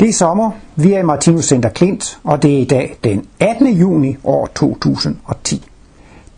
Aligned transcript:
Det 0.00 0.08
er 0.08 0.12
sommer, 0.12 0.50
vi 0.76 0.92
er 0.92 0.98
i 0.98 1.02
Martinus 1.02 1.44
Center 1.44 1.68
Klint, 1.68 2.18
og 2.24 2.42
det 2.42 2.54
er 2.54 2.58
i 2.58 2.64
dag 2.64 2.98
den 3.04 3.26
18. 3.40 3.68
juni 3.68 4.16
år 4.24 4.46
2010. 4.54 5.64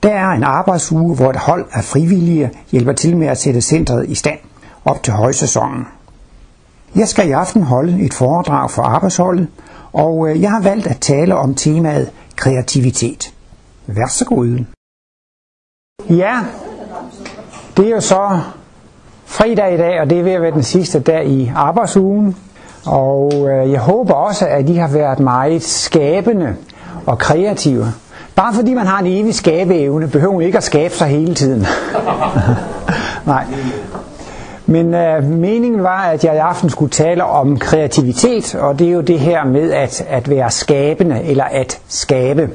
Der 0.02 0.10
er 0.12 0.30
en 0.30 0.44
arbejdsuge, 0.44 1.16
hvor 1.16 1.30
et 1.30 1.36
hold 1.36 1.64
af 1.72 1.84
frivillige 1.84 2.50
hjælper 2.70 2.92
til 2.92 3.16
med 3.16 3.26
at 3.26 3.38
sætte 3.38 3.60
centret 3.60 4.08
i 4.08 4.14
stand 4.14 4.38
op 4.84 5.02
til 5.02 5.12
højsæsonen. 5.12 5.86
Jeg 6.96 7.08
skal 7.08 7.28
i 7.28 7.32
aften 7.32 7.62
holde 7.62 8.00
et 8.04 8.14
foredrag 8.14 8.70
for 8.70 8.82
arbejdsholdet, 8.82 9.48
og 9.92 10.28
øh, 10.28 10.42
jeg 10.42 10.50
har 10.50 10.60
valgt 10.60 10.86
at 10.86 11.00
tale 11.00 11.34
om 11.34 11.54
temaet 11.54 12.10
kreativitet. 12.36 13.34
Vær 13.86 14.06
så 14.06 14.24
god. 14.24 14.64
Ja, 16.10 16.40
det 17.76 17.86
er 17.86 17.90
jo 17.90 18.00
så 18.00 18.40
fredag 19.24 19.74
i 19.74 19.76
dag, 19.76 20.00
og 20.00 20.10
det 20.10 20.18
er 20.18 20.22
ved 20.22 20.32
at 20.32 20.42
være 20.42 20.50
den 20.50 20.62
sidste 20.62 21.00
dag 21.00 21.26
i 21.26 21.52
arbejdsugen. 21.54 22.36
Og 22.86 23.32
øh, 23.34 23.72
jeg 23.72 23.80
håber 23.80 24.14
også, 24.14 24.46
at 24.46 24.66
de 24.66 24.78
har 24.78 24.88
været 24.88 25.20
meget 25.20 25.62
skabende 25.62 26.56
og 27.06 27.18
kreative. 27.18 27.86
Bare 28.36 28.54
fordi 28.54 28.74
man 28.74 28.86
har 28.86 28.98
en 28.98 29.06
evig 29.06 29.34
skabeevne, 29.34 30.08
behøver 30.08 30.34
man 30.34 30.42
ikke 30.42 30.58
at 30.58 30.64
skabe 30.64 30.94
sig 30.94 31.08
hele 31.08 31.34
tiden. 31.34 31.66
Nej. 33.26 33.44
Men 34.66 34.94
øh, 34.94 35.24
meningen 35.24 35.82
var, 35.82 36.02
at 36.02 36.24
jeg 36.24 36.34
i 36.34 36.38
aften 36.38 36.70
skulle 36.70 36.90
tale 36.90 37.24
om 37.24 37.58
kreativitet, 37.58 38.54
og 38.54 38.78
det 38.78 38.86
er 38.86 38.92
jo 38.92 39.00
det 39.00 39.20
her 39.20 39.44
med 39.44 39.72
at, 39.72 40.06
at 40.08 40.30
være 40.30 40.50
skabende 40.50 41.22
eller 41.22 41.44
at 41.44 41.80
skabe. 41.88 42.50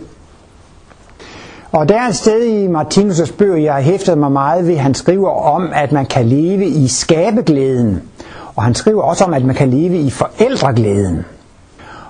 Og 1.71 1.89
der 1.89 1.95
er 1.95 2.07
et 2.07 2.15
sted 2.15 2.43
i 2.43 2.67
Martinus' 2.67 3.37
bøger, 3.37 3.57
jeg 3.57 3.73
har 3.73 3.81
hæftet 3.81 4.17
mig 4.17 4.31
meget 4.31 4.67
ved, 4.67 4.77
han 4.77 4.93
skriver 4.93 5.29
om, 5.29 5.71
at 5.73 5.91
man 5.91 6.05
kan 6.05 6.25
leve 6.25 6.65
i 6.65 6.87
skabeglæden. 6.87 8.01
Og 8.55 8.63
han 8.63 8.75
skriver 8.75 9.01
også 9.01 9.23
om, 9.25 9.33
at 9.33 9.43
man 9.45 9.55
kan 9.55 9.69
leve 9.69 9.97
i 9.97 10.09
forældreglæden. 10.09 11.25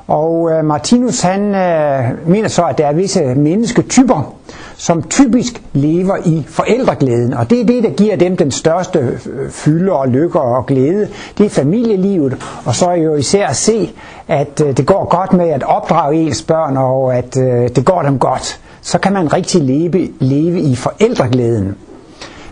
Og 0.08 0.52
øh, 0.52 0.66
Martinus 0.66 1.22
han 1.22 1.56
øh, 1.56 2.04
mener 2.30 2.48
så, 2.48 2.64
at 2.64 2.78
der 2.78 2.86
er 2.88 2.94
visse 2.94 3.36
mennesketyper, 3.36 4.34
som 4.78 5.04
typisk 5.04 5.62
lever 5.74 6.18
i 6.26 6.44
forældreglæden. 6.48 7.34
Og 7.34 7.50
det 7.50 7.62
er 7.62 7.66
det, 7.66 7.84
der 7.84 7.90
giver 7.90 8.16
dem 8.16 8.38
den 8.38 8.52
største 8.52 9.00
øh, 9.00 9.50
fylde 9.52 9.92
og 9.92 10.08
lykke 10.08 10.40
og 10.42 10.66
glæde. 10.66 11.08
Det 11.38 11.46
er 11.46 11.50
familielivet. 11.50 12.38
Og 12.66 12.76
så 12.76 12.86
er 12.90 12.96
jo 12.96 13.16
især 13.16 13.48
at 13.48 13.56
se, 13.56 13.92
at 14.28 14.62
øh, 14.66 14.78
det 14.78 14.86
går 14.86 15.06
godt 15.10 15.34
med 15.34 15.50
at 15.50 15.64
opdrage 15.64 16.16
ens 16.16 16.42
børn, 16.44 16.78
og 16.78 17.16
at 17.16 17.38
øh, 17.38 17.70
det 17.76 17.86
går 17.86 18.02
dem 18.02 18.20
godt. 18.20 18.60
Så 18.82 18.98
kan 19.00 19.14
man 19.14 19.34
rigtig 19.34 19.62
leve, 19.62 20.10
leve 20.20 20.60
i 20.62 20.76
forældreglæden. 20.76 21.76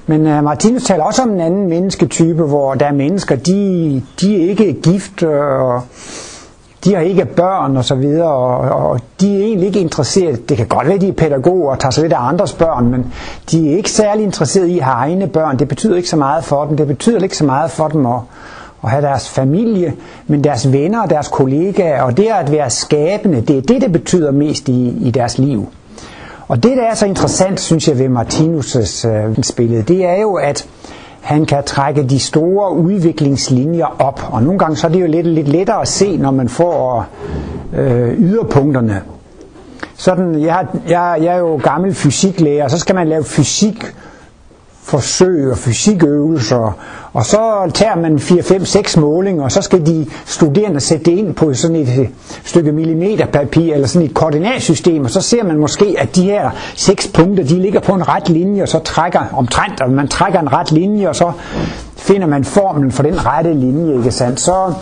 Men 0.10 0.28
uh, 0.28 0.44
Martinus 0.44 0.84
taler 0.84 1.04
også 1.04 1.22
om 1.22 1.30
en 1.30 1.40
anden 1.42 1.70
mennesketype, 1.70 2.44
hvor 2.44 2.74
der 2.74 2.86
er 2.86 2.92
mennesker, 2.92 3.36
de, 3.36 4.04
de 4.22 4.36
er 4.46 4.50
ikke 4.50 4.74
gift, 4.74 5.24
øh, 5.24 5.62
og 5.62 5.82
de 6.84 6.96
har 6.96 7.02
ikke 7.02 7.26
børn 7.26 7.78
og 7.78 7.86
så 7.86 7.96
videre, 7.96 8.30
og, 8.32 8.90
og 8.90 9.00
de 9.22 9.36
er 9.36 9.44
egentlig 9.44 9.68
ikke 9.68 9.80
interesseret. 9.80 10.50
Det 10.50 10.58
kan 10.58 10.68
godt 10.68 10.88
være, 10.88 10.96
at 10.96 11.02
de 11.02 11.08
er 11.08 11.14
pædagoger 11.14 11.72
og 11.72 11.80
tager 11.80 11.92
sig 11.92 12.02
lidt 12.02 12.14
af 12.14 12.28
andres 12.28 12.54
børn, 12.54 12.88
men 12.92 13.14
de 13.52 13.72
er 13.72 13.78
ikke 13.78 13.92
særlig 13.92 14.24
interesseret 14.24 14.68
i 14.68 14.80
at 14.80 14.86
have 14.86 14.96
egne 14.96 15.28
børn. 15.28 15.60
Det 15.60 15.68
betyder 15.68 15.96
ikke 15.96 16.10
så 16.10 16.18
meget 16.18 16.44
for 16.44 16.66
dem. 16.66 16.78
Det 16.78 16.88
betyder 16.88 17.20
ikke 17.20 17.38
så 17.38 17.46
meget 17.46 17.72
for 17.72 17.88
dem 17.88 18.06
at, 18.06 18.20
at 18.84 18.90
have 18.90 19.02
deres 19.02 19.30
familie, 19.30 19.94
men 20.28 20.44
deres 20.44 20.72
venner 20.72 21.02
og 21.02 21.10
deres 21.10 21.28
kollegaer, 21.28 22.02
og 22.02 22.18
det 22.18 22.28
at 22.28 22.52
være 22.52 22.70
skabende, 22.70 23.42
det 23.42 23.58
er 23.58 23.62
det, 23.62 23.82
der 23.82 23.90
betyder 23.90 24.32
mest 24.32 24.70
i, 24.70 25.08
i 25.08 25.12
deres 25.12 25.38
liv. 25.38 25.68
Og 26.50 26.64
det, 26.64 26.78
der 26.78 26.83
er 26.83 26.95
så 26.95 27.05
interessant, 27.05 27.59
synes 27.59 27.88
jeg, 27.88 28.00
ved 28.00 28.08
Martinus' 28.09 29.08
øh, 29.08 29.44
spillet, 29.44 29.88
det 29.88 30.05
er 30.05 30.22
jo, 30.22 30.33
at 30.33 30.67
han 31.22 31.45
kan 31.45 31.64
trække 31.64 32.03
de 32.03 32.19
store 32.19 32.73
udviklingslinjer 32.73 33.86
op. 34.00 34.30
Og 34.31 34.44
nogle 34.44 34.59
gange 34.59 34.78
så 34.78 34.88
er 34.88 34.91
det 34.91 35.02
jo 35.02 35.08
lidt, 35.08 35.28
lidt 35.28 35.47
lettere 35.47 35.81
at 35.81 35.88
se, 35.88 36.17
når 36.17 36.31
man 36.31 36.50
får 36.50 37.08
øh, 37.73 38.14
yderpunkterne. 38.22 39.02
Sådan, 39.95 40.41
jeg, 40.41 40.67
jeg, 40.88 41.17
jeg 41.22 41.36
er 41.36 41.39
jo 41.39 41.59
gammel 41.64 41.94
fysiklærer, 41.94 42.63
og 42.63 42.72
så 42.72 42.78
skal 42.78 42.95
man 42.95 43.07
lave 43.07 43.24
fysik 43.24 43.85
forsøg 44.89 45.51
og 45.51 45.57
fysikøvelser, 45.57 46.77
og 47.13 47.25
så 47.25 47.72
tager 47.73 47.95
man 47.95 48.16
4-5-6 48.16 49.00
målinger, 49.00 49.44
og 49.44 49.51
så 49.51 49.61
skal 49.61 49.85
de 49.85 50.05
studerende 50.25 50.79
sætte 50.79 51.05
det 51.05 51.11
ind 51.11 51.35
på 51.35 51.53
sådan 51.53 51.75
et 51.75 52.00
øh, 52.00 52.07
stykke 52.44 52.72
millimeterpapir, 52.72 53.73
eller 53.73 53.88
sådan 53.88 54.07
et 54.07 54.13
koordinatsystem, 54.13 55.03
og 55.03 55.09
så 55.09 55.22
ser 55.22 55.44
man 55.44 55.57
måske, 55.57 55.95
at 55.97 56.16
de 56.16 56.23
her 56.23 56.50
seks 56.75 57.07
punkter, 57.07 57.44
de 57.44 57.61
ligger 57.61 57.79
på 57.79 57.94
en 57.94 58.07
ret 58.07 58.29
linje, 58.29 58.61
og 58.61 58.67
så 58.67 58.79
trækker 58.79 59.19
omtrent, 59.33 59.81
og 59.81 59.89
man 59.91 60.07
trækker 60.07 60.39
en 60.39 60.53
ret 60.53 60.72
linje, 60.72 61.09
og 61.09 61.16
så 61.16 61.31
finder 61.97 62.27
man 62.27 62.44
formlen 62.44 62.91
for 62.91 63.03
den 63.03 63.25
rette 63.25 63.53
linje, 63.53 63.97
ikke 63.97 64.11
sandt? 64.11 64.39
Så 64.39 64.73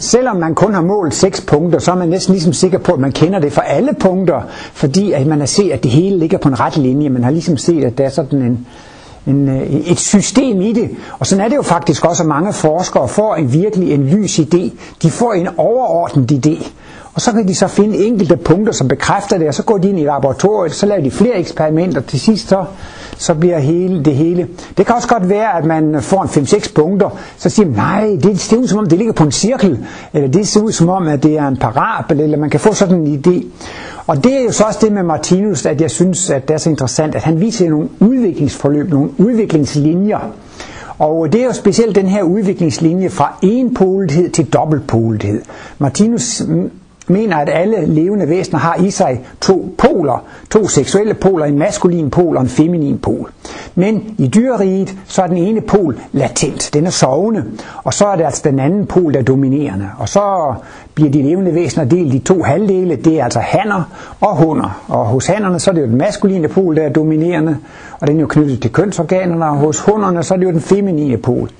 Selvom 0.00 0.36
man 0.36 0.54
kun 0.54 0.74
har 0.74 0.80
målt 0.80 1.14
seks 1.14 1.40
punkter, 1.40 1.78
så 1.78 1.90
er 1.92 1.96
man 1.96 2.08
næsten 2.08 2.32
ligesom 2.34 2.52
sikker 2.52 2.78
på, 2.78 2.92
at 2.92 3.00
man 3.00 3.12
kender 3.12 3.38
det 3.38 3.52
for 3.52 3.60
alle 3.60 3.92
punkter, 4.00 4.42
fordi 4.72 5.12
at 5.12 5.26
man 5.26 5.38
har 5.38 5.46
set, 5.46 5.70
at 5.70 5.82
det 5.82 5.90
hele 5.90 6.18
ligger 6.18 6.38
på 6.38 6.48
en 6.48 6.60
ret 6.60 6.76
linje. 6.76 7.08
Man 7.08 7.24
har 7.24 7.30
ligesom 7.30 7.56
set, 7.56 7.84
at 7.84 7.98
der 7.98 8.04
er 8.04 8.08
sådan 8.10 8.42
en, 8.42 8.66
en, 9.26 9.48
øh, 9.48 9.62
et 9.62 9.98
system 9.98 10.60
i 10.60 10.72
det. 10.72 10.90
Og 11.18 11.26
sådan 11.26 11.44
er 11.44 11.48
det 11.48 11.56
jo 11.56 11.62
faktisk 11.62 12.04
også, 12.04 12.22
at 12.22 12.28
mange 12.28 12.52
forskere 12.52 13.08
får 13.08 13.34
en 13.34 13.52
virkelig 13.52 13.92
en 13.92 14.06
lys 14.06 14.38
idé. 14.38 14.70
De 15.02 15.10
får 15.10 15.32
en 15.32 15.48
overordnet 15.56 16.46
idé. 16.46 16.70
Og 17.14 17.20
så 17.20 17.32
kan 17.32 17.48
de 17.48 17.54
så 17.54 17.66
finde 17.66 17.96
enkelte 17.96 18.36
punkter, 18.36 18.72
som 18.72 18.88
bekræfter 18.88 19.38
det, 19.38 19.48
og 19.48 19.54
så 19.54 19.62
går 19.62 19.78
de 19.78 19.88
ind 19.88 20.00
i 20.00 20.04
laboratoriet, 20.04 20.74
så 20.74 20.86
laver 20.86 21.02
de 21.02 21.10
flere 21.10 21.38
eksperimenter, 21.38 22.00
til 22.00 22.20
sidst 22.20 22.48
så 22.48 22.64
så 23.18 23.34
bliver 23.34 23.58
hele, 23.58 24.04
det 24.04 24.14
hele. 24.14 24.48
Det 24.76 24.86
kan 24.86 24.94
også 24.94 25.08
godt 25.08 25.28
være, 25.28 25.58
at 25.58 25.64
man 25.64 26.02
får 26.02 26.22
en 26.22 26.28
5-6 26.28 26.72
punkter, 26.74 27.18
så 27.36 27.48
siger 27.48 27.66
man, 27.66 27.76
nej, 27.76 28.16
det 28.22 28.40
ser 28.40 28.56
ud 28.56 28.66
som 28.66 28.78
om, 28.78 28.86
det 28.86 28.98
ligger 28.98 29.12
på 29.12 29.24
en 29.24 29.32
cirkel, 29.32 29.78
eller 30.12 30.28
det 30.28 30.48
ser 30.48 30.60
ud 30.60 30.72
som 30.72 30.88
om, 30.88 31.08
at 31.08 31.22
det 31.22 31.38
er 31.38 31.48
en 31.48 31.56
parabel, 31.56 32.20
eller 32.20 32.38
man 32.38 32.50
kan 32.50 32.60
få 32.60 32.74
sådan 32.74 33.06
en 33.06 33.22
idé. 33.26 33.46
Og 34.06 34.24
det 34.24 34.40
er 34.40 34.44
jo 34.44 34.52
så 34.52 34.64
også 34.64 34.78
det 34.82 34.92
med 34.92 35.02
Martinus, 35.02 35.66
at 35.66 35.80
jeg 35.80 35.90
synes, 35.90 36.30
at 36.30 36.48
det 36.48 36.54
er 36.54 36.58
så 36.58 36.70
interessant, 36.70 37.14
at 37.14 37.22
han 37.22 37.40
viser 37.40 37.70
nogle 37.70 37.88
udviklingsforløb, 38.00 38.90
nogle 38.90 39.10
udviklingslinjer. 39.18 40.18
Og 40.98 41.32
det 41.32 41.40
er 41.40 41.44
jo 41.44 41.52
specielt 41.52 41.94
den 41.94 42.06
her 42.06 42.22
udviklingslinje 42.22 43.10
fra 43.10 43.34
enpolethed 43.42 44.30
til 44.30 44.44
dobbeltpolethed. 44.46 45.42
Martinus 45.78 46.42
mener, 47.10 47.36
at 47.36 47.48
alle 47.52 47.86
levende 47.86 48.28
væsener 48.28 48.58
har 48.58 48.74
i 48.74 48.90
sig 48.90 49.20
to 49.40 49.74
poler, 49.78 50.24
to 50.50 50.68
seksuelle 50.68 51.14
poler, 51.14 51.44
en 51.44 51.58
maskulin 51.58 52.10
pol 52.10 52.36
og 52.36 52.42
en 52.42 52.48
feminin 52.48 52.98
pol. 52.98 53.30
Men 53.74 54.14
i 54.18 54.26
dyreriget, 54.26 54.96
så 55.06 55.22
er 55.22 55.26
den 55.26 55.36
ene 55.36 55.60
pol 55.60 56.00
latent, 56.12 56.70
den 56.74 56.86
er 56.86 56.90
sovende, 56.90 57.44
og 57.84 57.94
så 57.94 58.06
er 58.06 58.16
det 58.16 58.24
altså 58.24 58.42
den 58.44 58.58
anden 58.58 58.86
pol, 58.86 59.12
der 59.14 59.18
er 59.18 59.24
dominerende. 59.24 59.88
Og 59.98 60.08
så 60.08 60.54
bliver 60.94 61.10
de 61.10 61.22
levende 61.22 61.54
væsener 61.54 61.84
delt 61.84 62.14
i 62.14 62.18
to 62.18 62.42
halvdele, 62.42 62.96
det 62.96 63.20
er 63.20 63.24
altså 63.24 63.40
hanner 63.40 63.82
og 64.20 64.36
hunder. 64.36 64.84
Og 64.88 65.06
hos 65.06 65.26
hannerne, 65.26 65.60
så 65.60 65.70
er 65.70 65.74
det 65.74 65.80
jo 65.82 65.86
den 65.86 65.98
maskuline 65.98 66.48
pol, 66.48 66.76
der 66.76 66.82
er 66.82 66.92
dominerende, 66.92 67.56
og 68.00 68.06
den 68.06 68.16
er 68.16 68.20
jo 68.20 68.26
knyttet 68.26 68.62
til 68.62 68.72
kønsorganerne, 68.72 69.44
og 69.44 69.56
hos 69.56 69.80
hunderne, 69.80 70.22
så 70.22 70.34
er 70.34 70.38
det 70.38 70.44
jo 70.44 70.52
den 70.52 70.60
feminine 70.60 71.16
pol. 71.16 71.50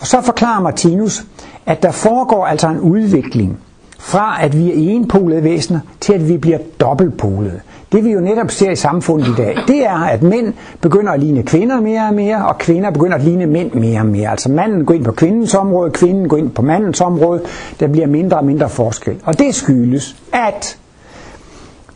Og 0.00 0.06
så 0.06 0.20
forklarer 0.20 0.62
Martinus, 0.62 1.24
at 1.66 1.82
der 1.82 1.90
foregår 1.90 2.46
altså 2.46 2.68
en 2.68 2.80
udvikling 2.80 3.58
fra 3.98 4.38
at 4.44 4.58
vi 4.58 4.68
er 4.70 4.94
enpolede 4.94 5.44
væsener 5.44 5.80
til 6.00 6.12
at 6.12 6.28
vi 6.28 6.36
bliver 6.36 6.58
dobbeltpolede. 6.80 7.60
Det 7.92 8.04
vi 8.04 8.10
jo 8.10 8.20
netop 8.20 8.50
ser 8.50 8.70
i 8.70 8.76
samfundet 8.76 9.28
i 9.28 9.34
dag, 9.36 9.56
det 9.68 9.86
er, 9.86 9.98
at 9.98 10.22
mænd 10.22 10.54
begynder 10.80 11.12
at 11.12 11.20
ligne 11.20 11.42
kvinder 11.42 11.80
mere 11.80 12.06
og 12.08 12.14
mere, 12.14 12.46
og 12.46 12.58
kvinder 12.58 12.90
begynder 12.90 13.16
at 13.16 13.24
ligne 13.24 13.46
mænd 13.46 13.72
mere 13.72 14.00
og 14.00 14.06
mere. 14.06 14.30
Altså 14.30 14.48
manden 14.52 14.84
går 14.84 14.94
ind 14.94 15.04
på 15.04 15.12
kvindens 15.12 15.54
område, 15.54 15.90
kvinden 15.90 16.28
går 16.28 16.36
ind 16.36 16.50
på 16.50 16.62
mandens 16.62 17.00
område. 17.00 17.40
Der 17.80 17.86
bliver 17.88 18.06
mindre 18.06 18.36
og 18.36 18.44
mindre 18.44 18.68
forskel. 18.68 19.16
Og 19.24 19.38
det 19.38 19.54
skyldes, 19.54 20.16
at 20.32 20.78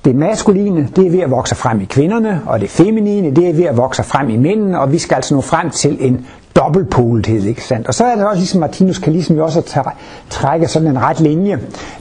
det 0.04 0.16
maskuline, 0.16 0.88
det 0.96 1.06
er 1.06 1.10
ved 1.10 1.20
at 1.20 1.30
vokse 1.30 1.54
frem 1.54 1.80
i 1.80 1.84
kvinderne, 1.84 2.40
og 2.46 2.60
det 2.60 2.70
feminine, 2.70 3.30
det 3.30 3.48
er 3.48 3.54
ved 3.54 3.64
at 3.64 3.76
vokse 3.76 4.02
frem 4.02 4.28
i 4.28 4.36
mændene, 4.36 4.80
og 4.80 4.92
vi 4.92 4.98
skal 4.98 5.14
altså 5.14 5.34
nå 5.34 5.40
frem 5.40 5.70
til 5.70 5.96
en 6.00 6.26
dobbeltpolethed, 6.56 7.44
ikke 7.44 7.64
sandt? 7.64 7.86
Og 7.86 7.94
så 7.94 8.04
er 8.04 8.14
det 8.14 8.26
også 8.26 8.38
ligesom 8.38 8.60
Martinus 8.60 8.98
kan 8.98 9.12
ligesom 9.12 9.36
jo 9.36 9.44
også 9.44 9.84
trække 10.31 10.69
sådan 10.69 10.88
en 10.88 11.02
ret 11.02 11.20
linje. 11.20 11.58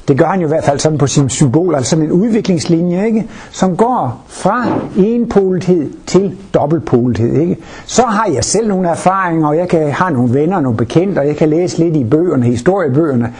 Det 0.07 0.17
gør 0.17 0.25
han 0.25 0.39
jo 0.39 0.45
i 0.45 0.47
hvert 0.47 0.63
fald 0.63 0.79
sådan 0.79 0.97
på 0.97 1.07
sine 1.07 1.29
symboler, 1.29 1.77
altså 1.77 1.89
sådan 1.89 2.05
en 2.05 2.11
udviklingslinje, 2.11 3.05
ikke? 3.05 3.27
Som 3.51 3.77
går 3.77 4.23
fra 4.27 4.65
enpolethed 4.97 5.89
til 6.07 6.37
dobbeltpolethed, 6.53 7.33
ikke? 7.33 7.57
Så 7.85 8.01
har 8.01 8.29
jeg 8.33 8.43
selv 8.43 8.67
nogle 8.67 8.89
erfaringer, 8.89 9.47
og 9.47 9.57
jeg 9.57 9.69
kan 9.69 9.91
have 9.91 10.11
nogle 10.11 10.33
venner, 10.33 10.59
nogle 10.59 10.77
bekendte, 10.77 11.19
og 11.19 11.27
jeg 11.27 11.35
kan 11.35 11.49
læse 11.49 11.77
lidt 11.77 11.95
i 11.95 12.03
bøgerne, 12.03 12.45
historiebøgerne. 12.45 13.33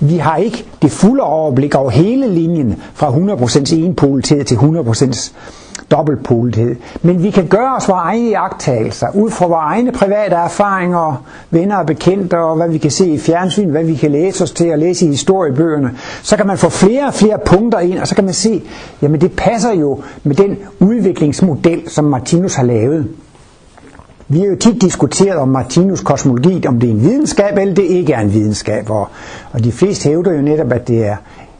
Vi 0.00 0.16
har 0.16 0.36
ikke 0.36 0.64
det 0.82 0.90
fulde 0.90 1.22
overblik 1.22 1.74
over 1.74 1.90
hele 1.90 2.28
linjen 2.28 2.82
fra 2.94 3.10
100% 3.10 3.74
enpolethed 3.74 4.44
til 4.44 4.54
100% 4.54 5.32
dobbeltpolethed. 5.90 6.76
Men 7.02 7.22
vi 7.22 7.30
kan 7.30 7.46
gøre 7.46 7.76
os 7.76 7.88
vores 7.88 8.00
egne 8.02 8.28
jagttagelser, 8.28 9.06
ud 9.14 9.30
fra 9.30 9.46
vores 9.46 9.62
egne 9.62 9.92
private 9.92 10.36
erfaringer, 10.36 11.24
venner 11.50 11.76
og 11.76 11.86
bekendte, 11.86 12.38
og 12.38 12.56
hvad 12.56 12.68
vi 12.68 12.78
kan 12.78 12.90
se 12.90 13.06
i 13.06 13.18
fjernsyn, 13.18 13.70
hvad 13.70 13.84
vi 13.84 13.94
kan 13.94 14.10
læse 14.10 14.44
os 14.44 14.50
til 14.50 14.72
og 14.72 14.78
læse 14.78 15.06
i 15.06 15.08
historiebøgerne. 15.08 15.90
Så 16.22 16.36
kan 16.36 16.46
man 16.46 16.58
få 16.58 16.68
flere 16.68 17.06
og 17.06 17.14
flere 17.14 17.38
punkter 17.46 17.78
ind, 17.78 17.98
og 17.98 18.08
så 18.08 18.14
kan 18.14 18.24
man 18.24 18.34
se, 18.34 18.62
jamen 19.02 19.20
det 19.20 19.32
passer 19.32 19.72
jo 19.72 20.00
med 20.24 20.34
den 20.34 20.56
udviklingsmodel, 20.80 21.82
som 21.90 22.04
Martinus 22.04 22.54
har 22.54 22.64
lavet. 22.64 23.08
Vi 24.28 24.38
har 24.38 24.46
jo 24.46 24.56
tit 24.56 24.82
diskuteret 24.82 25.36
om 25.36 25.48
Martinus 25.48 26.00
kosmologi, 26.00 26.66
om 26.66 26.80
det 26.80 26.90
er 26.90 26.94
en 26.94 27.02
videnskab 27.02 27.58
eller 27.58 27.74
det 27.74 27.84
ikke 27.84 28.12
er 28.12 28.20
en 28.20 28.32
videnskab. 28.32 28.90
Og, 28.90 29.08
og 29.52 29.64
de 29.64 29.72
fleste 29.72 30.08
hævder 30.08 30.32
jo 30.32 30.40
netop, 30.42 30.72
at 30.72 30.88
det 30.88 31.06
er 31.06 31.16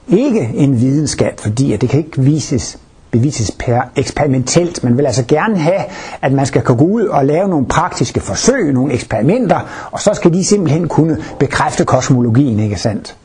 ikke 0.08 0.50
en 0.54 0.80
videnskab, 0.80 1.40
fordi 1.40 1.72
at 1.72 1.80
det 1.80 1.88
kan 1.88 1.98
ikke 1.98 2.22
vises 2.22 2.78
bevises 3.18 3.50
per 3.50 3.80
eksperimentelt. 3.96 4.84
Man 4.84 4.96
vil 4.96 5.06
altså 5.06 5.24
gerne 5.28 5.58
have, 5.58 5.82
at 6.22 6.32
man 6.32 6.46
skal 6.46 6.62
kunne 6.62 6.78
gå 6.78 6.84
ud 6.84 7.04
og 7.04 7.24
lave 7.26 7.48
nogle 7.48 7.66
praktiske 7.66 8.20
forsøg, 8.20 8.72
nogle 8.72 8.92
eksperimenter, 8.92 9.60
og 9.90 10.00
så 10.00 10.14
skal 10.14 10.32
de 10.32 10.44
simpelthen 10.44 10.88
kunne 10.88 11.18
bekræfte 11.38 11.84
kosmologien, 11.84 12.58
ikke 12.60 12.76
sandt? 12.76 13.16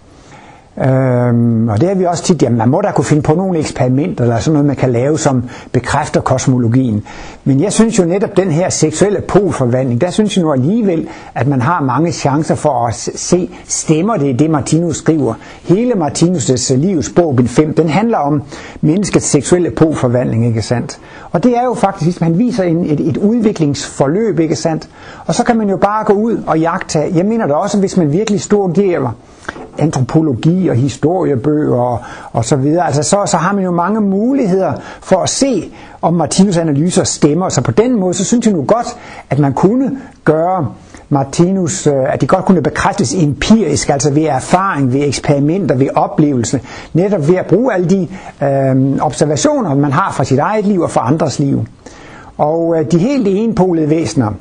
Øhm, 0.78 1.70
og 1.70 1.82
det 1.82 1.90
er 1.90 1.96
vi 1.96 2.06
også 2.06 2.24
tit, 2.24 2.44
jamen 2.44 2.58
man 2.58 2.70
må 2.70 2.82
da 2.82 2.92
kunne 2.92 3.06
finde 3.06 3.22
på 3.24 3.34
nogle 3.36 3.60
eksperimenter, 3.60 4.24
eller 4.24 4.40
sådan 4.40 4.54
noget, 4.54 4.66
man 4.66 4.76
kan 4.76 4.92
lave, 4.92 5.20
som 5.20 5.44
bekræfter 5.72 6.22
kosmologien. 6.22 7.04
Men 7.46 7.62
jeg 7.62 7.74
synes 7.74 8.00
jo 8.00 8.04
netop, 8.04 8.38
den 8.38 8.52
her 8.52 8.70
seksuelle 8.70 9.22
polforvandling, 9.22 10.02
der 10.02 10.10
synes 10.12 10.38
jeg 10.38 10.44
nu 10.44 10.52
alligevel, 10.52 11.08
at 11.36 11.48
man 11.48 11.62
har 11.62 11.82
mange 11.82 12.12
chancer 12.12 12.56
for 12.56 12.88
at 12.88 12.94
se, 13.16 13.50
stemmer 13.66 14.18
det 14.18 14.40
det, 14.40 14.50
Martinus 14.50 14.98
skriver. 14.98 15.34
Hele 15.64 15.94
Martinus' 15.94 16.74
øh, 16.74 16.80
livs 16.80 17.10
bog, 17.10 17.40
5, 17.46 17.74
den 17.74 17.90
handler 17.90 18.18
om 18.18 18.44
menneskets 18.82 19.26
seksuelle 19.26 19.72
polforvandling, 19.72 20.48
ikke 20.48 20.62
sandt? 20.62 21.00
Og 21.32 21.44
det 21.44 21.58
er 21.58 21.64
jo 21.64 21.74
faktisk, 21.74 22.22
man 22.22 22.40
viser 22.40 22.64
en, 22.64 22.86
et, 22.86 23.00
et 23.00 23.18
udviklingsforløb, 23.18 24.40
ikke 24.40 24.56
sandt? 24.56 24.90
Og 25.26 25.36
så 25.36 25.44
kan 25.44 25.58
man 25.58 25.70
jo 25.70 25.78
bare 25.78 26.06
gå 26.06 26.14
ud 26.14 26.38
og 26.48 26.60
jagte. 26.60 27.00
Jeg 27.16 27.26
mener 27.26 27.48
da 27.48 27.54
også, 27.54 27.80
hvis 27.80 27.98
man 27.98 28.12
virkelig 28.12 28.42
studerer 28.42 29.16
antropologi 29.78 30.68
og 30.68 30.76
historiebøger 30.76 31.76
og, 31.76 32.00
og 32.32 32.46
så 32.46 32.56
videre. 32.56 32.86
Altså 32.86 33.04
så, 33.04 33.24
så 33.26 33.38
har 33.38 33.54
man 33.54 33.64
jo 33.64 33.72
mange 33.72 34.02
muligheder 34.02 34.74
for 35.02 35.18
at 35.18 35.30
se, 35.30 35.72
om 36.04 36.14
Martinus 36.14 36.58
analyser 36.58 37.04
stemmer. 37.04 37.50
Så 37.50 37.62
på 37.62 37.72
den 37.72 38.00
måde, 38.00 38.14
så 38.14 38.24
synes 38.24 38.46
jeg 38.46 38.54
nu 38.54 38.64
godt, 38.64 38.88
at 39.30 39.40
man 39.40 39.54
kunne 39.54 39.98
gøre 40.26 40.68
Martinus, 41.10 41.88
øh, 41.88 42.14
at 42.14 42.22
det 42.22 42.30
godt 42.30 42.46
kunne 42.46 42.62
bekræftes 42.62 43.14
empirisk, 43.14 43.90
altså 43.90 44.12
ved 44.12 44.24
erfaring, 44.24 44.94
ved 44.94 45.08
eksperimenter, 45.08 45.76
ved 45.76 45.88
oplevelse, 45.96 46.62
netop 46.94 47.28
ved 47.28 47.36
at 47.36 47.46
bruge 47.46 47.74
alle 47.74 47.90
de 47.90 48.08
øh, 48.44 48.98
observationer, 49.02 49.76
man 49.76 49.92
har 49.92 50.12
fra 50.12 50.24
sit 50.24 50.40
eget 50.40 50.66
liv 50.66 50.82
og 50.82 50.92
fra 50.92 51.08
andres 51.08 51.40
liv. 51.40 51.66
Og 52.38 52.76
øh, 52.78 52.92
de 52.92 52.98
helt 52.98 53.28
enpolede 53.28 53.90
væsener, 53.90 54.32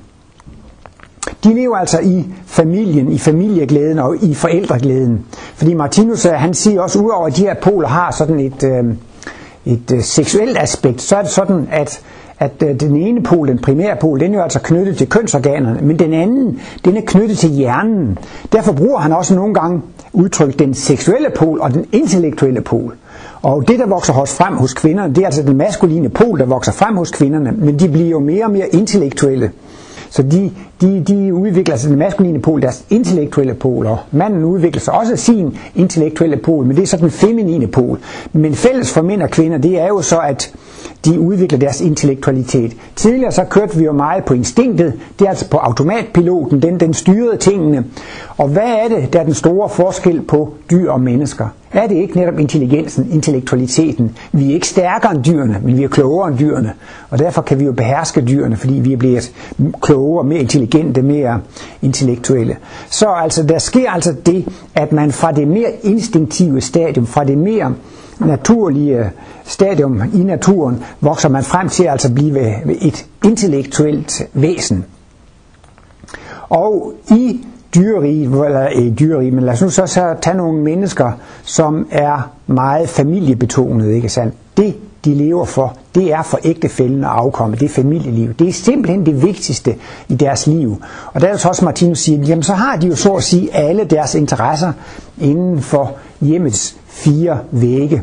de 1.45 1.55
lever 1.55 1.77
altså 1.77 1.99
i 2.01 2.27
familien, 2.47 3.13
i 3.13 3.19
familieglæden 3.19 3.99
og 3.99 4.17
i 4.23 4.35
forældreglæden. 4.35 5.25
Fordi 5.55 5.75
Martinus, 5.75 6.27
øh, 6.27 6.33
han 6.33 6.55
siger 6.55 6.81
også, 6.81 6.99
udover 6.99 7.27
at 7.27 7.37
de 7.37 7.41
her 7.43 7.55
poler 7.63 7.89
har 7.89 8.11
sådan 8.11 8.41
et, 8.41 8.65
øh, 8.65 8.85
et 9.67 9.93
øh, 9.95 10.03
seksuelt 10.03 10.59
aspekt, 10.59 11.03
så 11.03 11.17
er 11.17 11.23
det 11.23 11.31
sådan, 11.31 11.69
at 11.73 12.03
at 12.43 12.63
øh, 12.63 12.81
den 12.81 12.97
ene 12.97 13.23
pol, 13.23 13.49
den 13.49 13.59
primære 13.59 13.97
pol, 14.01 14.21
den 14.21 14.33
er 14.33 14.37
jo 14.37 14.43
altså 14.43 14.61
knyttet 14.61 14.97
til 14.97 15.09
kønsorganerne, 15.09 15.81
men 15.83 15.99
den 15.99 16.13
anden, 16.13 16.61
den 16.85 16.97
er 16.97 17.01
knyttet 17.07 17.39
til 17.39 17.51
hjernen. 17.51 18.19
Derfor 18.53 18.73
bruger 18.73 18.99
han 18.99 19.13
også 19.13 19.35
nogle 19.35 19.55
gange 19.55 19.83
udtryk 20.13 20.59
den 20.59 20.75
seksuelle 20.75 21.31
pol 21.37 21.61
og 21.61 21.75
den 21.75 21.87
intellektuelle 21.93 22.61
pol. 22.61 22.95
Og 23.43 23.69
det, 23.69 23.79
der 23.79 23.87
vokser 23.87 24.13
hos 24.13 24.37
frem 24.37 24.57
hos 24.57 24.75
kvinderne, 24.75 25.15
det 25.15 25.23
er 25.23 25.27
altså 25.27 25.43
den 25.43 25.57
maskuline 25.57 26.09
pol, 26.09 26.39
der 26.39 26.47
vokser 26.47 26.73
frem 26.73 26.97
hos 26.97 27.11
kvinderne, 27.11 27.53
men 27.53 27.79
de 27.79 27.89
bliver 27.89 28.09
jo 28.09 28.19
mere 28.19 28.45
og 28.45 28.51
mere 28.51 28.69
intellektuelle. 28.69 29.51
Så 30.13 30.23
de, 30.23 30.53
de, 30.81 31.01
de 31.09 31.35
udvikler 31.35 31.77
sig 31.77 31.91
den 31.91 31.99
maskuline 31.99 32.41
pol, 32.41 32.63
deres 32.63 32.85
intellektuelle 32.91 33.55
pol, 33.55 33.87
og 33.87 33.99
manden 34.11 34.45
udvikler 34.45 34.81
sig 34.81 34.95
også 34.95 35.17
sin 35.17 35.57
intellektuelle 35.75 36.37
pol, 36.37 36.65
men 36.67 36.77
det 36.77 36.83
er 36.83 36.87
så 36.87 36.97
den 36.97 37.11
feminine 37.11 37.67
pol. 37.67 37.99
Men 38.33 38.55
fælles 38.55 38.93
for 38.93 39.03
mænd 39.03 39.23
og 39.23 39.31
kvinder, 39.31 39.59
det 39.59 39.81
er 39.81 39.87
jo 39.87 40.03
så, 40.03 40.19
at 40.19 40.55
de 41.05 41.21
udvikler 41.21 41.59
deres 41.59 41.81
intellektualitet. 41.81 42.77
Tidligere 42.97 43.33
så 43.33 43.45
kørte 43.45 43.77
vi 43.77 43.85
jo 43.85 43.93
meget 43.93 44.25
på 44.25 44.35
instinktet, 44.35 44.93
det 45.19 45.25
er 45.25 45.29
altså 45.29 45.49
på 45.49 45.57
automatpiloten, 45.57 46.63
den, 46.63 46.81
den 46.81 46.95
styrede 46.95 47.37
tingene. 47.37 47.85
Og 48.37 48.49
hvad 48.49 48.63
er 48.85 48.89
det, 48.89 49.13
der 49.13 49.21
er 49.21 49.25
den 49.25 49.35
store 49.35 49.69
forskel 49.69 50.23
på 50.23 50.55
dyr 50.71 50.91
og 50.91 51.01
mennesker? 51.01 51.49
Er 51.73 51.87
det 51.87 51.95
ikke 51.95 52.17
netop 52.17 52.39
intelligensen, 52.39 53.09
intellektualiteten? 53.13 54.17
Vi 54.33 54.51
er 54.51 54.55
ikke 54.55 54.69
stærkere 54.69 55.15
end 55.15 55.25
dyrene, 55.25 55.61
men 55.65 55.77
vi 55.77 55.85
er 55.85 55.89
klogere 55.89 56.29
end 56.29 56.39
dyrene. 56.39 56.73
Og 57.11 57.19
derfor 57.19 57.43
kan 57.43 57.59
vi 57.61 57.65
jo 57.65 57.73
beherske 57.73 58.21
dyrene, 58.21 58.57
fordi 58.57 58.75
vi 58.75 58.93
er 58.93 58.97
blevet 58.97 59.33
klogere, 59.83 60.25
mere 60.25 60.41
intelligente, 60.41 61.03
mere 61.03 61.41
intellektuelle. 61.83 62.57
Så 62.91 63.09
altså, 63.09 63.43
der 63.43 63.59
sker 63.59 63.91
altså 63.91 64.15
det, 64.27 64.49
at 64.75 64.93
man 64.93 65.13
fra 65.13 65.33
det 65.33 65.49
mere 65.49 65.71
instinktive 65.83 66.61
stadium, 66.61 67.07
fra 67.07 67.25
det 67.25 67.39
mere 67.39 67.75
naturlige 68.27 68.99
øh, 68.99 69.07
stadium 69.45 70.03
i 70.15 70.23
naturen, 70.23 70.85
vokser 71.01 71.29
man 71.29 71.45
frem 71.45 71.69
til 71.69 71.85
at 71.85 71.91
altså 71.91 72.13
blive 72.13 72.41
øh, 72.41 72.73
et 72.73 73.07
intellektuelt 73.25 74.23
væsen. 74.33 74.85
Og 76.49 76.93
i 77.11 77.47
dyrerige, 77.75 78.25
eller 78.25 78.63
øh, 78.77 78.83
i 78.83 78.91
dyrerige, 78.91 79.31
men 79.31 79.45
lad 79.45 79.53
os 79.53 79.63
nu 79.63 79.71
så, 79.71 79.87
så 79.87 80.15
tage 80.23 80.37
nogle 80.37 80.63
mennesker, 80.63 81.13
som 81.43 81.89
er 81.91 82.31
meget 82.47 82.89
familiebetonet, 82.89 83.93
ikke 83.93 84.09
sandt? 84.09 84.35
Det, 84.57 84.75
de 85.05 85.15
lever 85.15 85.45
for, 85.45 85.77
det 85.95 86.13
er 86.13 86.23
for 86.23 86.39
ægtefælden 86.45 87.05
og 87.05 87.19
afkomme, 87.19 87.57
det 87.57 87.65
er 87.65 87.69
familieliv. 87.69 88.35
Det 88.35 88.49
er 88.49 88.53
simpelthen 88.53 89.07
det 89.07 89.23
vigtigste 89.23 89.75
i 90.09 90.15
deres 90.15 90.47
liv. 90.47 90.83
Og 91.13 91.21
der 91.21 91.29
er 91.29 91.37
så 91.37 91.49
også 91.49 91.65
Martinus 91.65 91.99
siger, 91.99 92.25
jamen 92.25 92.43
så 92.43 92.53
har 92.53 92.77
de 92.77 92.87
jo 92.87 92.97
så 92.97 93.13
at 93.13 93.23
sige 93.23 93.55
alle 93.55 93.85
deres 93.85 94.15
interesser 94.15 94.73
inden 95.21 95.61
for 95.61 95.93
hjemmets 96.21 96.77
fire 96.87 97.39
vægge. 97.51 98.03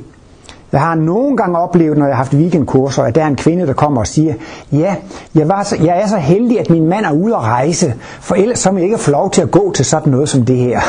Jeg 0.71 0.81
har 0.81 0.95
nogle 0.95 1.37
gange 1.37 1.57
oplevet, 1.57 1.97
når 1.97 2.05
jeg 2.05 2.15
har 2.15 2.23
haft 2.23 2.33
weekendkurser, 2.33 3.03
at 3.03 3.15
der 3.15 3.23
er 3.23 3.27
en 3.27 3.35
kvinde, 3.35 3.67
der 3.67 3.73
kommer 3.73 4.01
og 4.01 4.07
siger, 4.07 4.33
ja, 4.71 4.95
jeg, 5.35 5.47
var 5.47 5.63
så, 5.63 5.75
jeg 5.83 6.01
er 6.01 6.07
så 6.07 6.17
heldig, 6.17 6.59
at 6.59 6.69
min 6.69 6.87
mand 6.87 7.05
er 7.05 7.11
ude 7.11 7.35
at 7.35 7.41
rejse, 7.41 7.93
for 8.19 8.35
ellers 8.35 8.59
så 8.59 8.71
må 8.71 8.77
jeg 8.77 8.85
ikke 8.85 8.97
få 8.97 9.11
lov 9.11 9.31
til 9.31 9.41
at 9.41 9.51
gå 9.51 9.71
til 9.71 9.85
sådan 9.85 10.11
noget 10.11 10.29
som 10.29 10.45
det 10.45 10.57
her. 10.57 10.79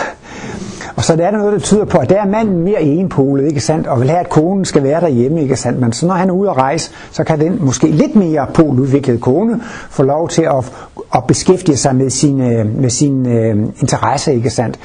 Og 0.96 1.04
så 1.04 1.16
der 1.16 1.26
er 1.26 1.30
der 1.30 1.38
noget, 1.38 1.52
der 1.52 1.58
tyder 1.58 1.84
på, 1.84 1.98
at 1.98 2.10
der 2.10 2.20
er 2.20 2.26
manden 2.26 2.58
mere 2.58 2.82
enpolet, 2.82 3.46
ikke 3.46 3.60
sandt, 3.60 3.86
og 3.86 4.00
vil 4.00 4.10
have, 4.10 4.20
at 4.20 4.28
konen 4.28 4.64
skal 4.64 4.82
være 4.82 5.00
derhjemme, 5.00 5.42
ikke 5.42 5.56
sandt. 5.56 5.80
Men 5.80 5.92
så 5.92 6.06
når 6.06 6.14
han 6.14 6.28
er 6.28 6.32
ude 6.32 6.50
at 6.50 6.56
rejse, 6.56 6.90
så 7.10 7.24
kan 7.24 7.40
den 7.40 7.58
måske 7.60 7.86
lidt 7.86 8.16
mere 8.16 8.46
poludviklede 8.54 9.18
kone 9.18 9.60
få 9.90 10.02
lov 10.02 10.28
til 10.28 10.42
at, 10.42 10.72
at 11.14 11.24
beskæftige 11.28 11.76
sig 11.76 11.96
med 11.96 12.10
sin, 12.10 12.40
øh, 12.40 12.80
med 12.80 12.90
sin 12.90 13.26
uh, 13.26 13.80
interesse, 13.80 14.34
ikke 14.34 14.50
sandt. 14.50 14.78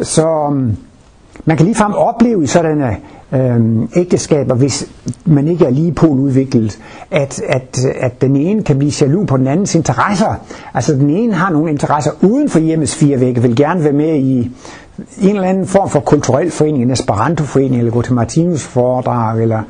Så 0.00 0.28
øhm, 0.28 0.76
man 1.44 1.56
kan 1.56 1.66
ligefrem 1.66 1.92
opleve 1.94 2.44
i 2.44 2.46
sådanne 2.46 2.88
øh, 2.88 2.94
øh, 3.34 3.88
ægteskaber, 3.96 4.54
hvis 4.54 4.88
man 5.24 5.48
ikke 5.48 5.64
er 5.64 5.70
lige 5.70 5.92
poludviklet, 5.92 6.78
at, 7.10 7.40
at, 7.48 7.78
at 8.00 8.20
den 8.20 8.36
ene 8.36 8.62
kan 8.62 8.78
blive 8.78 8.92
jaloux 9.00 9.26
på 9.28 9.36
den 9.36 9.46
andens 9.46 9.74
interesser. 9.74 10.34
Altså 10.74 10.92
den 10.94 11.10
ene 11.10 11.32
har 11.34 11.50
nogle 11.52 11.70
interesser 11.70 12.10
uden 12.22 12.48
for 12.48 12.58
hjemmets 12.58 12.94
fire 12.96 13.20
vægge, 13.20 13.42
vil 13.42 13.56
gerne 13.56 13.84
være 13.84 13.92
med 13.92 14.14
i 14.14 14.50
en 15.22 15.28
eller 15.36 15.48
anden 15.48 15.66
form 15.66 15.88
for 15.90 16.00
kulturel 16.00 16.50
forening, 16.50 16.82
en 16.82 16.90
esperantoforening, 16.90 17.78
eller 17.78 17.92
gå 17.92 18.02
til 18.02 18.14
Martinus 18.14 18.62
foredrag, 18.62 19.42
eller 19.42 19.62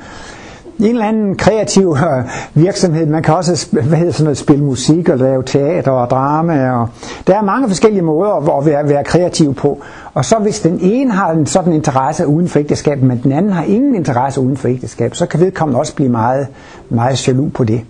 en 0.78 0.84
eller 0.84 1.06
anden 1.06 1.36
kreativ 1.36 1.96
øh, 1.98 2.24
virksomhed. 2.54 3.06
Man 3.06 3.22
kan 3.22 3.34
også 3.34 3.68
hvad 3.70 3.98
hedder 3.98 4.12
sådan 4.12 4.24
noget, 4.24 4.38
spille 4.38 4.64
musik 4.64 5.08
og 5.08 5.18
lave 5.18 5.42
teater 5.42 5.90
og 5.90 6.10
drama. 6.10 6.70
Og 6.70 6.88
der 7.26 7.36
er 7.36 7.42
mange 7.42 7.68
forskellige 7.68 8.02
måder 8.02 8.58
at 8.58 8.66
være, 8.66 8.88
være 8.88 9.04
kreativ 9.04 9.54
på. 9.54 9.82
Og 10.14 10.24
så 10.24 10.38
hvis 10.38 10.60
den 10.60 10.78
ene 10.82 11.12
har 11.12 11.30
en 11.30 11.46
sådan 11.46 11.72
interesse 11.72 12.26
uden 12.26 12.48
for 12.48 12.58
ægteskab, 12.58 13.02
men 13.02 13.20
den 13.22 13.32
anden 13.32 13.52
har 13.52 13.64
ingen 13.64 13.94
interesse 13.94 14.40
uden 14.40 14.56
for 14.56 14.68
ægteskab, 14.68 15.14
så 15.14 15.26
kan 15.26 15.40
vedkommende 15.40 15.80
også 15.80 15.94
blive 15.94 16.10
meget, 16.10 16.46
meget 16.88 17.28
jaloux 17.28 17.52
på 17.52 17.64
det. 17.64 17.80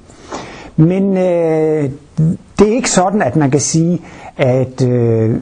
Men 0.77 1.17
øh, 1.17 1.91
det 2.59 2.69
er 2.69 2.73
ikke 2.73 2.91
sådan, 2.91 3.23
at 3.23 3.37
man 3.37 3.51
kan 3.51 3.61
sige, 3.61 4.03
at 4.37 4.83
øh, 4.83 5.41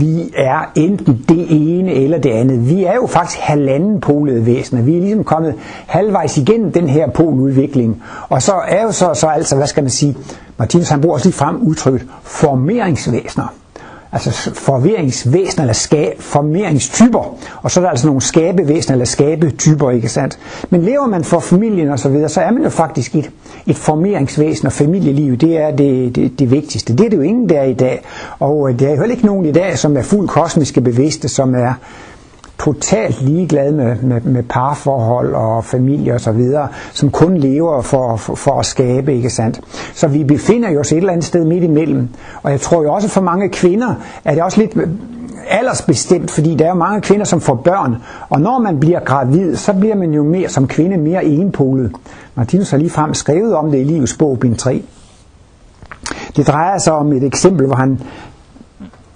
vi 0.00 0.32
er 0.36 0.70
enten 0.74 1.24
det 1.28 1.46
ene 1.50 1.92
eller 1.92 2.18
det 2.18 2.30
andet. 2.30 2.68
Vi 2.68 2.84
er 2.84 2.94
jo 2.94 3.06
faktisk 3.06 3.40
halvanden 3.40 4.00
polede 4.00 4.46
væsener. 4.46 4.82
Vi 4.82 4.96
er 4.96 5.00
ligesom 5.00 5.24
kommet 5.24 5.54
halvvejs 5.86 6.38
igennem 6.38 6.72
den 6.72 6.88
her 6.88 7.10
poludvikling. 7.10 8.02
Og 8.28 8.42
så 8.42 8.52
er 8.68 8.82
jo 8.82 8.92
så, 8.92 9.14
så 9.14 9.26
altså, 9.26 9.56
hvad 9.56 9.66
skal 9.66 9.82
man 9.82 9.90
sige, 9.90 10.16
Martinus 10.58 10.88
han 10.88 11.00
bruger 11.00 11.14
også 11.14 11.26
lige 11.26 11.36
frem 11.36 11.56
udtrykket 11.62 12.06
formeringsvæsener 12.22 13.46
altså 14.12 14.54
forvirringsvæsener 14.54 15.62
eller 15.62 15.74
ska, 15.74 16.10
formeringstyper, 16.18 17.36
og 17.62 17.70
så 17.70 17.80
er 17.80 17.84
der 17.84 17.90
altså 17.90 18.06
nogle 18.06 18.22
skabevæsener 18.22 18.94
eller 18.94 19.04
skabetyper, 19.04 19.90
ikke 19.90 20.08
sandt? 20.08 20.38
Men 20.70 20.82
lever 20.82 21.06
man 21.06 21.24
for 21.24 21.40
familien 21.40 21.90
og 21.90 21.98
så 21.98 22.08
videre, 22.08 22.28
så 22.28 22.40
er 22.40 22.50
man 22.50 22.62
jo 22.62 22.68
faktisk 22.68 23.14
et, 23.14 23.30
et 23.66 23.76
formeringsvæsen, 23.76 24.66
og 24.66 24.72
familieliv, 24.72 25.36
det 25.36 25.58
er 25.58 25.70
det, 25.70 26.16
det, 26.16 26.38
det 26.38 26.50
vigtigste. 26.50 26.92
Det 26.92 27.06
er 27.06 27.10
det 27.10 27.16
jo 27.16 27.22
ingen 27.22 27.48
der 27.48 27.62
i 27.62 27.74
dag, 27.74 28.02
og 28.40 28.68
der 28.68 28.76
det 28.78 28.86
er 28.86 28.90
jo 28.90 28.96
heller 28.96 29.14
ikke 29.14 29.26
nogen 29.26 29.46
i 29.46 29.52
dag, 29.52 29.78
som 29.78 29.96
er 29.96 30.02
fuldt 30.02 30.30
kosmiske 30.30 30.80
bevidste, 30.80 31.28
som 31.28 31.54
er 31.54 31.74
totalt 32.66 33.22
ligeglad 33.22 33.72
med, 33.72 33.96
med, 34.02 34.20
med 34.20 34.42
parforhold 34.42 35.34
og 35.34 35.64
familie 35.64 36.14
og 36.14 36.20
så 36.20 36.32
videre, 36.32 36.68
som 36.92 37.10
kun 37.10 37.36
lever 37.36 37.82
for, 37.82 38.16
for, 38.16 38.34
for 38.34 38.58
at 38.58 38.66
skabe, 38.66 39.14
ikke 39.14 39.30
sandt? 39.30 39.60
Så 39.94 40.08
vi 40.08 40.24
befinder 40.24 40.80
os 40.80 40.92
et 40.92 40.96
eller 40.96 41.12
andet 41.12 41.24
sted 41.24 41.44
midt 41.44 41.64
imellem. 41.64 42.08
Og 42.42 42.50
jeg 42.50 42.60
tror 42.60 42.82
jo 42.82 42.92
også 42.92 43.08
for 43.08 43.20
mange 43.20 43.48
kvinder, 43.48 43.94
er 44.24 44.34
det 44.34 44.42
også 44.42 44.60
lidt 44.60 44.76
øh, 44.76 44.88
aldersbestemt, 45.48 46.30
fordi 46.30 46.54
der 46.54 46.64
er 46.64 46.68
jo 46.68 46.74
mange 46.74 47.00
kvinder, 47.00 47.24
som 47.24 47.40
får 47.40 47.54
børn, 47.54 47.96
og 48.28 48.40
når 48.40 48.58
man 48.58 48.80
bliver 48.80 49.00
gravid, 49.00 49.56
så 49.56 49.72
bliver 49.72 49.94
man 49.94 50.10
jo 50.10 50.22
mere 50.22 50.48
som 50.48 50.68
kvinde 50.68 50.96
mere 50.96 51.24
enpolet. 51.24 51.92
Martinus 52.34 52.70
har 52.70 52.78
lige 52.78 52.90
frem 52.90 53.14
skrevet 53.14 53.54
om 53.54 53.70
det 53.70 53.78
i 53.78 53.84
Livets 53.84 54.16
bog, 54.16 54.38
bind 54.38 54.56
3. 54.56 54.82
Det 56.36 56.46
drejer 56.46 56.78
sig 56.78 56.92
om 56.92 57.12
et 57.12 57.24
eksempel, 57.24 57.66
hvor 57.66 57.76
han 57.76 58.00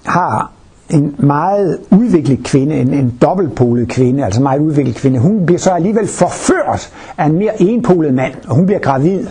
har 0.06 0.52
en 0.90 1.14
meget 1.18 1.78
udviklet 1.90 2.44
kvinde, 2.44 2.74
en, 2.74 2.94
en 2.94 3.14
dobbeltpolet 3.22 3.88
kvinde, 3.88 4.24
altså 4.24 4.42
meget 4.42 4.60
udviklet 4.60 4.96
kvinde. 4.96 5.18
Hun 5.18 5.46
bliver 5.46 5.58
så 5.58 5.70
alligevel 5.70 6.08
forført 6.08 6.92
af 7.18 7.26
en 7.26 7.38
mere 7.38 7.62
enpolet 7.62 8.14
mand, 8.14 8.34
og 8.48 8.56
hun 8.56 8.66
bliver 8.66 8.80
gravid. 8.80 9.26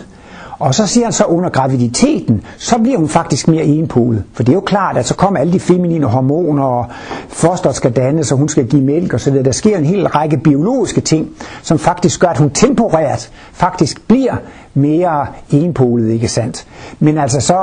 Og 0.60 0.74
så 0.74 0.86
siger 0.86 1.04
han 1.06 1.12
så 1.12 1.24
under 1.24 1.50
graviditeten, 1.50 2.42
så 2.58 2.78
bliver 2.78 2.98
hun 2.98 3.08
faktisk 3.08 3.48
mere 3.48 3.64
enpolet. 3.64 4.24
For 4.32 4.42
det 4.42 4.52
er 4.52 4.54
jo 4.54 4.60
klart, 4.60 4.96
at 4.96 5.06
så 5.06 5.14
kommer 5.14 5.40
alle 5.40 5.52
de 5.52 5.60
feminine 5.60 6.06
hormoner, 6.06 6.62
og 6.64 6.86
fosteret 7.28 7.74
skal 7.74 7.92
dannes, 7.92 8.32
og 8.32 8.38
hun 8.38 8.48
skal 8.48 8.66
give 8.66 8.82
mælk 8.82 9.14
osv. 9.14 9.42
Der 9.44 9.52
sker 9.52 9.78
en 9.78 9.84
hel 9.84 10.06
række 10.06 10.36
biologiske 10.36 11.00
ting, 11.00 11.28
som 11.62 11.78
faktisk 11.78 12.20
gør, 12.20 12.28
at 12.28 12.38
hun 12.38 12.50
temporært 12.50 13.30
faktisk 13.52 14.08
bliver 14.08 14.34
mere 14.74 15.26
enpolet, 15.50 16.10
ikke 16.10 16.28
sandt? 16.28 16.66
Men 16.98 17.18
altså 17.18 17.40
så, 17.40 17.54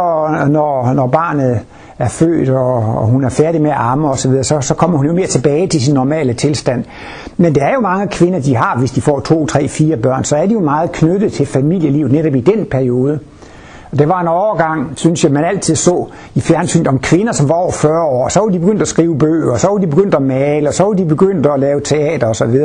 når, 0.50 0.94
når 0.94 1.08
barnet 1.08 1.60
er 2.00 2.08
født, 2.08 2.50
og, 2.50 2.76
og 2.76 3.06
hun 3.06 3.24
er 3.24 3.30
færdig 3.30 3.62
med 3.62 3.72
at 3.72 3.78
arme 3.78 4.10
osv., 4.10 4.44
så, 4.44 4.62
så 4.62 4.74
kommer 4.74 4.98
hun 4.98 5.08
jo 5.08 5.14
mere 5.14 5.28
tilbage 5.28 5.68
til 5.68 5.82
sin 5.82 5.94
normale 5.94 6.34
tilstand. 6.34 6.84
Men 7.38 7.56
det 7.56 7.64
er 7.64 7.74
jo 7.74 7.80
mange 7.80 8.08
kvinder, 8.08 8.40
de 8.40 8.56
har, 8.56 8.78
hvis 8.78 8.92
de 8.92 9.02
får 9.02 9.20
to, 9.20 9.46
tre, 9.46 9.68
fire 9.68 9.98
børn, 9.98 10.24
så 10.24 10.36
er 10.36 10.46
de 10.46 10.54
jo 10.54 10.60
meget 10.60 10.92
knyttet 10.92 11.34
til 11.34 11.46
familielivet 11.46 12.12
netop 12.12 12.36
i 12.36 12.42
den 12.42 12.66
periode. 12.72 13.20
Og 13.92 14.00
det 14.00 14.10
var 14.10 14.22
en 14.22 14.28
overgang, 14.28 14.94
synes 14.96 15.24
jeg, 15.24 15.32
man 15.32 15.46
altid 15.46 15.76
så 15.76 16.06
i 16.36 16.42
fjernsynet 16.42 16.88
om 16.88 17.00
kvinder, 17.00 17.34
som 17.34 17.50
var 17.50 17.56
over 17.56 17.72
40 17.72 18.04
år. 18.04 18.30
Så 18.30 18.40
var 18.40 18.48
de 18.48 18.60
begyndt 18.60 18.82
at 18.82 18.88
skrive 18.88 19.18
bøger, 19.18 19.58
så 19.58 19.68
var 19.68 19.78
de 19.78 19.88
begyndt 19.88 20.16
at 20.16 20.22
male, 20.22 20.68
og 20.68 20.74
så 20.74 20.84
var 20.84 20.94
de 20.94 21.06
begyndt 21.06 21.46
at 21.46 21.60
lave 21.60 21.82
teater 21.82 22.28
osv. 22.28 22.56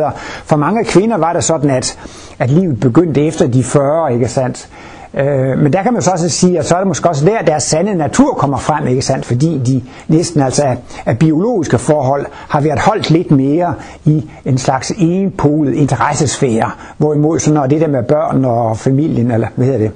For 0.45 0.57
mange 0.57 0.85
kvinder 0.85 1.17
var 1.17 1.33
det 1.33 1.45
sådan, 1.45 1.71
at, 1.71 1.99
at 2.39 2.51
livet 2.51 2.81
begyndte 2.81 3.27
efter 3.27 3.47
de 3.47 3.65
40, 3.65 4.15
ikke 4.15 4.29
sandt? 4.29 4.69
Øh, 5.15 5.59
men 5.59 5.73
der 5.73 5.83
kan 5.83 5.93
man 5.93 6.03
så 6.03 6.11
også 6.11 6.29
sige, 6.29 6.59
at 6.59 6.67
så 6.67 6.75
er 6.75 6.79
det 6.79 6.87
måske 6.89 7.09
også 7.09 7.25
der, 7.25 7.43
deres 7.43 7.63
sande 7.63 7.95
natur 7.95 8.35
kommer 8.35 8.59
frem, 8.59 8.87
ikke 8.87 9.03
sandt? 9.03 9.27
Fordi 9.27 9.61
de 9.67 9.83
næsten 10.09 10.43
altså 10.43 10.63
af, 10.63 10.77
af 11.07 11.19
biologiske 11.19 11.79
forhold 11.79 12.27
har 12.49 12.61
været 12.61 12.79
holdt 12.79 13.11
lidt 13.11 13.31
mere 13.31 13.75
i 14.05 14.31
en 14.45 14.59
slags 14.59 14.93
enpolet 14.99 15.75
interessesfære. 15.75 16.71
Hvorimod 16.99 17.39
så 17.39 17.53
når 17.53 17.67
det 17.67 17.81
der 17.81 17.89
med 17.89 18.03
børn 18.03 18.45
og 18.45 18.79
familien, 18.79 19.31
eller 19.31 19.49
hvad 19.57 19.67
hedder 19.67 19.81
det, 19.81 19.91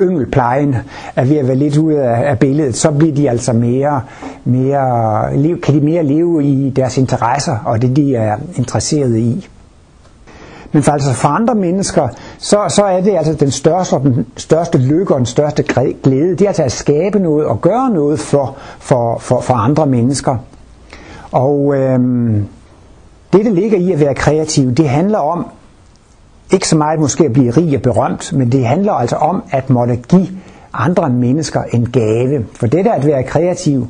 yngelplejen 0.00 0.76
er 1.16 1.24
ved 1.24 1.36
at 1.36 1.46
være 1.46 1.56
lidt 1.56 1.76
ude 1.76 2.02
af, 2.02 2.30
af 2.30 2.38
billedet, 2.38 2.76
så 2.76 2.90
bliver 2.90 3.14
de 3.14 3.30
altså 3.30 3.52
mere, 3.52 4.00
mere, 4.44 5.56
kan 5.62 5.74
de 5.74 5.80
mere 5.80 6.02
leve 6.02 6.44
i 6.44 6.70
deres 6.76 6.98
interesser 6.98 7.56
og 7.64 7.82
det, 7.82 7.96
de 7.96 8.14
er 8.14 8.36
interesserede 8.56 9.20
i. 9.20 9.48
Men 10.72 10.82
for, 10.82 10.92
altså 10.92 11.12
for 11.12 11.28
andre 11.28 11.54
mennesker, 11.54 12.08
så, 12.38 12.58
så 12.68 12.84
er 12.84 13.00
det 13.00 13.16
altså 13.16 13.34
den 13.34 13.50
største, 13.50 13.96
den 13.96 14.26
største 14.36 14.78
lykke 14.78 15.14
og 15.14 15.18
den 15.18 15.26
største 15.26 15.62
glæde, 16.02 16.30
det 16.30 16.42
er 16.42 16.48
altså 16.48 16.62
at 16.62 16.72
skabe 16.72 17.18
noget 17.18 17.46
og 17.46 17.60
gøre 17.60 17.90
noget 17.90 18.20
for, 18.20 18.56
for, 18.78 19.18
for, 19.18 19.40
for 19.40 19.54
andre 19.54 19.86
mennesker. 19.86 20.36
Og 21.32 21.74
øhm, 21.76 22.46
det, 23.32 23.44
der 23.44 23.50
ligger 23.50 23.78
i 23.78 23.92
at 23.92 24.00
være 24.00 24.14
kreativ, 24.14 24.74
det 24.74 24.88
handler 24.88 25.18
om, 25.18 25.46
ikke 26.52 26.68
så 26.68 26.76
meget 26.76 27.00
måske 27.00 27.24
at 27.24 27.32
blive 27.32 27.50
rig 27.50 27.76
og 27.76 27.82
berømt, 27.82 28.32
men 28.32 28.52
det 28.52 28.66
handler 28.66 28.92
altså 28.92 29.16
om 29.16 29.42
at 29.50 29.70
måtte 29.70 29.96
give 29.96 30.28
andre 30.72 31.10
mennesker 31.10 31.62
en 31.62 31.90
gave. 31.90 32.46
For 32.54 32.66
det 32.66 32.84
der 32.84 32.92
at 32.92 33.06
være 33.06 33.22
kreativ, 33.22 33.86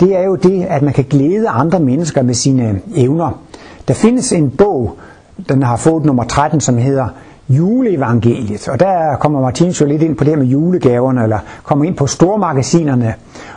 det 0.00 0.16
er 0.16 0.22
jo 0.22 0.34
det, 0.36 0.64
at 0.64 0.82
man 0.82 0.92
kan 0.92 1.04
glæde 1.04 1.48
andre 1.48 1.80
mennesker 1.80 2.22
med 2.22 2.34
sine 2.34 2.80
evner. 2.96 3.40
Der 3.88 3.94
findes 3.94 4.32
en 4.32 4.50
bog, 4.50 4.96
den 5.48 5.62
har 5.62 5.76
fået 5.76 6.04
nummer 6.04 6.24
13, 6.24 6.60
som 6.60 6.78
hedder 6.78 7.08
juleevangeliet. 7.48 8.68
Og 8.68 8.80
der 8.80 9.16
kommer 9.16 9.40
Martinus 9.40 9.80
jo 9.80 9.86
lidt 9.86 10.02
ind 10.02 10.16
på 10.16 10.24
det 10.24 10.38
med 10.38 10.46
julegaverne, 10.46 11.22
eller 11.22 11.38
kommer 11.64 11.84
ind 11.84 11.96
på 11.96 12.06
stormagasinerne. 12.06 13.14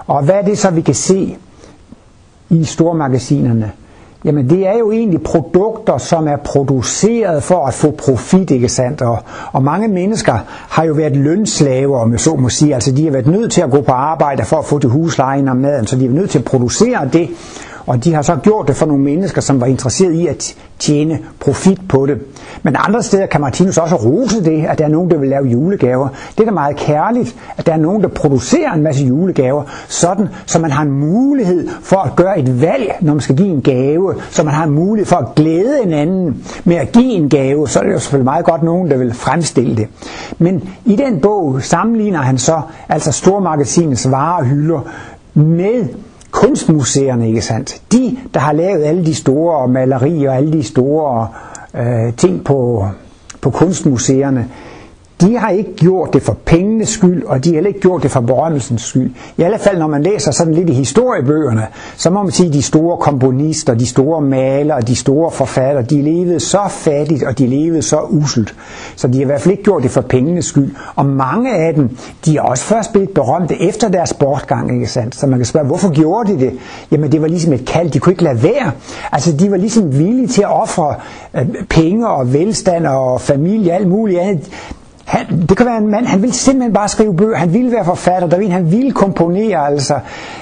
Og 0.08 0.24
hvad 0.24 0.36
er 0.36 0.42
det 0.42 0.58
så, 0.58 0.70
vi 0.70 0.82
kan 0.82 0.96
se 0.96 1.38
i 2.50 2.64
stormagasinerne? 2.64 3.72
Jamen 4.26 4.50
det 4.50 4.68
er 4.68 4.78
jo 4.78 4.92
egentlig 4.92 5.22
produkter, 5.22 5.98
som 5.98 6.28
er 6.28 6.36
produceret 6.38 7.44
for 7.44 7.66
at 7.66 7.74
få 7.74 7.92
profit, 7.92 8.52
ikke 8.52 8.70
sandt? 8.70 9.02
Og, 9.02 9.20
og 9.52 9.64
mange 9.64 9.88
mennesker 9.88 10.34
har 10.70 10.84
jo 10.84 10.94
været 10.94 11.16
lønslaver, 11.16 12.00
om 12.00 12.12
jeg 12.12 12.20
så 12.20 12.36
må 12.36 12.50
sige. 12.50 12.74
Altså 12.74 12.92
de 12.92 13.04
har 13.04 13.12
været 13.12 13.28
nødt 13.28 13.52
til 13.52 13.62
at 13.62 13.72
gå 13.72 13.82
på 13.82 13.92
arbejde 13.92 14.44
for 14.46 14.58
at 14.58 14.66
få 14.66 14.80
til 14.80 14.90
huslejen 14.90 15.48
og 15.48 15.58
maden, 15.58 15.88
så 15.88 15.96
de 15.96 16.06
er 16.06 16.10
nødt 16.10 16.30
til 16.30 16.40
at 16.40 16.46
producere 16.46 17.10
det. 17.14 17.30
Og 17.88 18.04
de 18.04 18.14
har 18.14 18.22
så 18.22 18.36
gjort 18.36 18.68
det 18.68 18.76
for 18.76 18.86
nogle 18.86 19.04
mennesker, 19.04 19.42
som 19.42 19.62
var 19.62 19.68
interesseret 19.68 20.14
i 20.14 20.28
at 20.28 20.56
tjene 20.80 21.20
profit 21.40 21.80
på 21.90 22.06
det. 22.06 22.18
Men 22.64 22.76
andre 22.80 23.04
steder 23.04 23.26
kan 23.26 23.42
Martinus 23.42 23.78
også 23.78 23.96
rose 23.96 24.44
det, 24.44 24.66
at 24.66 24.78
der 24.78 24.86
er 24.86 24.90
nogen, 24.90 25.12
der 25.12 25.18
vil 25.18 25.30
lave 25.30 25.46
julegaver. 25.48 26.08
Det 26.38 26.40
er 26.40 26.46
da 26.46 26.52
meget 26.52 26.76
kærligt, 26.76 27.36
at 27.58 27.66
der 27.66 27.74
er 27.74 27.78
nogen, 27.78 28.02
der 28.02 28.08
producerer 28.08 28.74
en 28.74 28.84
masse 28.84 29.06
julegaver, 29.06 29.64
sådan, 29.88 30.28
så 30.46 30.60
man 30.60 30.72
har 30.72 30.84
en 30.84 30.92
mulighed 30.92 31.68
for 31.82 31.98
at 31.98 32.16
gøre 32.16 32.40
et 32.40 32.62
valg, 32.62 32.96
når 33.02 33.14
man 33.14 33.22
skal 33.22 33.36
give 33.36 33.48
en 33.48 33.62
gave, 33.62 34.16
så 34.30 34.44
man 34.44 34.54
har 34.54 34.64
en 34.64 34.72
mulighed 34.72 35.06
for 35.06 35.16
at 35.16 35.36
glæde 35.36 35.84
en 35.84 35.94
anden 35.94 36.44
med 36.64 36.76
at 36.76 36.92
give 36.92 37.12
en 37.12 37.30
gave, 37.30 37.68
så 37.68 37.80
er 37.80 37.84
det 37.84 37.94
jo 37.94 38.00
selvfølgelig 38.00 38.26
meget 38.26 38.46
godt 38.46 38.64
nogen, 38.64 38.90
der 38.92 38.98
vil 38.98 39.14
fremstille 39.14 39.76
det. 39.78 39.88
Men 40.38 40.70
i 40.86 40.96
den 40.96 41.20
bog 41.22 41.62
sammenligner 41.62 42.20
han 42.20 42.38
så 42.38 42.62
altså 42.90 43.12
stormagasinets 43.12 44.12
varehylder 44.12 44.80
med 45.34 45.86
kunstmuseerne, 46.38 47.28
ikke 47.28 47.42
sandt? 47.42 47.82
De, 47.92 48.18
der 48.34 48.40
har 48.40 48.52
lavet 48.54 48.84
alle 48.84 49.06
de 49.06 49.16
store 49.16 49.68
malerier 49.68 50.30
og 50.30 50.36
alle 50.38 50.54
de 50.54 50.64
store 50.64 51.28
øh, 51.76 52.14
ting 52.14 52.44
på, 52.46 52.88
på 53.42 53.50
kunstmuseerne, 53.50 54.48
de 55.22 55.38
har 55.38 55.50
ikke 55.50 55.76
gjort 55.76 56.14
det 56.14 56.24
for 56.24 56.38
pengenes 56.46 56.90
skyld, 56.90 57.24
og 57.24 57.44
de 57.44 57.50
har 57.50 57.54
heller 57.54 57.68
ikke 57.68 57.80
gjort 57.80 58.04
det 58.04 58.12
for 58.12 58.20
berømmelsens 58.22 58.82
skyld. 58.82 59.12
I 59.38 59.42
alle 59.42 59.60
fald, 59.60 59.78
når 59.78 59.88
man 59.88 60.04
læser 60.04 60.32
sådan 60.32 60.54
lidt 60.54 60.70
i 60.70 60.74
historiebøgerne, 60.74 61.68
så 61.96 62.10
må 62.10 62.24
man 62.24 62.32
sige, 62.32 62.48
at 62.48 62.54
de 62.54 62.62
store 62.62 62.98
komponister, 62.98 63.74
de 63.74 63.86
store 63.86 64.22
malere, 64.22 64.82
de 64.82 64.96
store 64.96 65.32
forfattere, 65.32 65.84
de 65.84 66.02
levede 66.02 66.40
så 66.40 66.62
fattigt, 66.70 67.24
og 67.24 67.38
de 67.38 67.48
levede 67.48 67.82
så 67.82 68.00
uselt. 68.10 68.56
Så 68.96 69.08
de 69.08 69.14
har 69.14 69.22
i 69.22 69.26
hvert 69.26 69.42
fald 69.42 69.52
ikke 69.52 69.64
gjort 69.64 69.84
det 69.84 69.92
for 69.92 70.02
pengenes 70.02 70.46
skyld. 70.46 70.76
Og 70.96 71.06
mange 71.06 71.56
af 71.56 71.74
dem, 71.74 71.98
de 72.26 72.38
er 72.38 72.42
også 72.42 72.64
først 72.64 72.92
blevet 72.92 73.10
berømte 73.10 73.62
efter 73.62 73.90
deres 73.90 74.14
bortgang, 74.14 74.74
ikke 74.74 74.88
sandt? 74.88 75.16
Så 75.16 75.28
man 75.28 75.40
kan 75.40 75.46
spørge, 75.46 75.66
hvorfor 75.68 75.92
gjorde 75.92 76.34
de 76.34 76.40
det? 76.40 76.54
Jamen, 76.92 77.12
det 77.12 77.22
var 77.22 77.28
ligesom 77.28 77.54
et 77.54 77.66
kald, 77.66 77.92
de 77.92 78.00
kunne 78.00 78.14
ikke 78.14 78.24
lade 78.24 78.44
være. 78.44 78.72
Altså, 79.12 79.32
de 79.32 79.52
var 79.52 79.58
ligesom 79.58 80.00
villige 80.00 80.28
til 80.28 80.42
at 80.42 80.62
ofre 80.62 80.96
øh, 81.36 81.46
penge 81.70 82.08
og 82.08 82.34
velstand 82.34 82.86
og 82.88 83.22
familie 83.22 83.72
og 83.72 83.76
alt 83.76 83.88
muligt 83.88 84.20
andet 84.20 84.50
han, 85.08 85.42
det 85.50 85.58
kan 85.58 85.66
være 85.66 85.78
en 85.78 85.88
mand, 85.88 86.06
han 86.06 86.22
ville 86.22 86.34
simpelthen 86.34 86.74
bare 86.74 86.88
skrive 86.88 87.16
bøger, 87.16 87.38
han 87.38 87.54
ville 87.54 87.72
være 87.72 87.86
forfatter, 87.86 88.30
der 88.30 88.38
ville, 88.38 88.52
han 88.54 88.72
ville 88.72 88.92
komponere, 88.92 89.68
altså. 89.68 90.00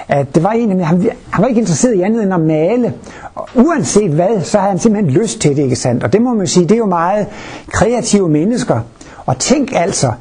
At 0.08 0.36
det 0.36 0.44
var 0.44 0.52
en, 0.52 0.80
han, 0.80 1.10
han 1.30 1.42
var 1.42 1.48
ikke 1.48 1.60
interesseret 1.60 1.96
i 1.96 2.02
andet 2.02 2.24
end 2.24 2.34
at 2.34 2.40
male. 2.40 2.94
Og 3.36 3.48
uanset 3.56 4.12
hvad, 4.12 4.42
så 4.44 4.58
havde 4.58 4.70
han 4.70 4.80
simpelthen 4.80 5.14
lyst 5.14 5.42
til 5.42 5.56
det, 5.56 5.64
ikke 5.64 5.76
sandt? 5.76 6.04
Og 6.04 6.14
det 6.14 6.22
må 6.22 6.34
man 6.34 6.48
sige, 6.48 6.64
det 6.64 6.72
er 6.72 6.78
jo 6.78 6.86
meget 6.86 7.28
kreative 7.72 8.30
mennesker. 8.30 8.80
Og 9.26 9.38
tænk 9.38 9.72
altså, 9.76 10.12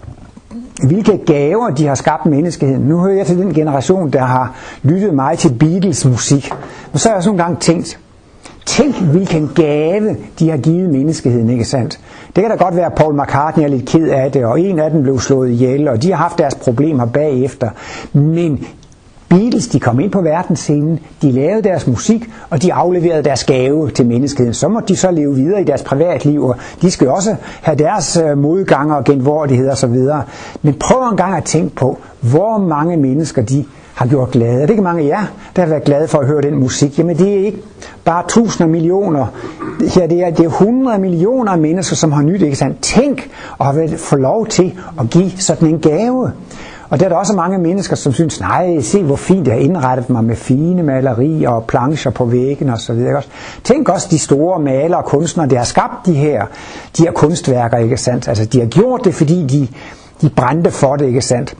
hvilke 0.87 1.19
gaver 1.27 1.71
de 1.71 1.87
har 1.87 1.95
skabt 1.95 2.27
menneskeheden. 2.27 2.83
Nu 2.83 2.99
hører 2.99 3.17
jeg 3.17 3.27
til 3.27 3.39
den 3.39 3.55
generation, 3.55 4.11
der 4.11 4.25
har 4.25 4.55
lyttet 4.83 5.15
meget 5.15 5.39
til 5.39 5.55
Beatles 5.55 6.05
musik. 6.05 6.51
Og 6.93 7.01
så 7.01 7.09
har 7.09 7.15
jeg 7.15 7.17
også 7.17 7.29
nogle 7.29 7.43
gange 7.43 7.57
tænkt, 7.61 7.99
Tænk, 8.67 8.97
hvilken 8.97 9.51
gave 9.55 10.17
de 10.39 10.51
har 10.51 10.57
givet 10.57 10.91
menneskeheden, 10.91 11.51
ikke 11.51 11.65
sandt? 11.65 12.01
Det 12.37 12.43
kan 12.43 12.51
da 12.51 12.57
godt 12.65 12.77
være, 12.77 12.87
at 12.87 12.95
Paul 12.95 13.23
McCartney 13.23 13.65
er 13.65 13.69
lidt 13.69 13.89
ked 13.89 14.09
af 14.09 14.33
det, 14.33 14.45
og 14.45 14.61
en 14.61 14.79
af 14.79 14.91
dem 14.91 15.03
blev 15.03 15.21
slået 15.21 15.51
ihjel, 15.51 15.89
og 15.89 16.03
de 16.03 16.11
har 16.11 16.17
haft 16.17 16.39
deres 16.39 16.55
problemer 16.55 17.07
bagefter. 17.07 17.69
Men 18.13 18.67
Beatles, 19.29 19.69
de 19.69 19.81
kom 19.81 20.01
ind 20.01 20.11
på 20.11 20.21
verdensscenen, 20.21 21.01
de 21.23 21.33
lavede 21.33 21.63
deres 21.63 21.87
musik, 21.87 22.31
og 22.51 22.63
de 22.63 22.73
afleverede 22.73 23.23
deres 23.23 23.45
gave 23.45 23.91
til 23.91 24.07
menneskeheden. 24.07 24.55
Så 24.55 24.69
må 24.69 24.81
de 24.89 24.97
så 24.97 25.11
leve 25.11 25.35
videre 25.35 25.61
i 25.61 25.65
deres 25.65 25.83
privatliv, 25.83 26.45
og 26.45 26.57
de 26.83 26.91
skal 26.91 27.09
også 27.09 27.37
have 27.63 27.79
deres 27.79 28.17
øh, 28.17 28.39
modgange 28.39 28.97
og 28.97 29.05
genvordighed 29.05 29.71
osv. 29.71 29.99
Men 30.63 30.75
prøv 30.75 31.09
en 31.11 31.17
gang 31.17 31.37
at 31.37 31.45
tænke 31.45 31.75
på, 31.77 31.99
hvor 32.21 32.59
mange 32.59 32.97
mennesker 32.97 33.43
de 33.43 33.65
har 33.95 34.07
gjort 34.07 34.31
glade. 34.31 34.55
Er 34.55 34.61
det 34.61 34.71
ikke 34.71 34.83
mange 34.83 35.03
af 35.03 35.07
jer, 35.07 35.25
der 35.57 35.63
har 35.63 35.69
været 35.69 35.85
glade 35.85 36.09
for 36.09 36.19
at 36.19 36.27
høre 36.27 36.43
den 36.43 36.55
musik? 36.57 36.99
Jamen 36.99 37.19
det 37.19 37.41
er 37.41 37.47
ikke 37.47 37.59
bare 38.05 38.25
tusinder 38.29 38.71
millioner. 38.71 39.27
Ja, 39.97 40.07
det 40.07 40.25
er, 40.25 40.31
det 40.31 40.45
er 40.45 40.49
100 40.49 40.99
millioner 40.99 41.53
af 41.53 41.59
mennesker, 41.59 41.97
som 41.97 42.13
har 42.13 42.23
nyt, 42.23 42.43
ikke 42.43 42.57
sandt? 42.57 42.81
Tænk 42.83 43.31
og 43.59 43.67
har 43.67 43.89
få 43.97 44.17
lov 44.17 44.47
til 44.47 44.79
at 45.01 45.11
give 45.11 45.31
sådan 45.31 45.69
en 45.69 45.79
gave. 45.79 46.33
Og 46.91 47.01
der 47.01 47.05
er 47.05 47.09
der 47.09 47.17
også 47.17 47.33
mange 47.33 47.59
mennesker, 47.59 47.97
som 47.97 48.13
synes, 48.13 48.41
nej, 48.41 48.81
se 48.81 49.03
hvor 49.03 49.17
fint 49.17 49.47
jeg 49.47 49.55
har 49.55 49.61
indrettet 49.61 50.11
mig 50.11 50.25
med 50.25 50.37
fine 50.37 50.83
malerier 50.83 51.51
og 51.51 51.65
plancher 51.65 52.11
på 52.11 52.25
væggen 52.25 52.71
og 52.71 52.81
så 52.81 52.93
videre. 52.93 53.23
Tænk 53.65 53.89
også 53.89 54.09
de 54.11 54.19
store 54.19 54.61
malere 54.61 54.99
og 54.99 55.05
kunstnere, 55.05 55.49
der 55.49 55.57
har 55.57 55.65
skabt 55.65 56.07
de 56.07 56.15
her, 56.15 56.47
de 56.97 57.03
her 57.03 57.13
kunstværker, 57.13 57.79
ikke 57.79 57.97
sandt? 57.97 58.29
Altså 58.29 58.45
de 58.45 58.61
har 58.61 58.67
gjort 58.67 59.01
det, 59.05 59.15
fordi 59.15 59.47
de, 59.47 59.69
de 60.23 60.31
brændte 60.31 60.71
for 60.71 60.97
det, 60.97 61.07
ikke 61.07 61.21
sandt? 61.21 61.57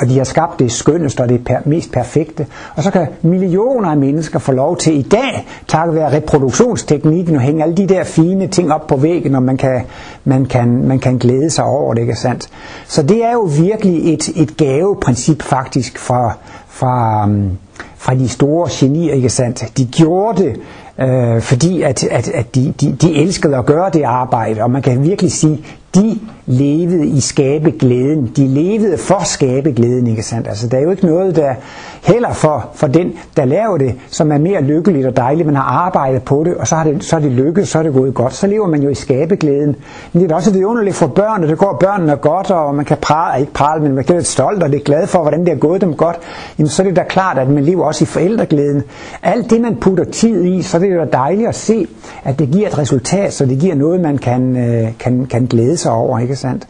Og 0.00 0.08
de 0.08 0.16
har 0.18 0.24
skabt 0.24 0.58
det 0.58 0.72
skønneste 0.72 1.20
og 1.20 1.28
det 1.28 1.40
per- 1.50 1.62
mest 1.68 1.92
perfekte. 1.92 2.46
Og 2.76 2.82
så 2.82 2.90
kan 2.90 3.06
millioner 3.22 3.88
af 3.88 3.96
mennesker 3.96 4.38
få 4.38 4.52
lov 4.52 4.76
til 4.76 4.98
i 4.98 5.02
dag, 5.02 5.46
takket 5.68 5.94
være 5.94 6.12
reproduktionsteknikken, 6.12 7.34
at 7.34 7.42
hænge 7.42 7.62
alle 7.62 7.74
de 7.74 7.86
der 7.86 8.04
fine 8.04 8.46
ting 8.46 8.72
op 8.72 8.86
på 8.86 8.96
væggen, 8.96 9.34
og 9.34 9.42
man 9.42 9.56
kan, 9.56 9.80
man 10.24 10.46
kan, 10.46 10.84
man 10.86 10.98
kan 10.98 11.18
glæde 11.18 11.50
sig 11.50 11.64
over 11.64 11.94
det, 11.94 12.00
ikke 12.00 12.14
sandt? 12.16 12.48
Så 12.86 13.02
det 13.02 13.24
er 13.24 13.32
jo 13.32 13.48
virkelig 13.60 14.14
et, 14.14 14.28
et 14.36 14.56
gaveprincip 14.56 15.42
faktisk 15.42 15.98
fra, 15.98 16.32
fra, 16.68 17.24
um, 17.24 17.50
fra 17.96 18.14
de 18.14 18.28
store 18.28 18.68
genier, 18.70 19.14
ikke 19.14 19.28
sandt? 19.28 19.64
De 19.76 19.86
gjorde 19.86 20.42
det, 20.42 20.60
øh, 20.98 21.40
fordi 21.40 21.82
at, 21.82 22.04
at, 22.04 22.28
at 22.28 22.54
de, 22.54 22.74
de, 22.80 22.92
de 23.02 23.14
elskede 23.14 23.56
at 23.56 23.66
gøre 23.66 23.90
det 23.90 24.02
arbejde, 24.02 24.62
og 24.62 24.70
man 24.70 24.82
kan 24.82 25.04
virkelig 25.04 25.32
sige, 25.32 25.64
de 25.94 26.18
levede 26.46 27.06
i 27.06 27.20
skabeglæden. 27.20 28.32
De 28.36 28.46
levede 28.46 28.98
for 28.98 29.24
skabeglæden, 29.24 30.06
ikke 30.06 30.22
sandt? 30.22 30.48
Altså, 30.48 30.68
der 30.68 30.78
er 30.78 30.82
jo 30.82 30.90
ikke 30.90 31.06
noget, 31.06 31.36
der 31.36 31.54
heller 32.02 32.32
for, 32.32 32.70
for 32.74 32.86
den, 32.86 33.12
der 33.36 33.44
laver 33.44 33.78
det, 33.78 33.94
som 34.10 34.32
er 34.32 34.38
mere 34.38 34.62
lykkeligt 34.62 35.06
og 35.06 35.16
dejligt. 35.16 35.46
Man 35.46 35.56
har 35.56 35.62
arbejdet 35.62 36.22
på 36.22 36.44
det, 36.44 36.54
og 36.56 36.66
så 36.66 36.76
har 36.76 36.84
det, 36.84 37.04
så 37.04 37.16
er 37.16 37.20
det 37.20 37.32
lykkedes, 37.32 37.68
så 37.68 37.78
er 37.78 37.82
det 37.82 37.92
gået 37.92 38.14
godt. 38.14 38.34
Så 38.34 38.46
lever 38.46 38.66
man 38.66 38.82
jo 38.82 38.88
i 38.88 38.94
skabeglæden. 38.94 39.76
Men 40.12 40.22
det 40.22 40.30
er 40.30 40.34
også 40.36 40.52
vidunderligt 40.52 40.96
for 40.96 41.06
børn, 41.06 41.42
og 41.42 41.48
det 41.48 41.58
går 41.58 41.76
børnene 41.80 42.16
godt, 42.16 42.50
og 42.50 42.74
man 42.74 42.84
kan 42.84 42.96
prale, 43.00 43.40
ikke 43.40 43.52
prale, 43.52 43.82
men 43.82 43.94
man 43.94 44.04
kan 44.04 44.14
være 44.14 44.24
stolt 44.24 44.62
og 44.62 44.70
lidt 44.70 44.84
glad 44.84 45.06
for, 45.06 45.20
hvordan 45.20 45.40
det 45.40 45.52
er 45.52 45.58
gået 45.58 45.80
dem 45.80 45.94
godt. 45.94 46.16
Jamen, 46.58 46.68
så 46.68 46.82
er 46.82 46.86
det 46.86 46.96
da 46.96 47.02
klart, 47.02 47.38
at 47.38 47.48
man 47.48 47.64
lever 47.64 47.84
også 47.84 48.04
i 48.04 48.06
forældreglæden. 48.06 48.82
Alt 49.22 49.50
det, 49.50 49.60
man 49.60 49.76
putter 49.76 50.04
tid 50.04 50.44
i, 50.44 50.62
så 50.62 50.76
er 50.76 50.80
det 50.80 50.94
jo 50.94 51.06
dejligt 51.12 51.48
at 51.48 51.54
se, 51.54 51.86
at 52.24 52.38
det 52.38 52.50
giver 52.50 52.68
et 52.68 52.78
resultat, 52.78 53.32
så 53.32 53.46
det 53.46 53.58
giver 53.58 53.74
noget, 53.74 54.00
man 54.00 54.18
kan, 54.18 54.56
øh, 54.56 54.88
kan, 54.98 55.26
kan 55.26 55.46
glæde 55.46 55.76
sig 55.82 55.92
over, 55.92 56.18
ikke 56.18 56.36
sandt? 56.36 56.66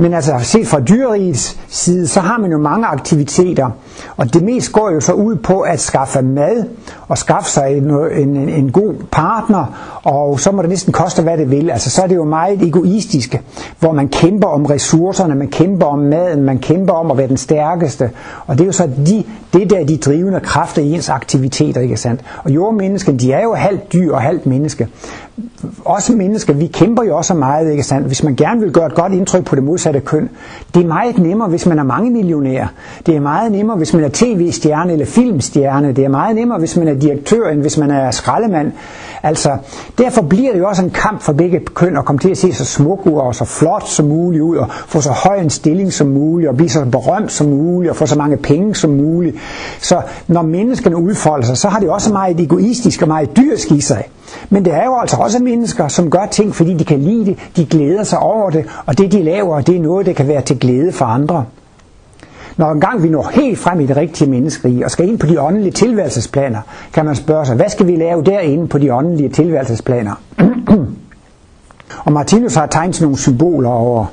Men 0.00 0.14
altså 0.14 0.32
set 0.42 0.66
fra 0.66 0.80
dyrerigets 0.80 1.58
side, 1.68 2.06
så 2.08 2.20
har 2.20 2.38
man 2.38 2.50
jo 2.50 2.58
mange 2.58 2.86
aktiviteter, 2.86 3.70
og 4.16 4.34
det 4.34 4.42
mest 4.42 4.72
går 4.72 4.90
jo 4.90 5.00
så 5.00 5.12
ud 5.12 5.36
på 5.36 5.60
at 5.60 5.80
skaffe 5.80 6.22
mad, 6.22 6.64
og 7.08 7.18
skaffe 7.18 7.50
sig 7.50 7.76
en, 7.76 7.90
en, 7.90 8.36
en 8.36 8.72
god 8.72 8.94
partner, 9.10 9.64
og 10.04 10.40
så 10.40 10.52
må 10.52 10.62
det 10.62 10.70
næsten 10.70 10.92
koste, 10.92 11.22
hvad 11.22 11.38
det 11.38 11.50
vil. 11.50 11.70
Altså 11.70 11.90
så 11.90 12.02
er 12.02 12.06
det 12.06 12.16
jo 12.16 12.24
meget 12.24 12.62
egoistisk, 12.62 13.42
hvor 13.80 13.92
man 13.92 14.08
kæmper 14.08 14.48
om 14.48 14.66
ressourcerne, 14.66 15.34
man 15.34 15.48
kæmper 15.48 15.86
om 15.86 15.98
maden, 15.98 16.42
man 16.42 16.58
kæmper 16.58 16.94
om 16.94 17.10
at 17.10 17.16
være 17.18 17.28
den 17.28 17.36
stærkeste, 17.36 18.10
og 18.46 18.58
det 18.58 18.60
er 18.64 18.66
jo 18.66 18.72
så 18.72 18.88
de, 19.06 19.24
det 19.52 19.70
der 19.70 19.84
de 19.84 19.96
drivende 19.96 20.40
kræfter 20.40 20.82
i 20.82 20.92
ens 20.92 21.08
aktiviteter, 21.08 21.80
ikke 21.80 21.96
sandt? 21.96 22.20
Og 22.44 22.50
jordmennesken, 22.50 23.18
de 23.18 23.32
er 23.32 23.42
jo 23.42 23.54
halvt 23.54 23.92
dyr 23.92 24.12
og 24.12 24.20
halvt 24.20 24.46
menneske 24.46 24.88
os 25.84 26.10
mennesker, 26.10 26.52
vi 26.52 26.66
kæmper 26.66 27.02
jo 27.02 27.16
også 27.16 27.34
meget, 27.34 27.70
ikke 27.70 27.82
sandt? 27.82 28.06
Hvis 28.06 28.22
man 28.22 28.36
gerne 28.36 28.60
vil 28.60 28.72
gøre 28.72 28.86
et 28.86 28.94
godt 28.94 29.12
indtryk 29.12 29.44
på 29.44 29.56
det 29.56 29.64
modsatte 29.64 30.00
køn, 30.00 30.28
det 30.74 30.82
er 30.82 30.86
meget 30.86 31.18
nemmere, 31.18 31.48
hvis 31.48 31.66
man 31.66 31.78
er 31.78 31.82
mange 31.82 32.10
millionær. 32.10 32.66
Det 33.06 33.16
er 33.16 33.20
meget 33.20 33.52
nemmere, 33.52 33.76
hvis 33.76 33.94
man 33.94 34.04
er 34.04 34.08
tv-stjerne 34.12 34.92
eller 34.92 35.06
filmstjerne. 35.06 35.92
Det 35.92 36.04
er 36.04 36.08
meget 36.08 36.36
nemmere, 36.36 36.58
hvis 36.58 36.76
man 36.76 36.88
er 36.88 36.94
direktør, 36.94 37.48
end 37.48 37.60
hvis 37.60 37.78
man 37.78 37.90
er 37.90 38.10
skraldemand. 38.10 38.72
Altså, 39.22 39.56
derfor 39.98 40.22
bliver 40.22 40.52
det 40.52 40.58
jo 40.58 40.68
også 40.68 40.84
en 40.84 40.90
kamp 40.90 41.22
for 41.22 41.32
begge 41.32 41.60
køn 41.74 41.96
at 41.96 42.04
komme 42.04 42.18
til 42.18 42.30
at 42.30 42.38
se 42.38 42.52
så 42.52 42.64
smuk 42.64 43.06
ud 43.06 43.12
og 43.12 43.34
så 43.34 43.44
flot 43.44 43.88
som 43.88 44.06
muligt 44.06 44.42
ud, 44.42 44.56
og 44.56 44.66
få 44.70 45.00
så 45.00 45.10
høj 45.10 45.36
en 45.36 45.50
stilling 45.50 45.92
som 45.92 46.06
muligt, 46.06 46.48
og 46.48 46.56
blive 46.56 46.68
så 46.68 46.84
berømt 46.84 47.32
som 47.32 47.46
muligt, 47.46 47.90
og 47.90 47.96
få 47.96 48.06
så 48.06 48.18
mange 48.18 48.36
penge 48.36 48.74
som 48.74 48.90
muligt. 48.90 49.36
Så 49.80 50.02
når 50.26 50.42
menneskene 50.42 50.96
udfolder 50.96 51.46
sig, 51.46 51.56
så 51.56 51.68
har 51.68 51.80
det 51.80 51.90
også 51.90 52.12
meget 52.12 52.40
egoistisk 52.40 53.02
og 53.02 53.08
meget 53.08 53.36
dyrisk 53.36 53.72
i 53.72 53.80
sig. 53.80 54.04
Men 54.50 54.64
det 54.64 54.74
er 54.74 54.84
jo 54.84 54.96
altså 55.00 55.16
også 55.16 55.29
mennesker, 55.38 55.88
som 55.88 56.10
gør 56.10 56.26
ting, 56.30 56.54
fordi 56.54 56.74
de 56.74 56.84
kan 56.84 57.00
lide 57.00 57.24
det, 57.24 57.38
de 57.56 57.66
glæder 57.66 58.04
sig 58.04 58.18
over 58.18 58.50
det, 58.50 58.64
og 58.86 58.98
det 58.98 59.12
de 59.12 59.22
laver, 59.22 59.60
det 59.60 59.76
er 59.76 59.80
noget, 59.80 60.06
der 60.06 60.12
kan 60.12 60.28
være 60.28 60.42
til 60.42 60.58
glæde 60.58 60.92
for 60.92 61.04
andre. 61.04 61.44
Når 62.56 62.72
engang 62.72 63.02
vi 63.02 63.08
når 63.08 63.30
helt 63.32 63.58
frem 63.58 63.80
i 63.80 63.86
det 63.86 63.96
rigtige 63.96 64.30
menneskerige 64.30 64.84
og 64.84 64.90
skal 64.90 65.08
ind 65.08 65.18
på 65.18 65.26
de 65.26 65.40
åndelige 65.40 65.72
tilværelsesplaner, 65.72 66.60
kan 66.92 67.04
man 67.04 67.14
spørge 67.14 67.46
sig, 67.46 67.56
hvad 67.56 67.68
skal 67.68 67.86
vi 67.86 67.96
lave 67.96 68.24
derinde 68.24 68.68
på 68.68 68.78
de 68.78 68.94
åndelige 68.94 69.28
tilværelsesplaner? 69.28 70.14
og 72.04 72.12
Martinus 72.12 72.54
har 72.54 72.66
tegnet 72.66 73.00
nogle 73.00 73.18
symboler 73.18 73.68
over 73.68 74.06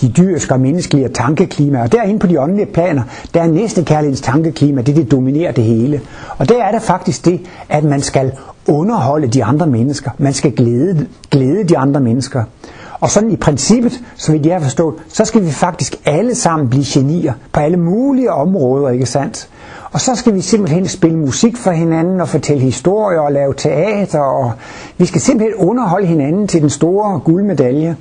de 0.00 0.08
dyriske 0.08 0.54
og 0.54 0.60
menneskelige 0.60 1.08
tankeklima. 1.08 1.82
Og 1.82 1.92
derinde 1.92 2.18
på 2.18 2.26
de 2.26 2.40
åndelige 2.40 2.66
planer, 2.66 3.02
der 3.34 3.42
er 3.42 3.46
næste 3.46 3.84
kærlighedens 3.84 4.20
tankeklima, 4.20 4.82
det 4.82 4.96
det 4.96 5.10
dominerer 5.10 5.52
det 5.52 5.64
hele. 5.64 6.00
Og 6.38 6.48
der 6.48 6.62
er 6.62 6.72
det 6.72 6.82
faktisk 6.82 7.24
det, 7.24 7.40
at 7.68 7.84
man 7.84 8.00
skal 8.00 8.32
underholde 8.68 9.26
de 9.26 9.44
andre 9.44 9.66
mennesker. 9.66 10.10
Man 10.18 10.32
skal 10.32 10.52
glæde, 10.52 11.06
glæde 11.30 11.64
de 11.64 11.78
andre 11.78 12.00
mennesker. 12.00 12.44
Og 13.00 13.10
sådan 13.10 13.30
i 13.30 13.36
princippet, 13.36 14.00
så 14.16 14.32
vidt 14.32 14.46
jeg 14.46 14.54
har 14.54 14.62
forstået, 14.62 14.94
så 15.08 15.24
skal 15.24 15.44
vi 15.44 15.50
faktisk 15.50 15.96
alle 16.04 16.34
sammen 16.34 16.68
blive 16.68 16.84
genier 16.86 17.32
på 17.52 17.60
alle 17.60 17.76
mulige 17.76 18.32
områder, 18.32 18.88
ikke 18.88 19.06
sandt? 19.06 19.48
Og 19.92 20.00
så 20.00 20.14
skal 20.14 20.34
vi 20.34 20.40
simpelthen 20.40 20.88
spille 20.88 21.18
musik 21.18 21.56
for 21.56 21.70
hinanden 21.70 22.20
og 22.20 22.28
fortælle 22.28 22.62
historier 22.62 23.20
og 23.20 23.32
lave 23.32 23.54
teater, 23.54 24.20
og 24.20 24.52
vi 24.98 25.06
skal 25.06 25.20
simpelthen 25.20 25.68
underholde 25.68 26.06
hinanden 26.06 26.48
til 26.48 26.60
den 26.60 26.70
store 26.70 27.20
guldmedalje. 27.20 27.96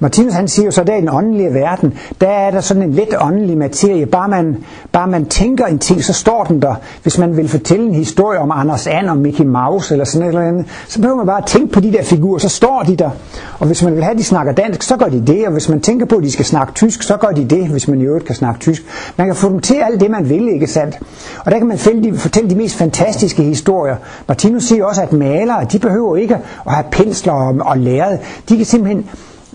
Martinus 0.00 0.32
han 0.32 0.48
siger 0.48 0.66
jo 0.66 0.70
så, 0.70 0.80
at 0.80 0.86
der 0.86 0.96
i 0.96 1.00
den 1.00 1.08
åndelige 1.08 1.54
verden, 1.54 1.94
der 2.20 2.28
er 2.28 2.50
der 2.50 2.60
sådan 2.60 2.82
en 2.82 2.92
lidt 2.92 3.14
åndelig 3.20 3.58
materie. 3.58 4.06
Bare 4.06 4.28
man, 4.28 4.56
bare 4.92 5.06
man 5.06 5.26
tænker 5.26 5.66
en 5.66 5.78
ting, 5.78 6.04
så 6.04 6.12
står 6.12 6.44
den 6.44 6.62
der. 6.62 6.74
Hvis 7.02 7.18
man 7.18 7.36
vil 7.36 7.48
fortælle 7.48 7.86
en 7.86 7.94
historie 7.94 8.38
om 8.38 8.50
Anders 8.54 8.86
And 8.86 9.08
og 9.08 9.16
Mickey 9.16 9.44
Mouse 9.44 9.94
eller 9.94 10.04
sådan 10.04 10.30
noget 10.30 10.48
andet, 10.48 10.66
så 10.88 11.00
behøver 11.00 11.16
man 11.16 11.26
bare 11.26 11.38
at 11.38 11.46
tænke 11.46 11.72
på 11.72 11.80
de 11.80 11.92
der 11.92 12.02
figurer, 12.02 12.38
så 12.38 12.48
står 12.48 12.82
de 12.86 12.96
der. 12.96 13.10
Og 13.58 13.66
hvis 13.66 13.82
man 13.82 13.94
vil 13.94 14.02
have, 14.02 14.12
at 14.12 14.18
de 14.18 14.24
snakker 14.24 14.52
dansk, 14.52 14.82
så 14.82 14.96
gør 14.96 15.06
de 15.06 15.26
det. 15.26 15.46
Og 15.46 15.52
hvis 15.52 15.68
man 15.68 15.80
tænker 15.80 16.06
på, 16.06 16.16
at 16.16 16.22
de 16.22 16.32
skal 16.32 16.44
snakke 16.44 16.72
tysk, 16.72 17.02
så 17.02 17.16
gør 17.16 17.28
de 17.28 17.44
det, 17.44 17.68
hvis 17.68 17.88
man 17.88 18.00
i 18.00 18.04
øvrigt 18.04 18.24
kan 18.24 18.34
snakke 18.34 18.60
tysk. 18.60 18.82
Man 19.16 19.26
kan 19.26 19.36
få 19.36 19.48
dem 19.48 19.60
til 19.60 19.74
alt 19.74 20.00
det, 20.00 20.10
man 20.10 20.28
vil, 20.28 20.48
ikke 20.48 20.66
sandt? 20.66 20.98
Og 21.44 21.50
der 21.50 21.58
kan 21.58 21.66
man 21.66 21.78
fortælle 21.78 22.50
de 22.50 22.56
mest 22.56 22.76
fantastiske 22.76 23.42
historier. 23.42 23.96
Martinus 24.28 24.64
siger 24.64 24.84
også, 24.84 25.02
at 25.02 25.12
malere, 25.12 25.64
de 25.72 25.78
behøver 25.78 26.16
ikke 26.16 26.34
at 26.66 26.72
have 26.74 26.84
pensler 26.90 27.32
og, 27.32 27.56
og 27.60 27.78
læret. 27.78 28.18
De 28.48 28.56
kan 28.56 28.66
simpelthen 28.66 29.06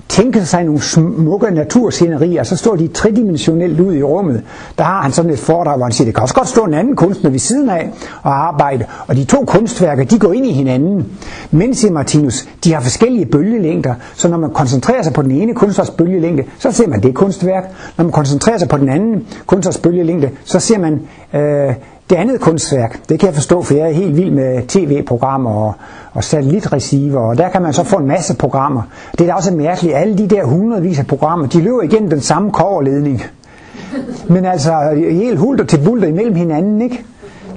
tænke 0.09 0.45
sig 0.45 0.63
nogle 0.63 0.81
smukke 0.81 1.51
naturscenerier, 1.51 2.43
så 2.43 2.57
står 2.57 2.75
de 2.75 2.87
tridimensionelt 2.87 3.79
ud 3.79 3.95
i 3.95 4.03
rummet. 4.03 4.43
Der 4.77 4.83
har 4.83 5.01
han 5.01 5.11
sådan 5.11 5.31
et 5.31 5.39
foredrag, 5.39 5.77
hvor 5.77 5.85
han 5.85 5.91
siger, 5.91 6.05
det 6.05 6.15
kan 6.15 6.21
også 6.21 6.35
godt 6.35 6.47
stå 6.47 6.63
en 6.63 6.73
anden 6.73 6.95
kunstner 6.95 7.29
ved 7.29 7.39
siden 7.39 7.69
af 7.69 7.89
og 8.23 8.47
arbejde. 8.47 8.85
Og 9.07 9.15
de 9.15 9.23
to 9.25 9.45
kunstværker, 9.45 10.03
de 10.03 10.19
går 10.19 10.33
ind 10.33 10.45
i 10.45 10.51
hinanden. 10.51 11.05
Men, 11.51 11.75
siger 11.75 11.91
Martinus, 11.91 12.47
de 12.63 12.73
har 12.73 12.81
forskellige 12.81 13.25
bølgelængder, 13.25 13.93
så 14.15 14.27
når 14.27 14.37
man 14.37 14.49
koncentrerer 14.49 15.01
sig 15.01 15.13
på 15.13 15.21
den 15.21 15.31
ene 15.31 15.53
kunstners 15.53 15.89
bølgelængde, 15.89 16.43
så 16.59 16.71
ser 16.71 16.87
man 16.87 17.03
det 17.03 17.15
kunstværk. 17.15 17.63
Når 17.97 18.03
man 18.03 18.11
koncentrerer 18.11 18.57
sig 18.57 18.69
på 18.69 18.77
den 18.77 18.89
anden 18.89 19.27
kunstners 19.45 19.77
bølgelængde, 19.77 20.29
så 20.43 20.59
ser 20.59 20.77
man 20.77 21.01
øh, 21.33 21.73
det 22.13 22.19
andet 22.19 22.41
kunstværk, 22.41 22.99
det 23.09 23.19
kan 23.19 23.27
jeg 23.27 23.35
forstå, 23.35 23.61
for 23.61 23.73
jeg 23.73 23.87
er 23.87 23.93
helt 23.93 24.17
vild 24.17 24.31
med 24.31 24.67
tv-programmer 24.67 25.51
og, 25.51 25.73
og 26.13 26.23
satellitreceiver, 26.23 27.19
og 27.19 27.37
der 27.37 27.49
kan 27.49 27.61
man 27.61 27.73
så 27.73 27.83
få 27.83 27.95
en 27.95 28.07
masse 28.07 28.35
programmer. 28.37 28.81
Det 29.11 29.21
er 29.21 29.25
da 29.25 29.33
også 29.33 29.53
mærkeligt, 29.53 29.95
alle 29.95 30.17
de 30.17 30.27
der 30.27 30.43
hundredvis 30.45 30.99
af 30.99 31.07
programmer, 31.07 31.47
de 31.47 31.61
løber 31.61 31.81
igennem 31.81 32.09
den 32.09 32.21
samme 32.21 32.51
koverledning. 32.51 33.23
Men 34.29 34.45
altså 34.45 34.73
helt 35.11 35.39
hulter 35.39 35.65
til 35.65 35.79
bulter 35.85 36.07
imellem 36.07 36.35
hinanden, 36.35 36.81
ikke? 36.81 37.05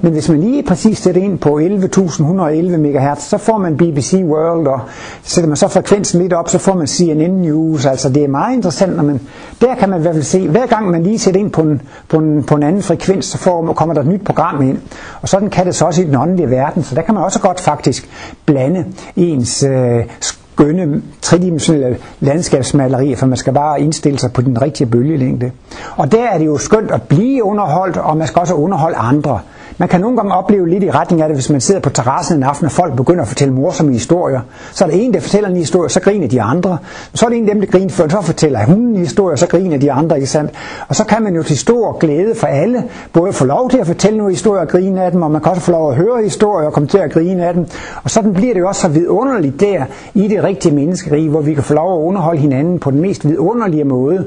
Men 0.07 0.13
hvis 0.13 0.29
man 0.29 0.39
lige 0.39 0.63
præcis 0.63 0.97
sætter 0.97 1.21
ind 1.21 1.37
på 1.37 1.59
11.111 1.59 2.77
MHz, 2.77 3.21
så 3.23 3.37
får 3.37 3.57
man 3.57 3.77
BBC 3.77 4.13
World, 4.23 4.67
og 4.67 4.79
sætter 5.23 5.47
man 5.47 5.57
så 5.57 5.67
frekvensen 5.67 6.21
lidt 6.21 6.33
op, 6.33 6.49
så 6.49 6.57
får 6.57 6.75
man 6.75 6.87
CNN 6.87 7.41
News. 7.41 7.85
Altså 7.85 8.09
det 8.09 8.23
er 8.23 8.27
meget 8.27 8.55
interessant, 8.55 8.95
når 8.95 9.03
man, 9.03 9.19
der 9.61 9.75
kan 9.75 9.89
man 9.89 9.99
i 9.99 10.01
hvert 10.01 10.13
fald 10.13 10.23
se, 10.23 10.47
hver 10.47 10.65
gang 10.65 10.89
man 10.91 11.03
lige 11.03 11.19
sætter 11.19 11.39
ind 11.39 11.51
på 11.51 11.61
en, 11.61 11.81
på 12.09 12.17
en, 12.17 12.43
på 12.43 12.55
en 12.55 12.63
anden 12.63 12.81
frekvens, 12.81 13.25
så 13.25 13.37
får, 13.37 13.73
kommer 13.73 13.93
der 13.93 14.01
et 14.01 14.07
nyt 14.07 14.25
program 14.25 14.61
ind. 14.61 14.77
Og 15.21 15.29
sådan 15.29 15.49
kan 15.49 15.65
det 15.65 15.75
så 15.75 15.85
også 15.85 16.01
i 16.01 16.05
den 16.05 16.15
åndelige 16.15 16.49
verden, 16.49 16.83
så 16.83 16.95
der 16.95 17.01
kan 17.01 17.13
man 17.13 17.23
også 17.23 17.39
godt 17.39 17.59
faktisk 17.59 18.09
blande 18.45 18.85
ens 19.15 19.63
øh, 19.63 20.03
skønne 20.19 21.01
tredimensionelle 21.21 21.97
landskabsmalerier, 22.19 23.15
for 23.15 23.25
man 23.25 23.37
skal 23.37 23.53
bare 23.53 23.81
indstille 23.81 24.19
sig 24.19 24.33
på 24.33 24.41
den 24.41 24.61
rigtige 24.61 24.87
bølgelængde. 24.87 25.51
Og 25.95 26.11
der 26.11 26.23
er 26.23 26.37
det 26.37 26.45
jo 26.45 26.57
skønt 26.57 26.91
at 26.91 27.01
blive 27.01 27.43
underholdt, 27.43 27.97
og 27.97 28.17
man 28.17 28.27
skal 28.27 28.39
også 28.39 28.53
underholde 28.53 28.97
andre. 28.97 29.39
Man 29.79 29.89
kan 29.89 30.01
nogle 30.01 30.17
gange 30.17 30.33
opleve 30.33 30.69
lidt 30.69 30.83
i 30.83 30.91
retning 30.91 31.21
af 31.21 31.27
det, 31.27 31.37
hvis 31.37 31.49
man 31.49 31.61
sidder 31.61 31.81
på 31.81 31.89
terrassen 31.89 32.37
en 32.37 32.43
aften, 32.43 32.65
og 32.65 32.71
folk 32.71 32.95
begynder 32.95 33.21
at 33.21 33.27
fortælle 33.27 33.53
morsomme 33.53 33.93
historier. 33.93 34.41
Så 34.71 34.85
er 34.85 34.89
der 34.89 34.95
en, 34.95 35.13
der 35.13 35.19
fortæller 35.19 35.49
en 35.49 35.55
historie, 35.55 35.89
så 35.89 35.99
griner 35.99 36.27
de 36.27 36.41
andre. 36.41 36.77
Så 37.13 37.25
er 37.25 37.29
det 37.29 37.37
en 37.37 37.49
af 37.49 37.55
dem, 37.55 37.61
der 37.61 37.71
griner 37.71 37.89
før, 37.89 38.07
så 38.07 38.21
fortæller 38.21 38.65
hun 38.65 38.77
en 38.77 38.95
historie, 38.95 39.37
så 39.37 39.47
griner 39.47 39.77
de 39.77 39.91
andre, 39.91 40.15
ikke 40.15 40.27
sandt? 40.27 40.51
Og 40.87 40.95
så 40.95 41.05
kan 41.05 41.23
man 41.23 41.35
jo 41.35 41.43
til 41.43 41.57
stor 41.57 41.97
glæde 41.97 42.35
for 42.35 42.47
alle, 42.47 42.83
både 43.13 43.33
få 43.33 43.45
lov 43.45 43.69
til 43.69 43.77
at 43.77 43.87
fortælle 43.87 44.17
nogle 44.17 44.33
historier 44.33 44.61
og 44.61 44.67
grine 44.67 45.03
af 45.03 45.11
dem, 45.11 45.21
og 45.21 45.31
man 45.31 45.41
kan 45.41 45.51
også 45.51 45.63
få 45.63 45.71
lov 45.71 45.89
at 45.89 45.95
høre 45.95 46.23
historier 46.23 46.67
og 46.67 46.73
komme 46.73 46.89
til 46.89 46.97
at 46.97 47.11
grine 47.11 47.45
af 47.45 47.53
dem. 47.53 47.65
Og 48.03 48.09
sådan 48.09 48.33
bliver 48.33 48.53
det 48.53 48.59
jo 48.59 48.67
også 48.67 48.81
så 48.81 48.87
vidunderligt 48.87 49.59
der 49.59 49.85
i 50.13 50.27
det 50.27 50.43
rigtige 50.43 50.75
menneskerige, 50.75 51.29
hvor 51.29 51.41
vi 51.41 51.53
kan 51.53 51.63
få 51.63 51.73
lov 51.73 52.01
at 52.01 52.05
underholde 52.05 52.39
hinanden 52.39 52.79
på 52.79 52.91
den 52.91 53.01
mest 53.01 53.27
vidunderlige 53.27 53.83
måde. 53.83 54.25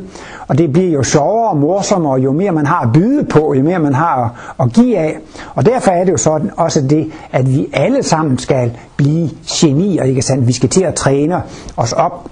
Og 0.48 0.58
det 0.58 0.72
bliver 0.72 0.90
jo 0.90 1.02
sjovere 1.02 1.50
og 1.50 1.56
morsommere, 1.56 2.20
jo 2.20 2.32
mere 2.32 2.52
man 2.52 2.66
har 2.66 2.80
at 2.80 2.92
byde 2.92 3.24
på, 3.24 3.54
jo 3.54 3.62
mere 3.62 3.78
man 3.78 3.94
har 3.94 4.54
at 4.60 4.72
give 4.72 4.98
af. 4.98 5.18
Og 5.54 5.66
derfor 5.66 5.90
er 5.90 6.04
det 6.04 6.12
jo 6.12 6.16
sådan 6.16 6.50
også 6.56 6.80
det, 6.80 7.10
at 7.32 7.48
vi 7.52 7.68
alle 7.72 8.02
sammen 8.02 8.38
skal 8.38 8.72
blive 8.96 9.30
genier, 9.48 10.02
ikke 10.04 10.22
sandt? 10.22 10.46
Vi 10.46 10.52
skal 10.52 10.68
til 10.68 10.82
at 10.84 10.94
træne 10.94 11.42
os 11.76 11.92
op 11.92 12.28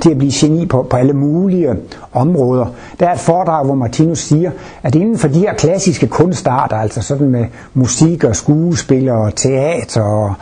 til 0.00 0.10
at 0.10 0.18
blive 0.18 0.32
geni 0.34 0.66
på, 0.66 0.82
på 0.90 0.96
alle 0.96 1.12
mulige 1.12 1.76
områder. 2.12 2.66
Der 3.00 3.06
er 3.08 3.12
et 3.12 3.20
foredrag, 3.20 3.64
hvor 3.64 3.74
Martinus 3.74 4.18
siger, 4.18 4.50
at 4.82 4.94
inden 4.94 5.18
for 5.18 5.28
de 5.28 5.38
her 5.38 5.54
klassiske 5.54 6.06
kunstarter, 6.06 6.76
altså 6.76 7.02
sådan 7.02 7.28
med 7.28 7.44
musik 7.74 8.24
og 8.24 8.36
skuespil 8.36 9.08
og 9.08 9.34
teater 9.34 10.02
og 10.02 10.34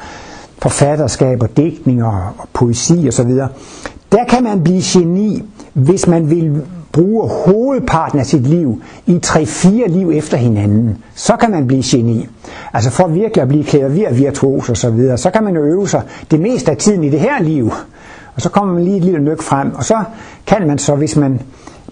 forfatterskab 0.59 1.43
og 1.43 1.57
digtning 1.57 2.05
og, 2.05 2.13
og 2.39 2.49
poesi 2.53 3.05
og 3.07 3.13
så 3.13 3.25
videre, 3.25 3.49
der 4.13 4.25
kan 4.25 4.43
man 4.45 4.65
blive 4.65 4.83
geni, 4.85 5.43
hvis 5.73 6.07
man 6.07 6.31
vil 6.31 6.63
bruge 6.93 7.29
hovedparten 7.29 8.19
af 8.19 8.27
sit 8.27 8.47
liv 8.47 8.83
i 9.07 9.21
3-4 9.27 9.89
liv 9.89 10.11
efter 10.15 10.37
hinanden. 10.37 10.99
Så 11.15 11.37
kan 11.37 11.51
man 11.51 11.67
blive 11.67 11.83
geni. 11.87 12.29
Altså 12.73 12.91
for 12.91 13.09
virkelig 13.09 13.43
at 13.43 13.49
blive 13.49 13.65
klaver 13.65 14.13
virtuos 14.13 14.69
og 14.69 14.77
så 14.77 14.91
videre, 14.91 15.19
så 15.19 15.31
kan 15.31 15.45
man 15.45 15.55
jo 15.55 15.63
øve 15.63 15.89
sig 15.89 16.03
det 16.31 16.41
meste 16.41 16.71
af 16.71 16.77
tiden 16.77 17.05
i 17.05 17.11
det 17.11 17.21
her 17.21 17.43
liv 17.43 17.73
og 18.39 18.43
så 18.43 18.49
kommer 18.49 18.75
man 18.75 18.85
lige 18.85 18.97
et 18.97 19.05
lille 19.05 19.21
nyk 19.21 19.43
frem, 19.43 19.75
og 19.75 19.85
så 19.85 20.05
kan 20.47 20.67
man 20.67 20.79
så, 20.79 20.95
hvis 20.95 21.17
man 21.17 21.41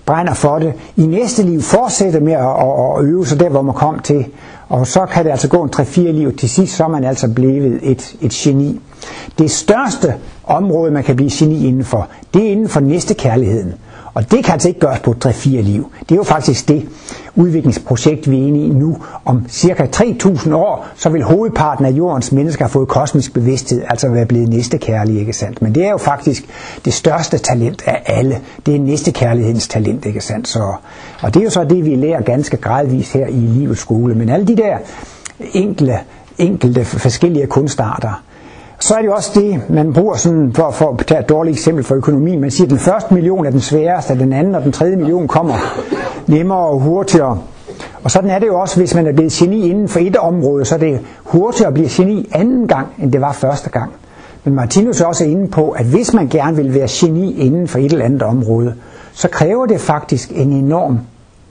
brænder 0.07 0.35
for 0.35 0.59
det, 0.59 0.73
i 0.97 1.07
næste 1.07 1.43
liv 1.43 1.63
fortsætte 1.63 2.21
med 2.21 2.33
at, 2.33 2.41
at, 2.41 2.99
at 2.99 3.05
øve 3.05 3.27
sig 3.27 3.41
der, 3.41 3.49
hvor 3.49 3.63
man 3.63 3.75
kom 3.75 3.99
til. 3.99 4.27
Og 4.69 4.87
så 4.87 5.07
kan 5.07 5.25
det 5.25 5.31
altså 5.31 5.49
gå 5.49 5.63
en 5.63 5.71
3-4 5.77 6.01
liv. 6.01 6.37
Til 6.37 6.49
sidst 6.49 6.77
så 6.77 6.85
er 6.85 6.89
man 6.89 7.05
altså 7.05 7.29
blevet 7.29 7.79
et, 7.83 8.17
et 8.21 8.31
geni. 8.31 8.81
Det 9.39 9.51
største 9.51 10.15
område, 10.45 10.91
man 10.91 11.05
kan 11.05 11.17
blive 11.17 11.31
geni 11.33 11.67
indenfor, 11.67 12.09
det 12.35 12.47
er 12.47 12.51
inden 12.51 12.69
for 12.69 12.81
næste 12.81 13.15
kærligheden. 13.15 13.75
Og 14.17 14.31
det 14.31 14.45
kan 14.45 14.53
altså 14.53 14.69
ikke 14.69 14.81
gøres 14.81 15.01
på 15.01 15.15
3-4 15.25 15.49
liv. 15.49 15.93
Det 16.01 16.13
er 16.13 16.17
jo 16.17 16.23
faktisk 16.23 16.69
det 16.69 16.89
udviklingsprojekt, 17.35 18.31
vi 18.31 18.43
er 18.43 18.47
inde 18.47 18.67
i 18.67 18.69
nu. 18.69 18.97
Om 19.25 19.49
cirka 19.49 19.87
3.000 19.97 20.55
år, 20.55 20.87
så 20.95 21.09
vil 21.09 21.23
hovedparten 21.23 21.85
af 21.85 21.91
jordens 21.91 22.33
mennesker 22.33 22.65
have 22.65 22.71
fået 22.71 22.89
kosmisk 22.89 23.35
bevidsthed, 23.35 23.83
altså 23.89 24.09
være 24.09 24.27
blevet 24.27 24.49
næstekærlige, 24.49 25.21
ikke 25.21 25.33
sandt? 25.33 25.63
Men 25.63 25.75
det 25.75 25.85
er 25.85 25.91
jo 25.91 25.97
faktisk 25.97 26.45
det 26.85 26.95
største 26.95 27.39
talent 27.39 27.83
af 27.87 28.03
alle. 28.07 28.41
Det 28.67 28.77
er 28.77 28.81
næstekærlighedens 28.81 29.69
talent, 29.69 30.07
ikke 30.07 30.21
sandt? 30.21 30.49
Så, 30.49 30.75
og 31.23 31.35
det 31.35 31.41
er 31.41 31.45
jo 31.45 31.51
så 31.51 31.65
det, 31.65 31.85
vi 31.85 31.95
lærer 31.95 32.23
ganske 32.23 32.57
gradvist 32.57 33.13
her 33.13 33.27
i 33.27 33.33
livets 33.33 33.81
skole. 33.81 34.15
Men 34.15 34.29
alle 34.29 34.47
de 34.47 34.57
der 34.57 34.79
enkle, 35.53 35.99
enkelte 36.39 36.85
forskellige 36.85 37.47
kunstarter, 37.47 38.23
så 38.79 38.95
er 38.95 39.03
det 39.03 39.11
også 39.11 39.31
det, 39.35 39.71
man 39.71 39.93
bruger 39.93 40.15
sådan, 40.15 40.53
for, 40.55 40.71
for 40.71 40.91
at 40.91 41.07
tage 41.07 41.21
et 41.21 41.29
dårligt 41.29 41.57
eksempel 41.57 41.85
for 41.85 41.95
økonomien. 41.95 42.41
Man 42.41 42.51
siger, 42.51 42.67
at 42.67 42.71
den 42.71 42.79
første 42.79 43.15
million 43.15 43.47
er 43.47 43.51
den 43.51 43.61
sværeste, 43.61 44.11
og 44.11 44.19
den 44.19 44.33
anden 44.33 44.55
og 44.55 44.63
den 44.65 44.73
tredje 44.73 44.97
million 44.97 45.29
kommer 45.29 45.55
nemmere 46.27 46.59
og 46.59 46.81
hurtigere. 46.81 47.39
Og 48.05 48.11
sådan 48.11 48.31
er 48.31 48.39
det 48.39 48.47
jo 48.47 48.61
også, 48.61 48.77
hvis 48.77 48.95
man 48.95 49.07
er 49.07 49.13
blevet 49.13 49.33
geni 49.33 49.71
inden 49.71 49.89
for 49.89 50.01
et 50.01 50.17
område, 50.17 50.65
så 50.65 50.75
er 50.75 50.79
det 50.79 51.01
hurtigere 51.25 51.69
at 51.69 51.75
blive 51.75 51.89
geni 51.91 52.29
anden 52.33 52.69
gang, 52.69 52.87
end 52.99 53.13
det 53.13 53.21
var 53.21 53.33
første 53.33 53.71
gang. 53.71 53.93
Men 54.45 54.55
Martinus 54.55 55.01
er 55.01 55.07
også 55.07 55.25
inde 55.25 55.49
på, 55.49 55.71
at 55.71 55.85
hvis 55.85 56.15
man 56.15 56.29
gerne 56.29 56.57
vil 56.57 56.75
være 56.75 56.89
geni 56.91 57.41
inden 57.41 57.69
for 57.69 57.79
et 57.79 57.93
eller 57.93 58.05
andet 58.05 58.23
område, 58.23 58.75
så 59.13 59.29
kræver 59.29 59.67
det 59.67 59.81
faktisk 59.81 60.33
en 60.35 60.53
enorm 60.53 60.99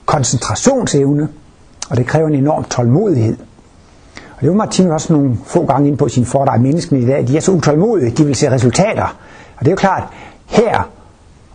koncentrationsevne, 0.06 1.28
og 1.90 1.98
det 1.98 2.06
kræver 2.06 2.28
en 2.28 2.36
enorm 2.36 2.64
tålmodighed. 2.64 3.38
Og 4.36 4.42
det 4.42 4.50
var 4.50 4.56
Martin 4.56 4.92
også 4.92 5.14
nogle 5.14 5.38
få 5.46 5.66
gange 5.66 5.88
ind 5.88 5.98
på 5.98 6.08
sin 6.08 6.26
foredrag, 6.26 6.62
menneskene 6.62 7.02
i 7.02 7.06
dag, 7.06 7.28
de 7.28 7.38
er 7.38 7.42
så 7.42 7.52
utålmodige, 7.52 8.12
de 8.12 8.26
vil 8.26 8.36
se 8.36 8.52
resultater. 8.52 9.16
Og 9.58 9.60
det 9.60 9.68
er 9.68 9.72
jo 9.72 9.76
klart, 9.76 10.04
her 10.46 10.90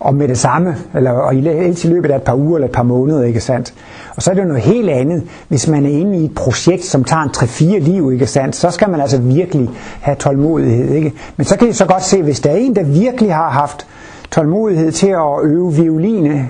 og 0.01 0.15
med 0.15 0.29
det 0.29 0.39
samme, 0.39 0.77
eller 0.95 1.11
og 1.11 1.35
i, 1.35 1.39
i 1.39 1.87
løbet 1.89 2.11
af 2.11 2.17
et 2.17 2.23
par 2.23 2.35
uger 2.35 2.57
eller 2.57 2.69
et 2.69 2.75
par 2.75 2.83
måneder, 2.83 3.23
ikke 3.23 3.41
sandt? 3.41 3.75
Og 4.17 4.23
så 4.23 4.31
er 4.31 4.35
det 4.35 4.43
jo 4.43 4.49
noget 4.49 4.63
helt 4.63 4.91
andet, 4.91 5.23
hvis 5.49 5.69
man 5.69 5.87
er 5.87 5.91
inde 5.91 6.19
i 6.19 6.25
et 6.25 6.35
projekt, 6.35 6.85
som 6.85 7.05
tager 7.05 7.23
en 7.23 7.29
3-4 7.29 7.79
liv, 7.79 8.13
ikke 8.13 8.27
sandt? 8.27 8.57
Så 8.57 8.71
skal 8.71 8.91
man 8.91 9.01
altså 9.01 9.19
virkelig 9.19 9.71
have 10.01 10.17
tålmodighed, 10.17 10.91
ikke? 10.95 11.13
Men 11.37 11.45
så 11.45 11.57
kan 11.57 11.69
I 11.69 11.73
så 11.73 11.87
godt 11.87 12.05
se, 12.05 12.23
hvis 12.23 12.41
der 12.41 12.51
er 12.51 12.57
en, 12.57 12.77
der 12.77 12.85
virkelig 12.85 13.35
har 13.35 13.51
haft 13.51 13.87
tålmodighed 14.31 14.93
til 14.93 15.09
at 15.09 15.45
øve 15.45 15.75
violine, 15.75 16.49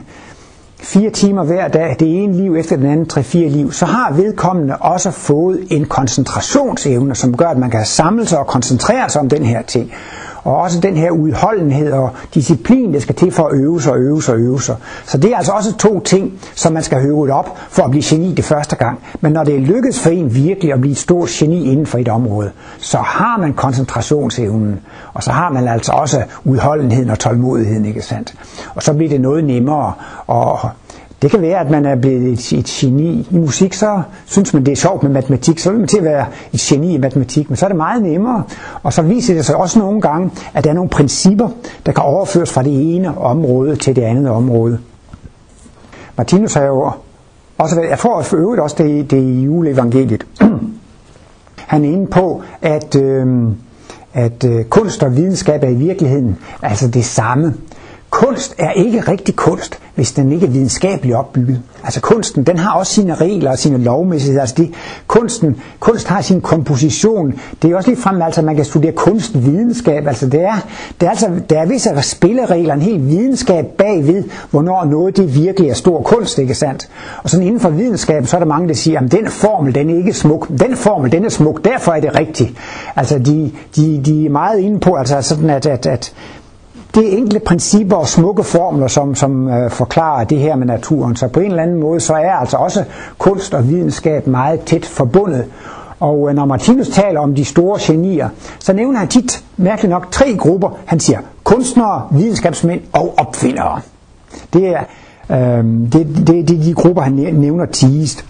fire 0.92 1.11
timer 1.11 1.44
hver 1.44 1.68
dag, 1.68 1.96
det 2.00 2.22
ene 2.22 2.37
liv 2.37 2.57
efter 2.57 2.76
den 2.76 2.87
anden, 2.87 3.07
tre-fire 3.07 3.48
liv, 3.48 3.72
så 3.72 3.87
har 3.87 4.12
vedkommende 4.12 4.76
også 4.76 5.11
fået 5.11 5.66
en 5.70 5.85
koncentrationsevne, 5.85 7.14
som 7.14 7.37
gør, 7.37 7.46
at 7.46 7.59
man 7.59 7.70
kan 7.70 7.85
samle 7.85 8.26
sig 8.26 8.38
og 8.38 8.46
koncentrere 8.46 9.09
sig 9.09 9.20
om 9.20 9.29
den 9.29 9.44
her 9.44 9.62
ting. 9.62 9.92
Og 10.44 10.57
også 10.57 10.81
den 10.81 10.96
her 10.96 11.11
udholdenhed 11.11 11.92
og 11.92 12.11
disciplin, 12.35 12.94
der 12.94 13.00
skal 13.00 13.14
til 13.14 13.33
for 13.33 13.46
at 13.46 13.55
øve 13.55 13.83
sig 13.83 13.92
og 13.92 13.98
øve 13.98 14.22
sig 14.22 14.35
og 14.35 14.40
øve 14.40 14.62
sig. 14.62 14.76
Så 15.05 15.18
det 15.18 15.33
er 15.33 15.37
altså 15.37 15.53
også 15.53 15.76
to 15.76 16.00
ting, 16.00 16.33
som 16.55 16.72
man 16.72 16.83
skal 16.83 17.00
høve 17.03 17.33
op 17.33 17.59
for 17.68 17.83
at 17.83 17.90
blive 17.90 18.03
geni 18.07 18.35
det 18.35 18.44
første 18.44 18.76
gang. 18.76 18.98
Men 19.20 19.33
når 19.33 19.44
det 19.44 19.55
er 19.55 19.61
lykkedes 19.61 20.00
for 20.00 20.11
en 20.11 20.35
virkelig 20.35 20.72
at 20.72 20.81
blive 20.81 20.92
et 20.92 20.98
stort 20.98 21.29
geni 21.29 21.72
inden 21.72 21.87
for 21.87 21.98
et 21.98 22.09
område, 22.09 22.50
så 22.79 22.98
har 22.98 23.38
man 23.38 23.53
koncentrationsevnen. 23.53 24.81
Og 25.14 25.22
så 25.22 25.31
har 25.31 25.50
man 25.50 25.68
altså 25.68 25.92
også 25.92 26.22
udholdenheden 26.44 27.11
og 27.11 27.18
tålmodigheden, 27.18 27.85
ikke 27.85 28.03
sandt? 28.03 28.35
Og 28.74 28.83
så 28.83 28.94
bliver 28.94 29.11
det 29.11 29.20
noget 29.20 29.44
nemmere 29.44 29.92
at 30.31 30.70
det 31.22 31.30
kan 31.30 31.42
være, 31.42 31.61
at 31.61 31.70
man 31.70 31.85
er 31.85 31.94
blevet 31.96 32.33
et, 32.33 32.52
et 32.52 32.64
geni 32.66 33.28
i 33.30 33.37
musik, 33.38 33.74
så 33.74 34.02
synes 34.26 34.54
man, 34.54 34.66
det 34.66 34.72
er 34.72 34.76
sjovt 34.76 35.02
med 35.02 35.11
matematik, 35.11 35.59
så 35.59 35.70
vil 35.70 35.78
man 35.78 35.88
til 35.88 35.98
at 35.98 36.04
være 36.04 36.26
et 36.52 36.61
geni 36.61 36.94
i 36.94 36.98
matematik, 36.98 37.50
men 37.50 37.56
så 37.56 37.66
er 37.66 37.68
det 37.68 37.76
meget 37.76 38.02
nemmere. 38.02 38.42
Og 38.83 38.92
så 38.92 39.02
viser 39.02 39.35
det 39.35 39.46
sig 39.46 39.56
også 39.56 39.78
nogle 39.78 40.00
gange, 40.00 40.30
at 40.54 40.64
der 40.64 40.70
er 40.70 40.74
nogle 40.74 40.90
principper, 40.90 41.48
der 41.87 41.92
kan 41.92 42.04
overføres 42.04 42.52
fra 42.52 42.62
det 42.62 42.96
ene 42.96 43.18
område 43.18 43.76
til 43.76 43.96
det 43.96 44.02
andet 44.02 44.28
område. 44.28 44.78
Martinus 46.16 46.54
har 46.54 46.64
jo 46.64 46.92
også, 47.59 47.80
jeg 47.80 47.98
får 47.98 48.22
for 48.22 48.37
øvrigt 48.37 48.62
også 48.62 48.76
det, 48.78 49.11
det 49.11 49.16
i 49.22 49.40
juleevangeliet. 49.42 50.26
Han 51.56 51.85
er 51.85 51.88
inde 51.88 52.06
på, 52.06 52.42
at, 52.62 52.96
øh, 52.96 53.26
at 54.14 54.44
øh, 54.44 54.64
kunst 54.64 55.02
og 55.02 55.16
videnskab 55.16 55.62
er 55.64 55.68
i 55.68 55.74
virkeligheden 55.74 56.38
altså 56.62 56.88
det 56.88 57.04
samme. 57.04 57.54
Kunst 58.11 58.55
er 58.59 58.70
ikke 58.73 59.01
rigtig 59.01 59.37
kunst, 59.37 59.79
hvis 59.94 60.12
den 60.12 60.33
ikke 60.33 60.46
er 60.46 60.51
videnskabeligt 60.51 61.16
opbygget. 61.16 61.62
Altså 61.85 62.01
kunsten, 62.01 62.44
den 62.44 62.59
har 62.59 62.79
også 62.79 62.92
sine 62.92 63.14
regler 63.14 63.51
og 63.51 63.59
sine 63.59 63.79
lovmæssigheder. 63.79 64.40
Altså 64.40 64.55
det, 64.59 64.70
kunsten, 65.07 65.57
kunst 65.81 66.09
har 66.09 66.20
sin 66.20 66.40
komposition. 66.40 67.35
Det 67.62 67.70
er 67.70 67.77
også 67.77 67.90
lige 67.90 68.01
frem, 68.01 68.23
altså 68.23 68.42
man 68.42 68.57
kan 68.57 68.64
studere 68.64 68.92
kunstvidenskab. 68.92 70.07
Altså 70.07 70.27
det 70.27 70.42
er, 70.42 70.66
det 71.01 71.07
er, 71.07 71.11
altså, 71.11 71.31
der 71.51 71.59
er 71.61 71.66
visse 71.66 71.90
spilleregler, 72.03 72.75
en 72.75 72.83
helt 72.83 73.07
videnskab 73.09 73.66
bagved, 73.79 74.25
hvornår 74.51 74.85
noget 74.85 75.16
det 75.16 75.35
virkelig 75.35 75.70
er 75.70 75.75
stor 75.75 76.03
kunst, 76.03 76.38
ikke 76.38 76.55
sandt? 76.55 76.88
Og 77.23 77.31
sådan 77.31 77.46
inden 77.46 77.61
for 77.61 77.70
videnskab, 77.70 78.27
så 78.27 78.37
er 78.37 78.40
der 78.40 78.46
mange, 78.46 78.68
der 78.68 78.75
siger, 78.75 79.01
at 79.01 79.12
den 79.12 79.27
formel, 79.27 79.75
den 79.75 79.90
er 79.90 79.96
ikke 79.96 80.12
smuk. 80.12 80.49
Den 80.49 80.77
formel, 80.77 81.12
den 81.12 81.25
er 81.25 81.29
smuk, 81.29 81.64
derfor 81.64 81.92
er 81.92 82.01
det 82.01 82.18
rigtigt. 82.18 82.51
Altså 82.96 83.18
de, 83.18 83.53
de, 83.77 84.01
de 84.05 84.27
er 84.27 84.31
meget 84.31 84.59
inde 84.59 84.81
på, 84.81 84.94
altså 84.94 85.23
sådan 85.23 85.51
at, 85.51 85.66
at, 85.66 85.87
at 85.87 86.12
det 86.94 87.12
er 87.12 87.16
enkle 87.18 87.40
principper 87.40 87.96
og 87.96 88.09
smukke 88.09 88.44
formler, 88.44 88.88
som, 88.88 89.14
som 89.14 89.48
øh, 89.48 89.70
forklarer 89.70 90.24
det 90.24 90.38
her 90.38 90.57
med 90.57 90.66
naturen. 90.66 91.16
Så 91.16 91.29
på 91.29 91.40
en 91.40 91.50
eller 91.50 91.62
anden 91.62 91.81
måde, 91.81 92.00
så 92.00 92.14
er 92.14 92.33
altså 92.33 92.57
også 92.57 92.85
kunst 93.18 93.55
og 93.55 93.68
videnskab 93.68 94.26
meget 94.26 94.61
tæt 94.61 94.85
forbundet. 94.87 95.44
Og 96.00 96.29
øh, 96.29 96.35
når 96.35 96.44
Martinus 96.44 96.88
taler 96.88 97.20
om 97.20 97.35
de 97.35 97.44
store 97.44 97.79
genier, 97.83 98.29
så 98.59 98.72
nævner 98.72 98.98
han 98.98 99.09
tit, 99.09 99.44
mærkeligt 99.57 99.90
nok, 99.90 100.11
tre 100.11 100.37
grupper. 100.37 100.70
Han 100.85 101.00
siger 101.00 101.18
kunstnere, 101.44 102.09
videnskabsmænd 102.11 102.81
og 102.92 103.14
opfindere. 103.16 103.81
Det 104.53 104.68
er, 104.68 104.83
øh, 105.31 105.64
det, 105.64 105.92
det, 106.26 106.48
det 106.48 106.59
er 106.59 106.62
de 106.62 106.74
grupper, 106.74 107.03
han 107.03 107.12
nævner 107.12 107.66
tidligst. 107.66 108.24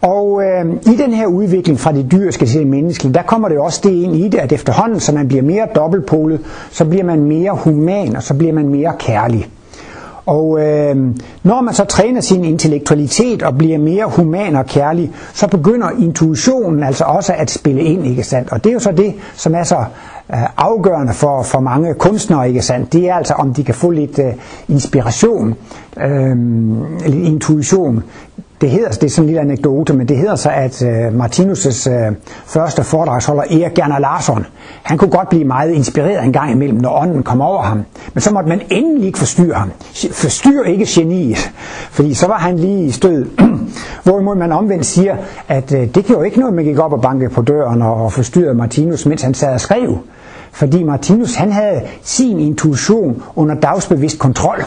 Og 0.00 0.42
øh, 0.42 0.92
i 0.92 0.96
den 0.96 1.12
her 1.12 1.26
udvikling 1.26 1.80
fra 1.80 1.92
det 1.92 2.12
dyriske 2.12 2.46
til 2.46 2.58
det 2.60 2.66
menneskelige, 2.66 3.14
der 3.14 3.22
kommer 3.22 3.48
det 3.48 3.58
også 3.58 3.80
det 3.84 3.90
ind 3.90 4.16
i 4.16 4.28
det, 4.28 4.38
at 4.38 4.52
efterhånden, 4.52 5.00
så 5.00 5.14
man 5.14 5.28
bliver 5.28 5.42
mere 5.42 5.66
dobbeltpolet, 5.74 6.40
så 6.70 6.84
bliver 6.84 7.04
man 7.04 7.24
mere 7.24 7.52
human, 7.52 8.16
og 8.16 8.22
så 8.22 8.34
bliver 8.34 8.52
man 8.52 8.68
mere 8.68 8.92
kærlig. 8.98 9.48
Og 10.26 10.60
øh, 10.60 10.96
når 11.42 11.60
man 11.60 11.74
så 11.74 11.84
træner 11.84 12.20
sin 12.20 12.44
intellektualitet 12.44 13.42
og 13.42 13.58
bliver 13.58 13.78
mere 13.78 14.04
human 14.06 14.56
og 14.56 14.66
kærlig, 14.66 15.12
så 15.34 15.48
begynder 15.48 15.90
intuitionen 15.98 16.82
altså 16.82 17.04
også 17.04 17.32
at 17.36 17.50
spille 17.50 17.82
ind, 17.82 18.06
ikke 18.06 18.22
sandt? 18.22 18.52
Og 18.52 18.64
det 18.64 18.70
er 18.70 18.74
jo 18.74 18.80
så 18.80 18.92
det, 18.92 19.14
som 19.34 19.54
er 19.54 19.62
så 19.62 19.76
øh, 20.34 20.42
afgørende 20.56 21.12
for, 21.12 21.42
for 21.42 21.60
mange 21.60 21.94
kunstnere, 21.94 22.48
ikke 22.48 22.62
sandt? 22.62 22.92
Det 22.92 23.08
er 23.08 23.14
altså, 23.14 23.34
om 23.34 23.54
de 23.54 23.64
kan 23.64 23.74
få 23.74 23.90
lidt 23.90 24.18
øh, 24.18 24.32
inspiration, 24.68 25.54
øh, 26.00 26.36
lidt 27.06 27.28
intuition 27.28 28.02
det 28.60 28.70
hedder, 28.70 28.88
det 28.88 29.02
er 29.02 29.08
sådan 29.08 29.22
en 29.22 29.26
lille 29.26 29.40
anekdote, 29.40 29.92
men 29.92 30.08
det 30.08 30.16
hedder 30.16 30.34
så, 30.36 30.50
at 30.50 30.82
øh, 30.82 31.20
Martinus' 31.20 31.90
øh, 31.90 32.12
første 32.46 32.84
foredragsholder, 32.84 33.42
Erik 33.42 33.74
Gerner 33.74 33.98
Larsson, 33.98 34.46
han 34.82 34.98
kunne 34.98 35.10
godt 35.10 35.28
blive 35.28 35.44
meget 35.44 35.70
inspireret 35.70 36.24
en 36.24 36.32
gang 36.32 36.52
imellem, 36.52 36.78
når 36.78 37.02
ånden 37.02 37.22
kom 37.22 37.40
over 37.40 37.62
ham. 37.62 37.82
Men 38.14 38.20
så 38.20 38.30
måtte 38.30 38.48
man 38.48 38.60
endelig 38.70 39.06
ikke 39.06 39.18
forstyrre 39.18 39.54
ham. 39.54 39.70
Forstyr 40.12 40.62
ikke 40.62 40.86
geniet, 40.88 41.52
fordi 41.90 42.14
så 42.14 42.26
var 42.26 42.38
han 42.38 42.58
lige 42.58 42.84
i 42.84 42.90
stød. 42.90 43.26
Hvorimod 44.04 44.36
man 44.36 44.52
omvendt 44.52 44.86
siger, 44.86 45.16
at 45.48 45.72
øh, 45.72 45.94
det 45.94 46.04
gjorde 46.04 46.26
ikke 46.26 46.40
noget, 46.40 46.54
man 46.54 46.64
gik 46.64 46.78
op 46.78 46.92
og 46.92 47.00
bankede 47.00 47.30
på 47.30 47.42
døren 47.42 47.82
og 47.82 48.12
forstyrrede 48.12 48.54
Martinus, 48.54 49.06
mens 49.06 49.22
han 49.22 49.34
sad 49.34 49.54
og 49.54 49.60
skrev. 49.60 49.98
Fordi 50.52 50.82
Martinus, 50.82 51.34
han 51.34 51.52
havde 51.52 51.80
sin 52.02 52.38
intuition 52.38 53.22
under 53.36 53.54
dagsbevidst 53.54 54.18
kontrol 54.18 54.64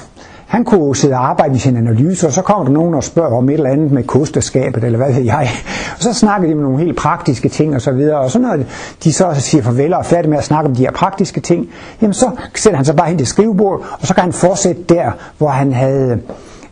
han 0.54 0.66
kunne 0.66 0.96
sidde 0.96 1.14
og 1.14 1.30
arbejde 1.30 1.52
med 1.52 1.60
sin 1.60 1.78
analyse, 1.78 2.28
og 2.28 2.34
så 2.34 2.42
kommer 2.42 2.64
der 2.66 2.72
nogen 2.72 2.94
og 2.94 3.04
spørger 3.04 3.38
om 3.38 3.50
et 3.50 3.54
eller 3.54 3.70
andet 3.70 3.92
med 3.92 4.04
kosteskabet, 4.04 4.84
eller 4.84 4.98
hvad 4.98 5.14
ved 5.14 5.24
jeg. 5.24 5.50
Og 5.98 6.04
så 6.04 6.14
snakker 6.14 6.48
de 6.48 6.54
om 6.54 6.60
nogle 6.60 6.80
helt 6.80 6.98
praktiske 6.98 7.50
ting 7.50 7.76
og 7.76 7.82
så 7.82 7.92
videre. 7.92 8.20
Og 8.20 8.32
så 8.32 8.40
når 8.40 8.58
de 9.04 9.14
så 9.14 9.34
siger 9.34 9.64
farvel 9.64 9.94
og 9.94 10.00
er 10.00 10.04
færdige 10.04 10.30
med 10.30 10.38
at 10.38 10.44
snakke 10.44 10.70
om 10.70 10.76
de 10.76 10.82
her 10.82 10.92
praktiske 10.92 11.42
ting, 11.42 11.70
jamen 12.02 12.14
så 12.14 12.32
sætter 12.56 12.78
han 12.78 12.86
sig 12.86 12.96
bare 12.96 13.08
hen 13.08 13.18
til 13.18 13.28
skrivebordet, 13.28 13.86
og 14.02 14.08
så 14.08 14.14
kan 14.14 14.24
han 14.24 14.34
fortsætte 14.34 14.84
der, 14.90 15.12
hvor 15.38 15.48
han 15.48 15.74
havde 15.74 16.20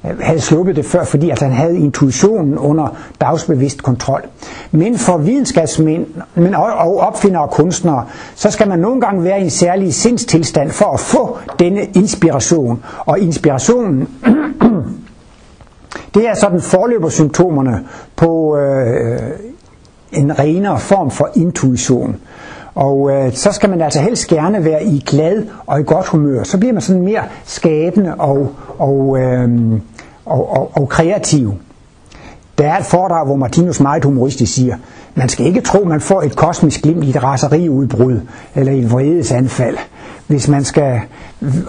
Øh, 0.06 0.20
havde 0.20 0.40
sluppet 0.40 0.76
det 0.76 0.86
før, 0.86 1.04
fordi 1.04 1.30
at 1.30 1.40
han 1.42 1.52
havde 1.52 1.78
intuitionen 1.78 2.58
under 2.58 2.98
dagsbevidst 3.22 3.84
kontrol. 3.84 4.22
Men 4.72 4.98
for 4.98 5.18
videnskabsmænd 5.18 6.06
men 6.36 6.56
og 6.56 6.98
opfindere 7.00 7.44
og 7.44 7.52
kunstnere, 7.52 8.06
så 8.36 8.52
skal 8.52 8.68
man 8.68 8.80
nogle 8.80 9.02
gange 9.02 9.24
være 9.24 9.40
i 9.40 9.44
en 9.44 9.50
særlig 9.50 9.94
sindstilstand 9.94 10.70
for 10.72 10.94
at 10.94 11.00
få 11.00 11.38
denne 11.60 11.84
inspiration. 11.84 12.84
Og 13.06 13.20
inspirationen, 13.20 14.08
det 16.16 16.28
er 16.28 16.34
sådan 16.34 16.62
forløbersymptomerne 16.62 17.84
på 18.16 18.58
øh, 18.58 19.20
en 20.12 20.40
renere 20.40 20.80
form 20.80 21.12
for 21.12 21.30
intuition. 21.36 22.16
Og 22.76 23.12
øh, 23.12 23.34
så 23.34 23.52
skal 23.52 23.70
man 23.70 23.82
altså 23.82 24.00
helst 24.00 24.28
gerne 24.28 24.66
være 24.66 24.84
i 24.84 25.04
glad 25.06 25.44
og 25.68 25.80
i 25.80 25.84
godt 25.84 26.08
humør. 26.08 26.44
Så 26.44 26.58
bliver 26.58 26.74
man 26.74 26.82
sådan 26.82 27.02
mere 27.02 27.24
skabende 27.46 28.16
og, 28.16 28.52
og, 28.78 29.18
øh, 29.20 29.50
og, 30.32 30.58
og, 30.58 30.72
og 30.74 30.90
kreativ. 30.90 31.54
Der 32.58 32.68
er 32.68 32.78
et 32.78 32.86
foredrag, 32.86 33.26
hvor 33.26 33.36
Martinus 33.36 33.80
meget 33.80 34.06
humoristisk 34.06 34.54
siger, 34.54 34.76
man 35.16 35.30
skal 35.30 35.46
ikke 35.46 35.62
tro, 35.62 35.84
man 35.84 36.02
får 36.02 36.22
et 36.22 36.36
kosmisk 36.36 36.82
glimt 36.82 37.04
i 37.04 37.10
et 37.10 37.24
raseriudbrud 37.24 38.20
eller 38.56 38.74
et 38.74 38.92
vredesanfald, 38.92 39.78
hvis 40.28 40.48
man 40.48 40.64
skal 40.64 41.00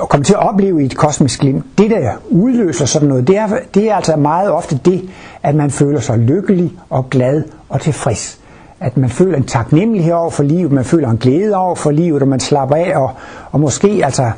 komme 0.09 0.25
til 0.25 0.33
at 0.33 0.49
opleve 0.49 0.83
et 0.83 0.97
kosmisk 0.97 1.41
glimt. 1.41 1.65
Det, 1.79 1.91
der 1.91 2.13
udløser 2.31 2.85
sådan 2.85 3.09
noget, 3.09 3.29
det 3.29 3.37
er, 3.37 3.49
det 3.75 3.91
er 3.91 3.95
altså 3.95 4.17
meget 4.17 4.51
ofte 4.51 4.81
det, 4.85 5.11
at 5.43 5.55
man 5.55 5.71
føler 5.71 6.01
sig 6.01 6.19
lykkelig 6.19 6.73
og 6.91 7.11
glad 7.11 7.43
og 7.69 7.81
tilfreds 7.81 8.39
at 8.83 8.97
man 8.97 9.11
føler 9.11 9.37
en 9.37 9.45
taknemmelighed 9.45 10.13
over 10.13 10.31
for 10.31 10.43
livet, 10.43 10.73
man 10.73 10.85
føler 10.85 11.09
en 11.09 11.17
glæde 11.17 11.57
over 11.57 11.75
for 11.75 11.91
livet, 11.91 12.23
og 12.23 12.29
man 12.29 12.41
slapper 12.41 12.77
af, 12.77 12.97
og, 12.97 13.11
og 13.51 13.61
måske 13.61 14.01
altså 14.05 14.31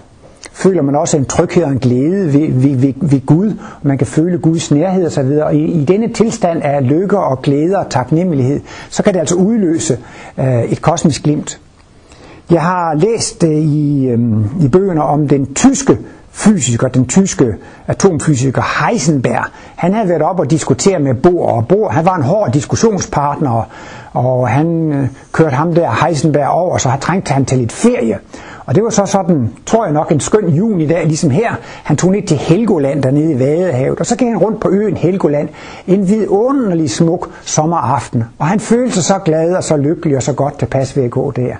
føler 0.54 0.82
man 0.82 0.96
også 0.96 1.16
en 1.16 1.24
tryghed 1.24 1.64
og 1.64 1.70
en 1.70 1.78
glæde 1.78 2.32
ved, 2.32 2.52
ved, 2.52 2.76
ved, 2.76 2.92
ved 3.00 3.26
Gud, 3.26 3.52
man 3.82 3.98
kan 3.98 4.06
føle 4.06 4.38
Guds 4.38 4.70
nærhed 4.70 5.06
osv. 5.06 5.40
Og 5.42 5.54
i, 5.54 5.64
i 5.64 5.84
denne 5.84 6.12
tilstand 6.12 6.62
af 6.62 6.88
lykke 6.88 7.18
og 7.18 7.42
glæde 7.42 7.78
og 7.78 7.90
taknemmelighed, 7.90 8.60
så 8.90 9.02
kan 9.02 9.14
det 9.14 9.20
altså 9.20 9.34
udløse 9.34 9.98
øh, 10.38 10.62
et 10.62 10.82
kosmisk 10.82 11.22
glimt. 11.22 11.60
Jeg 12.50 12.62
har 12.62 12.94
læst 12.94 13.44
øh, 13.44 13.50
i, 13.50 14.06
øh, 14.06 14.20
i 14.64 14.68
bøgerne 14.68 15.02
om 15.02 15.28
den 15.28 15.54
tyske 15.54 15.98
fysiker, 16.30 16.88
den 16.88 17.06
tyske 17.06 17.54
atomfysiker 17.86 18.86
Heisenberg, 18.86 19.44
han 19.76 19.92
havde 19.92 20.08
været 20.08 20.22
op 20.22 20.40
og 20.40 20.50
diskutere 20.50 20.98
med 20.98 21.14
Bohr, 21.14 21.48
og 21.48 21.68
Bohr, 21.68 21.88
han 21.88 22.04
var 22.04 22.16
en 22.16 22.22
hård 22.22 22.52
diskussionspartner, 22.52 23.68
og 24.12 24.48
han 24.48 24.92
øh, 24.92 25.08
kørte 25.32 25.56
ham 25.56 25.74
der 25.74 26.04
Heisenberg 26.04 26.48
over, 26.48 26.78
så 26.78 26.88
han 26.88 27.00
trængte 27.00 27.32
han 27.32 27.44
til 27.44 27.58
lidt 27.58 27.72
ferie. 27.72 28.18
Og 28.66 28.74
det 28.74 28.84
var 28.84 28.90
så 28.90 29.06
sådan, 29.06 29.50
tror 29.66 29.84
jeg 29.84 29.94
nok, 29.94 30.12
en 30.12 30.20
skøn 30.20 30.48
juni 30.48 30.86
dag, 30.86 31.06
ligesom 31.06 31.30
her. 31.30 31.54
Han 31.82 31.96
tog 31.96 32.10
ned 32.12 32.22
til 32.22 32.36
Helgoland 32.36 33.02
dernede 33.02 33.32
i 33.32 33.38
Vadehavet, 33.38 33.98
og 33.98 34.06
så 34.06 34.16
gik 34.16 34.28
han 34.28 34.38
rundt 34.38 34.60
på 34.60 34.68
øen 34.70 34.96
Helgoland 34.96 35.48
en 35.86 36.08
vidunderlig 36.08 36.90
smuk 36.90 37.30
sommeraften. 37.42 38.24
Og 38.38 38.46
han 38.46 38.60
følte 38.60 38.94
sig 38.94 39.04
så 39.04 39.18
glad 39.24 39.54
og 39.54 39.64
så 39.64 39.76
lykkelig 39.76 40.16
og 40.16 40.22
så 40.22 40.32
godt 40.32 40.58
tilpas 40.58 40.96
ved 40.96 41.04
at 41.04 41.10
gå 41.10 41.30
der. 41.30 41.54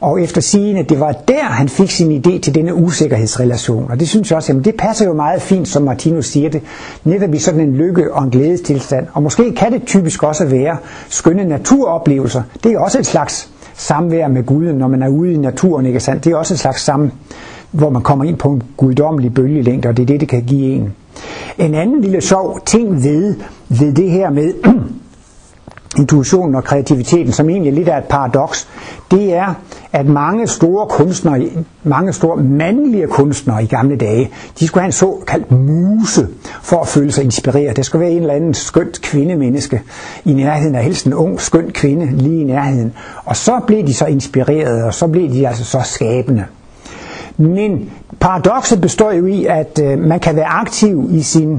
Og 0.00 0.22
efter 0.22 0.40
sigende, 0.40 0.82
det 0.82 1.00
var 1.00 1.12
der, 1.12 1.44
han 1.44 1.68
fik 1.68 1.90
sin 1.90 2.22
idé 2.26 2.40
til 2.40 2.54
denne 2.54 2.74
usikkerhedsrelation. 2.74 3.90
Og 3.90 4.00
det 4.00 4.08
synes 4.08 4.30
jeg 4.30 4.36
også, 4.36 4.52
jamen 4.52 4.64
det 4.64 4.74
passer 4.76 5.06
jo 5.06 5.12
meget 5.12 5.42
fint, 5.42 5.68
som 5.68 5.82
Martinus 5.82 6.26
siger 6.26 6.50
det, 6.50 6.62
netop 7.04 7.34
i 7.34 7.38
sådan 7.38 7.60
en 7.60 7.74
lykke- 7.74 8.14
og 8.14 8.24
en 8.24 8.30
glædestilstand. 8.30 9.06
Og 9.12 9.22
måske 9.22 9.54
kan 9.54 9.72
det 9.72 9.82
typisk 9.86 10.22
også 10.22 10.44
være 10.44 10.76
skønne 11.08 11.44
naturoplevelser. 11.44 12.42
Det 12.64 12.72
er 12.72 12.78
også 12.78 12.98
et 12.98 13.06
slags 13.06 13.50
samvær 13.74 14.28
med 14.28 14.46
Gud, 14.46 14.72
når 14.72 14.88
man 14.88 15.02
er 15.02 15.08
ude 15.08 15.32
i 15.32 15.36
naturen, 15.36 15.86
ikke 15.86 16.00
sandt? 16.00 16.24
Det 16.24 16.32
er 16.32 16.36
også 16.36 16.54
en 16.54 16.58
slags 16.58 16.80
sammen, 16.80 17.12
hvor 17.70 17.90
man 17.90 18.02
kommer 18.02 18.24
ind 18.24 18.36
på 18.36 18.48
en 18.48 18.62
guddommelig 18.76 19.34
bølgelængde, 19.34 19.88
og 19.88 19.96
det 19.96 20.02
er 20.02 20.06
det, 20.06 20.20
det 20.20 20.28
kan 20.28 20.42
give 20.42 20.72
en. 20.72 20.92
En 21.58 21.74
anden 21.74 22.00
lille 22.00 22.20
sjov 22.20 22.60
ting 22.66 23.02
ved, 23.02 23.34
ved 23.68 23.92
det 23.92 24.10
her 24.10 24.30
med 24.30 24.52
intuitionen 25.98 26.54
og 26.54 26.64
kreativiteten, 26.64 27.32
som 27.32 27.50
egentlig 27.50 27.72
lidt 27.72 27.88
er 27.88 27.96
et 27.96 28.04
paradoks, 28.04 28.68
det 29.10 29.34
er, 29.34 29.54
at 29.92 30.06
mange 30.06 30.46
store 30.46 30.86
kunstnere, 30.86 31.48
mange 31.82 32.12
store 32.12 32.36
mandlige 32.36 33.06
kunstnere 33.06 33.62
i 33.62 33.66
gamle 33.66 33.96
dage, 33.96 34.30
de 34.58 34.66
skulle 34.66 34.82
have 34.82 34.88
en 34.88 34.92
såkaldt 34.92 35.50
muse 35.52 36.28
for 36.62 36.80
at 36.80 36.88
føle 36.88 37.12
sig 37.12 37.24
inspireret. 37.24 37.76
Det 37.76 37.84
skulle 37.86 38.00
være 38.04 38.12
en 38.12 38.20
eller 38.20 38.34
anden 38.34 38.54
skønt 38.54 39.00
kvindemenneske 39.02 39.82
i 40.24 40.32
nærheden 40.32 40.74
af 40.74 40.84
helst 40.84 41.06
en 41.06 41.14
ung, 41.14 41.40
skøn 41.40 41.70
kvinde 41.70 42.16
lige 42.16 42.40
i 42.40 42.44
nærheden. 42.44 42.92
Og 43.24 43.36
så 43.36 43.60
blev 43.66 43.86
de 43.86 43.94
så 43.94 44.06
inspireret, 44.06 44.84
og 44.84 44.94
så 44.94 45.06
blev 45.06 45.32
de 45.32 45.48
altså 45.48 45.64
så 45.64 45.80
skabende. 45.84 46.44
Men 47.36 47.90
paradokset 48.20 48.80
består 48.80 49.12
jo 49.12 49.26
i, 49.26 49.44
at 49.44 49.80
øh, 49.82 49.98
man 49.98 50.20
kan 50.20 50.36
være 50.36 50.46
aktiv 50.46 51.08
i 51.12 51.22
sin... 51.22 51.52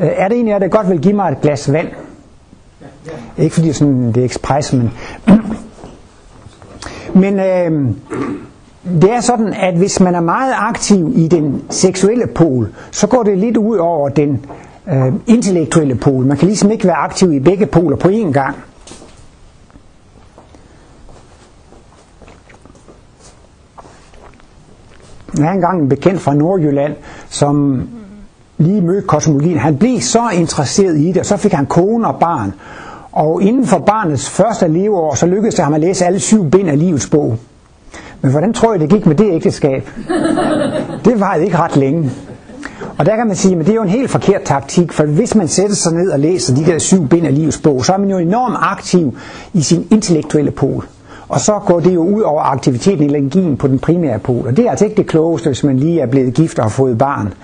Øh, 0.00 0.08
er 0.16 0.28
det 0.28 0.34
egentlig, 0.34 0.54
at 0.54 0.62
det 0.62 0.70
godt 0.70 0.90
vil 0.90 1.00
give 1.00 1.14
mig 1.14 1.32
et 1.32 1.40
glas 1.40 1.72
vand? 1.72 1.88
Ikke 3.38 3.54
fordi 3.54 3.72
sådan, 3.72 4.06
det 4.06 4.16
er 4.16 4.24
ekspres, 4.24 4.72
men... 4.72 4.90
men 7.14 7.40
øh, 7.40 7.94
det 9.02 9.10
er 9.12 9.20
sådan, 9.20 9.54
at 9.54 9.76
hvis 9.76 10.00
man 10.00 10.14
er 10.14 10.20
meget 10.20 10.54
aktiv 10.56 11.12
i 11.14 11.28
den 11.28 11.62
seksuelle 11.70 12.26
pol, 12.26 12.74
så 12.90 13.06
går 13.06 13.22
det 13.22 13.38
lidt 13.38 13.56
ud 13.56 13.76
over 13.76 14.08
den 14.08 14.46
øh, 14.88 15.12
intellektuelle 15.26 15.94
pol. 15.94 16.26
Man 16.26 16.36
kan 16.36 16.48
ligesom 16.48 16.70
ikke 16.70 16.86
være 16.86 16.96
aktiv 16.96 17.32
i 17.32 17.40
begge 17.40 17.66
poler 17.66 17.96
på 17.96 18.08
én 18.08 18.32
gang. 18.32 18.56
Jeg 25.36 25.46
har 25.46 25.52
engang 25.52 25.82
en 25.82 25.88
bekendt 25.88 26.20
fra 26.20 26.34
Nordjylland, 26.34 26.94
som 27.28 27.82
lige 28.58 28.80
mødte 28.80 29.06
kosmologien. 29.06 29.58
Han 29.58 29.76
blev 29.78 30.00
så 30.00 30.30
interesseret 30.30 30.98
i 30.98 31.06
det, 31.06 31.16
og 31.18 31.26
så 31.26 31.36
fik 31.36 31.52
han 31.52 31.66
kone 31.66 32.08
og 32.08 32.20
barn. 32.20 32.52
Og 33.12 33.42
inden 33.42 33.66
for 33.66 33.78
barnets 33.78 34.30
første 34.30 34.68
leveår, 34.68 35.14
så 35.14 35.26
lykkedes 35.26 35.54
det 35.54 35.64
ham 35.64 35.74
at 35.74 35.80
læse 35.80 36.06
alle 36.06 36.20
syv 36.20 36.50
bind 36.50 36.68
af 36.68 36.78
livets 36.78 37.08
bog. 37.08 37.36
Men 38.20 38.30
hvordan 38.30 38.52
tror 38.52 38.72
jeg, 38.72 38.80
det 38.80 38.90
gik 38.90 39.06
med 39.06 39.14
det 39.14 39.32
ægteskab? 39.32 39.88
Det 41.04 41.20
var 41.20 41.34
ikke 41.34 41.58
ret 41.58 41.76
længe. 41.76 42.10
Og 42.98 43.06
der 43.06 43.16
kan 43.16 43.26
man 43.26 43.36
sige, 43.36 43.58
at 43.58 43.66
det 43.66 43.68
er 43.68 43.74
jo 43.74 43.82
en 43.82 43.88
helt 43.88 44.10
forkert 44.10 44.42
taktik, 44.42 44.92
for 44.92 45.04
hvis 45.04 45.34
man 45.34 45.48
sætter 45.48 45.76
sig 45.76 45.92
ned 45.92 46.10
og 46.10 46.18
læser 46.20 46.54
de 46.54 46.64
der 46.64 46.78
syv 46.78 47.08
bind 47.08 47.26
af 47.26 47.34
livets 47.34 47.58
bog, 47.58 47.84
så 47.84 47.92
er 47.92 47.98
man 47.98 48.10
jo 48.10 48.18
enormt 48.18 48.56
aktiv 48.60 49.18
i 49.52 49.62
sin 49.62 49.86
intellektuelle 49.90 50.50
pol. 50.50 50.86
Og 51.28 51.40
så 51.40 51.60
går 51.66 51.80
det 51.80 51.94
jo 51.94 52.04
ud 52.04 52.22
over 52.22 52.42
aktiviteten 52.42 53.02
i 53.02 53.16
energien 53.18 53.56
på 53.56 53.68
den 53.68 53.78
primære 53.78 54.18
pol. 54.18 54.46
Og 54.46 54.56
det 54.56 54.66
er 54.66 54.70
altså 54.70 54.84
ikke 54.84 54.96
det 54.96 55.06
klogeste, 55.06 55.48
hvis 55.48 55.64
man 55.64 55.76
lige 55.78 56.00
er 56.00 56.06
blevet 56.06 56.34
gift 56.34 56.58
og 56.58 56.64
har 56.64 56.70
fået 56.70 56.98
barn. 56.98 57.34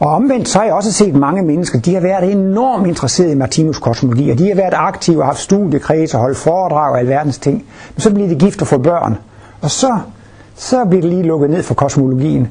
Og 0.00 0.10
omvendt 0.10 0.48
så 0.48 0.58
har 0.58 0.64
jeg 0.64 0.74
også 0.74 0.92
set 0.92 1.14
mange 1.14 1.42
mennesker, 1.42 1.80
de 1.80 1.94
har 1.94 2.00
været 2.00 2.32
enormt 2.32 2.86
interesserede 2.86 3.32
i 3.32 3.36
Martinus 3.36 3.78
kosmologi, 3.78 4.30
og 4.30 4.38
de 4.38 4.48
har 4.48 4.54
været 4.54 4.74
aktive 4.76 5.20
og 5.20 5.26
haft 5.26 5.38
studiekreds 5.38 6.14
og 6.14 6.20
holdt 6.20 6.36
foredrag 6.38 6.92
og 6.92 6.98
alverdens 6.98 7.38
ting. 7.38 7.64
Men 7.94 8.00
så 8.00 8.14
bliver 8.14 8.28
de 8.28 8.34
gift 8.34 8.60
og 8.60 8.66
får 8.66 8.78
børn, 8.78 9.16
og 9.60 9.70
så, 9.70 9.98
så 10.56 10.84
bliver 10.84 11.02
det 11.02 11.10
lige 11.10 11.22
lukket 11.22 11.50
ned 11.50 11.62
for 11.62 11.74
kosmologien. 11.74 12.48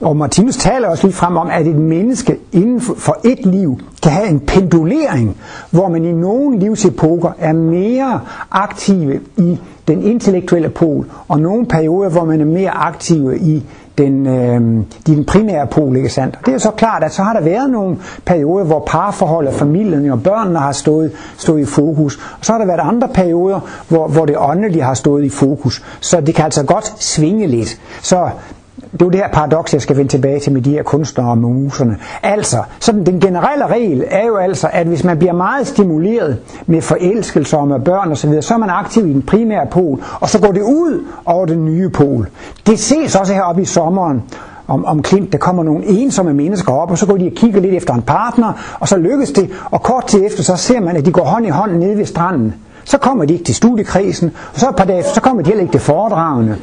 Og 0.00 0.16
Martinus 0.16 0.56
taler 0.56 0.88
også 0.88 1.06
lige 1.06 1.14
frem 1.16 1.36
om, 1.36 1.48
at 1.50 1.66
et 1.66 1.76
menneske 1.76 2.36
inden 2.52 2.80
for 2.80 3.16
et 3.24 3.46
liv 3.46 3.78
kan 4.02 4.12
have 4.12 4.28
en 4.28 4.40
pendulering, 4.40 5.36
hvor 5.70 5.88
man 5.88 6.04
i 6.04 6.12
nogle 6.12 6.58
livsepoker 6.58 7.30
er 7.38 7.52
mere 7.52 8.20
aktive 8.50 9.20
i 9.36 9.58
den 9.88 10.02
intellektuelle 10.02 10.68
pol, 10.68 11.06
og 11.28 11.40
nogle 11.40 11.66
perioder, 11.66 12.08
hvor 12.10 12.24
man 12.24 12.40
er 12.40 12.44
mere 12.44 12.70
aktive 12.70 13.38
i 13.38 13.64
den, 13.98 14.26
øh, 14.26 14.84
den 15.06 15.24
primære 15.24 15.66
pol, 15.66 15.96
ikke 15.96 16.08
sandt? 16.08 16.38
Det 16.46 16.54
er 16.54 16.58
så 16.58 16.70
klart, 16.70 17.04
at 17.04 17.12
så 17.12 17.22
har 17.22 17.32
der 17.32 17.40
været 17.40 17.70
nogle 17.70 17.96
perioder, 18.24 18.64
hvor 18.64 18.82
parforholdet, 18.86 19.54
familien 19.54 20.10
og 20.10 20.22
børnene 20.22 20.58
har 20.58 20.72
stået, 20.72 21.12
stået 21.36 21.60
i 21.60 21.64
fokus, 21.64 22.16
og 22.16 22.44
så 22.44 22.52
har 22.52 22.58
der 22.58 22.66
været 22.66 22.80
andre 22.80 23.08
perioder, 23.08 23.60
hvor, 23.88 24.08
hvor 24.08 24.26
det 24.26 24.36
åndelige 24.38 24.82
har 24.82 24.94
stået 24.94 25.24
i 25.24 25.28
fokus. 25.28 25.82
Så 26.00 26.20
det 26.20 26.34
kan 26.34 26.44
altså 26.44 26.64
godt 26.64 27.02
svinge 27.02 27.46
lidt. 27.46 27.80
Så 28.02 28.28
det 28.76 29.02
er 29.02 29.06
jo 29.06 29.10
det 29.10 29.20
her 29.20 29.28
paradoks, 29.32 29.72
jeg 29.72 29.82
skal 29.82 29.96
vende 29.96 30.10
tilbage 30.10 30.40
til 30.40 30.52
med 30.52 30.62
de 30.62 30.70
her 30.70 30.82
kunstnere 30.82 31.28
og 31.28 31.38
muserne. 31.38 31.96
Altså, 32.22 32.56
sådan 32.80 33.06
den 33.06 33.20
generelle 33.20 33.66
regel 33.66 34.04
er 34.10 34.26
jo 34.26 34.36
altså, 34.36 34.68
at 34.72 34.86
hvis 34.86 35.04
man 35.04 35.18
bliver 35.18 35.32
meget 35.32 35.66
stimuleret 35.66 36.38
med 36.66 36.80
forelskelser 36.80 37.58
og 37.58 37.68
med 37.68 37.80
børn 37.80 38.12
osv., 38.12 38.42
så 38.42 38.54
er 38.54 38.58
man 38.58 38.70
aktiv 38.70 39.06
i 39.06 39.12
den 39.12 39.22
primære 39.22 39.66
pol, 39.66 40.02
og 40.20 40.28
så 40.28 40.40
går 40.40 40.52
det 40.52 40.62
ud 40.62 41.04
over 41.24 41.46
den 41.46 41.64
nye 41.64 41.88
pol. 41.88 42.28
Det 42.66 42.78
ses 42.78 43.16
også 43.16 43.34
heroppe 43.34 43.62
i 43.62 43.64
sommeren, 43.64 44.22
om, 44.66 44.84
om 44.84 45.02
Klint, 45.02 45.32
der 45.32 45.38
kommer 45.38 45.62
nogle 45.62 45.86
ensomme 45.86 46.34
mennesker 46.34 46.72
op, 46.72 46.90
og 46.90 46.98
så 46.98 47.06
går 47.06 47.16
de 47.16 47.26
og 47.26 47.32
kigger 47.32 47.60
lidt 47.60 47.74
efter 47.74 47.94
en 47.94 48.02
partner, 48.02 48.76
og 48.80 48.88
så 48.88 48.96
lykkes 48.96 49.30
det, 49.30 49.50
og 49.70 49.82
kort 49.82 50.06
tid 50.06 50.26
efter, 50.26 50.42
så 50.42 50.56
ser 50.56 50.80
man, 50.80 50.96
at 50.96 51.06
de 51.06 51.12
går 51.12 51.24
hånd 51.24 51.46
i 51.46 51.48
hånd 51.48 51.72
nede 51.72 51.98
ved 51.98 52.04
stranden 52.04 52.54
så 52.84 52.98
kommer 52.98 53.24
de 53.24 53.32
ikke 53.32 53.44
til 53.44 53.54
studiekrisen, 53.54 54.32
og 54.54 54.60
så 54.60 54.68
et 54.68 54.76
par 54.76 54.84
dage, 54.84 55.04
så 55.14 55.20
kommer 55.20 55.42
de 55.42 55.48
heller 55.48 55.62
ikke 55.62 55.72
til 55.72 55.80
foredragene. 55.80 56.58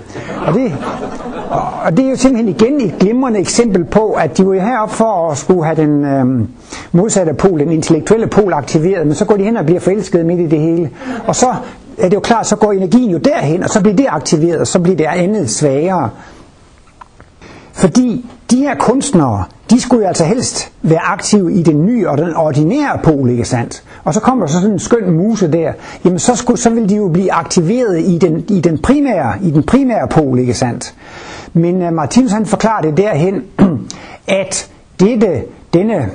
Og 0.48 0.54
det, 0.54 0.74
og 1.86 1.98
det 1.98 2.06
er 2.06 2.10
jo 2.10 2.16
simpelthen 2.16 2.56
igen 2.56 2.82
et 2.82 3.00
glimrende 3.00 3.40
eksempel 3.40 3.86
på, 3.86 4.12
at 4.12 4.38
de 4.38 4.48
var 4.48 4.54
heroppe 4.54 4.96
for 4.96 5.32
at 5.32 5.38
skulle 5.38 5.66
have 5.66 5.76
den 5.76 6.06
øh, 6.06 6.48
modsatte 6.92 7.34
pol, 7.34 7.60
den 7.60 7.72
intellektuelle 7.72 8.28
pol 8.28 8.54
aktiveret, 8.54 9.08
men 9.08 9.16
så 9.16 9.26
går 9.26 9.38
de 9.38 9.44
hen 9.44 9.58
og 9.58 9.66
bliver 9.66 9.80
forelskede 9.80 10.24
midt 10.24 10.40
i 10.40 10.48
det 10.48 10.60
hele. 10.60 10.90
Og 11.28 11.36
så 11.36 11.48
er 11.98 12.10
det 12.10 12.14
jo 12.14 12.20
klart, 12.20 12.48
så 12.48 12.56
går 12.56 12.72
energien 12.72 13.12
jo 13.12 13.18
derhen, 13.18 13.64
og 13.64 13.70
så 13.70 13.82
bliver 13.82 13.96
det 13.96 14.06
aktiveret, 14.10 14.60
og 14.60 14.68
så 14.68 14.80
bliver 14.80 14.98
det 14.98 15.06
andet 15.06 15.50
svagere. 15.50 16.10
Fordi 17.74 18.26
de 18.52 18.58
her 18.58 18.76
kunstnere, 18.76 19.44
de 19.72 19.82
skulle 19.82 20.02
jo 20.02 20.08
altså 20.08 20.26
helst 20.26 20.72
være 20.82 21.00
aktive 21.00 21.54
i 21.54 21.64
den 21.64 21.86
nye 21.86 22.10
og 22.10 22.18
den 22.18 22.36
ordinære 22.36 23.00
pol, 23.04 23.30
ikke 23.30 23.46
sandt? 23.46 23.84
Og 24.04 24.14
så 24.14 24.20
kommer 24.20 24.46
der 24.46 24.52
så 24.52 24.60
sådan 24.60 24.74
en 24.74 24.80
skøn 24.80 25.12
muse 25.12 25.52
der, 25.52 25.74
jamen 26.06 26.20
så, 26.20 26.36
skulle, 26.36 26.60
så 26.60 26.70
vil 26.70 26.90
de 26.90 26.96
jo 26.96 27.08
blive 27.08 27.34
aktiveret 27.34 28.00
i 28.00 28.18
den, 28.18 28.46
i 28.50 28.62
den, 28.62 28.78
primære, 28.78 29.34
i 29.42 29.52
den 29.52 29.64
primære 29.64 30.08
pol, 30.08 30.40
ikke 30.40 30.54
sandt? 30.54 30.96
Men 31.54 31.88
uh, 31.88 31.94
Martinus 31.94 32.32
han 32.32 32.46
forklarer 32.46 32.82
det 32.82 32.98
derhen, 32.98 33.44
at 34.42 34.70
dette, 35.00 35.44
denne, 35.74 36.10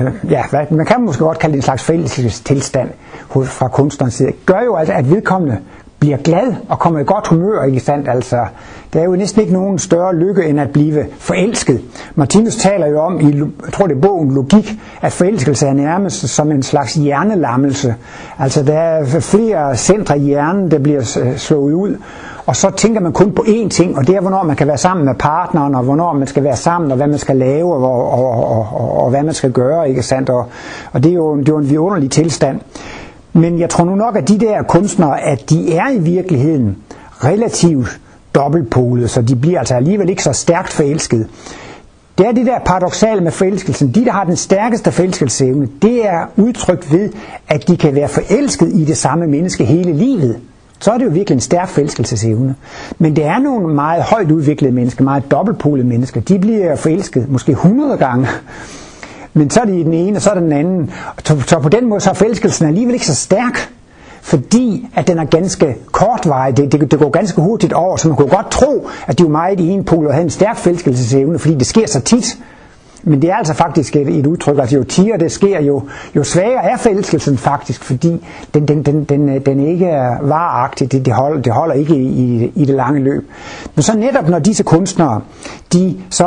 øh, 0.00 0.12
ja, 0.30 0.42
hvad, 0.50 0.60
man 0.70 0.86
kan 0.86 1.02
måske 1.02 1.24
godt 1.24 1.38
kalde 1.38 1.52
det 1.52 1.58
en 1.58 1.62
slags 1.62 1.82
forældelsestilstand 1.82 2.90
fra 3.30 3.68
kunstnerens 3.68 4.14
side, 4.14 4.32
gør 4.46 4.60
jo 4.64 4.76
altså, 4.76 4.92
at 4.92 5.10
vedkommende 5.10 5.58
bliver 6.00 6.16
glad 6.16 6.54
og 6.68 6.78
kommer 6.78 7.00
i 7.00 7.04
godt 7.04 7.26
humør, 7.26 7.62
ikke 7.62 7.80
sandt? 7.80 8.08
Altså, 8.08 8.36
der 8.92 9.00
er 9.00 9.04
jo 9.04 9.16
næsten 9.16 9.40
ikke 9.40 9.52
nogen 9.52 9.78
større 9.78 10.16
lykke 10.16 10.44
end 10.44 10.60
at 10.60 10.70
blive 10.70 11.06
forelsket. 11.18 11.80
Martinus 12.14 12.56
taler 12.56 12.86
jo 12.86 13.00
om, 13.00 13.20
i, 13.20 13.36
jeg 13.64 13.72
tror 13.72 13.86
det 13.86 13.96
er 13.96 14.00
bogen 14.00 14.34
Logik, 14.34 14.80
at 15.02 15.12
forelskelse 15.12 15.66
er 15.66 15.72
nærmest 15.72 16.28
som 16.28 16.50
en 16.50 16.62
slags 16.62 16.94
hjernelammelse. 16.94 17.94
Altså 18.38 18.62
der 18.62 18.78
er 18.78 19.04
flere 19.20 19.76
centre 19.76 20.18
i 20.18 20.22
hjernen, 20.22 20.70
der 20.70 20.78
bliver 20.78 21.32
slået 21.36 21.72
ud, 21.72 21.96
og 22.48 22.56
så 22.56 22.70
tænker 22.70 23.00
man 23.00 23.12
kun 23.12 23.32
på 23.32 23.42
én 23.48 23.68
ting, 23.68 23.98
og 23.98 24.06
det 24.06 24.16
er, 24.16 24.20
hvornår 24.20 24.42
man 24.42 24.56
kan 24.56 24.66
være 24.66 24.78
sammen 24.78 25.06
med 25.06 25.14
partneren, 25.14 25.74
og 25.74 25.82
hvornår 25.82 26.12
man 26.12 26.26
skal 26.26 26.44
være 26.44 26.56
sammen, 26.56 26.90
og 26.90 26.96
hvad 26.96 27.06
man 27.06 27.18
skal 27.18 27.36
lave, 27.36 27.74
og, 27.74 27.82
og, 27.82 28.46
og, 28.46 28.66
og, 28.72 29.04
og 29.04 29.10
hvad 29.10 29.22
man 29.22 29.34
skal 29.34 29.52
gøre, 29.52 29.88
ikke 29.88 30.02
sandt? 30.02 30.30
Og, 30.30 30.46
og 30.92 31.04
det 31.04 31.10
er 31.10 31.14
jo, 31.14 31.36
det 31.36 31.48
er 31.48 31.52
jo 31.52 31.58
en 31.58 31.70
vidunderlig 31.70 32.10
tilstand. 32.10 32.60
Men 33.38 33.58
jeg 33.58 33.70
tror 33.70 33.84
nu 33.84 33.94
nok, 33.94 34.16
at 34.16 34.28
de 34.28 34.38
der 34.38 34.62
kunstnere, 34.62 35.20
at 35.20 35.50
de 35.50 35.74
er 35.76 35.90
i 35.90 35.98
virkeligheden 35.98 36.76
relativt 37.24 38.00
dobbeltpolet, 38.34 39.10
så 39.10 39.22
de 39.22 39.36
bliver 39.36 39.58
altså 39.58 39.74
alligevel 39.74 40.08
ikke 40.08 40.22
så 40.22 40.32
stærkt 40.32 40.72
forelsket. 40.72 41.28
Det 42.18 42.26
er 42.26 42.32
det 42.32 42.46
der 42.46 42.58
paradoxale 42.66 43.20
med 43.20 43.32
forelskelsen. 43.32 43.90
De, 43.94 44.04
der 44.04 44.12
har 44.12 44.24
den 44.24 44.36
stærkeste 44.36 44.92
forelskelsesevne, 44.92 45.68
det 45.82 46.06
er 46.06 46.26
udtrykt 46.36 46.92
ved, 46.92 47.10
at 47.48 47.68
de 47.68 47.76
kan 47.76 47.94
være 47.94 48.08
forelsket 48.08 48.68
i 48.74 48.84
det 48.84 48.96
samme 48.96 49.26
menneske 49.26 49.64
hele 49.64 49.92
livet. 49.92 50.38
Så 50.80 50.90
er 50.92 50.98
det 50.98 51.04
jo 51.04 51.10
virkelig 51.10 51.34
en 51.34 51.40
stærk 51.40 51.68
forelskelsesevne. 51.68 52.54
Men 52.98 53.16
det 53.16 53.24
er 53.24 53.38
nogle 53.38 53.74
meget 53.74 54.02
højt 54.02 54.30
udviklede 54.30 54.72
mennesker, 54.72 55.04
meget 55.04 55.30
dobbeltpolede 55.30 55.86
mennesker. 55.86 56.20
De 56.20 56.38
bliver 56.38 56.76
forelsket 56.76 57.28
måske 57.28 57.52
100 57.52 57.96
gange 57.96 58.26
men 59.32 59.50
så 59.50 59.60
er 59.60 59.64
det 59.64 59.74
i 59.74 59.82
den 59.82 59.92
ene, 59.92 60.16
og 60.16 60.22
så 60.22 60.30
er 60.30 60.34
det 60.34 60.42
den 60.42 60.52
anden. 60.52 60.90
Så, 61.24 61.58
på 61.62 61.68
den 61.68 61.88
måde 61.88 62.00
så 62.00 62.10
er 62.10 62.14
forelskelsen 62.14 62.66
alligevel 62.66 62.94
ikke 62.94 63.06
så 63.06 63.14
stærk, 63.14 63.72
fordi 64.22 64.88
at 64.94 65.08
den 65.08 65.18
er 65.18 65.24
ganske 65.24 65.76
kortvarig. 65.92 66.56
Det, 66.56 66.72
det, 66.72 66.90
det 66.90 66.98
går 66.98 67.10
ganske 67.10 67.40
hurtigt 67.40 67.72
over, 67.72 67.96
så 67.96 68.08
man 68.08 68.16
kunne 68.16 68.28
godt 68.28 68.50
tro, 68.50 68.88
at 69.06 69.18
de 69.18 69.24
er 69.24 69.28
meget 69.28 69.60
i 69.60 69.68
en 69.68 69.84
pol 69.84 70.06
og 70.06 70.12
havde 70.12 70.24
en 70.24 70.30
stærk 70.30 70.56
forelskelsesevne, 70.56 71.38
fordi 71.38 71.54
det 71.54 71.66
sker 71.66 71.86
så 71.86 72.00
tit. 72.00 72.38
Men 73.02 73.22
det 73.22 73.30
er 73.30 73.34
altså 73.34 73.54
faktisk 73.54 73.96
et, 73.96 74.18
et 74.18 74.26
udtryk, 74.26 74.58
altså 74.58 74.76
jo 74.76 74.84
tiere 74.84 75.18
det 75.18 75.32
sker, 75.32 75.60
jo, 75.60 75.82
jo 76.16 76.24
svagere 76.24 76.64
er 76.64 76.76
forelskelsen 76.76 77.38
faktisk, 77.38 77.84
fordi 77.84 78.26
den, 78.54 78.68
den, 78.68 78.82
den, 78.82 79.04
den, 79.04 79.40
den 79.46 79.60
ikke 79.60 79.86
er 79.86 80.16
varagtig, 80.22 80.92
det, 80.92 81.06
det, 81.06 81.14
holder, 81.14 81.42
det 81.42 81.52
holder 81.52 81.74
ikke 81.74 81.94
i, 81.94 82.52
i 82.54 82.64
det 82.64 82.74
lange 82.74 83.00
løb. 83.00 83.30
Men 83.74 83.82
så 83.82 83.96
netop 83.96 84.28
når 84.28 84.38
disse 84.38 84.62
kunstnere, 84.62 85.20
de 85.72 85.96
så 86.10 86.24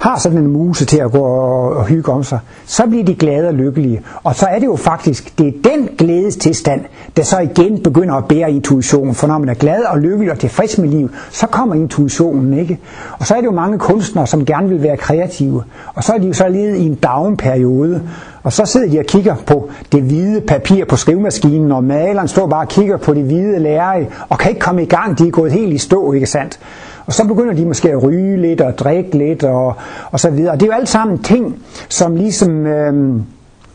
har 0.00 0.18
sådan 0.18 0.38
en 0.38 0.46
muse 0.46 0.84
til 0.84 0.98
at 0.98 1.12
gå 1.12 1.18
og, 1.18 1.76
og 1.76 1.86
hygge 1.86 2.12
om 2.12 2.22
sig, 2.24 2.38
så 2.66 2.86
bliver 2.86 3.04
de 3.04 3.14
glade 3.14 3.48
og 3.48 3.54
lykkelige. 3.54 4.00
Og 4.24 4.34
så 4.34 4.46
er 4.46 4.58
det 4.58 4.66
jo 4.66 4.76
faktisk, 4.76 5.38
det 5.38 5.48
er 5.48 5.52
den 5.70 5.88
glædestilstand, 5.98 6.80
der 7.16 7.22
så 7.22 7.38
igen 7.38 7.82
begynder 7.82 8.14
at 8.14 8.24
bære 8.24 8.50
intuition. 8.50 9.14
For 9.14 9.26
når 9.26 9.38
man 9.38 9.48
er 9.48 9.54
glad 9.54 9.82
og 9.84 9.98
lykkelig 9.98 10.32
og 10.32 10.38
tilfreds 10.38 10.78
med 10.78 10.88
livet, 10.88 11.10
så 11.30 11.46
kommer 11.46 11.74
intuitionen, 11.74 12.58
ikke? 12.58 12.78
Og 13.18 13.26
så 13.26 13.34
er 13.34 13.38
det 13.38 13.46
jo 13.46 13.52
mange 13.52 13.78
kunstnere, 13.78 14.26
som 14.26 14.44
gerne 14.44 14.68
vil 14.68 14.82
være 14.82 14.96
kreative. 14.96 15.62
Og 15.96 16.04
så 16.04 16.12
er 16.12 16.18
de 16.18 16.26
jo 16.26 16.32
så 16.32 16.48
levet 16.48 16.76
i 16.76 16.86
en 16.86 16.94
down-periode, 16.94 18.02
og 18.42 18.52
så 18.52 18.64
sidder 18.64 18.90
de 18.90 18.98
og 18.98 19.04
kigger 19.04 19.34
på 19.46 19.70
det 19.92 20.02
hvide 20.02 20.40
papir 20.40 20.84
på 20.84 20.96
skrivemaskinen, 20.96 21.72
og 21.72 21.84
maleren 21.84 22.28
står 22.28 22.46
bare 22.46 22.60
og 22.60 22.68
kigger 22.68 22.96
på 22.96 23.14
det 23.14 23.24
hvide 23.24 23.58
lærre, 23.58 24.06
og 24.28 24.38
kan 24.38 24.50
ikke 24.50 24.60
komme 24.60 24.82
i 24.82 24.86
gang, 24.86 25.18
de 25.18 25.26
er 25.26 25.30
gået 25.30 25.52
helt 25.52 25.72
i 25.72 25.78
stå, 25.78 26.12
ikke 26.12 26.26
sandt? 26.26 26.58
Og 27.06 27.12
så 27.12 27.26
begynder 27.26 27.54
de 27.54 27.66
måske 27.66 27.90
at 27.90 28.02
ryge 28.02 28.36
lidt 28.42 28.60
og 28.60 28.78
drikke 28.78 29.18
lidt 29.18 29.44
og, 29.44 29.74
og 30.10 30.20
så 30.20 30.30
videre. 30.30 30.52
Og 30.52 30.60
det 30.60 30.66
er 30.66 30.72
jo 30.72 30.78
alt 30.80 30.88
sammen 30.88 31.22
ting, 31.22 31.62
som 31.88 32.16
ligesom 32.16 32.66
øh, 32.66 33.20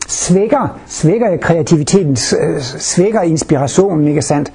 svækker, 0.08 0.80
svækker 0.88 1.38
kreativiteten, 1.38 2.12
øh, 2.12 2.62
svækker 2.62 3.22
inspirationen, 3.22 4.08
ikke 4.08 4.22
sandt? 4.22 4.52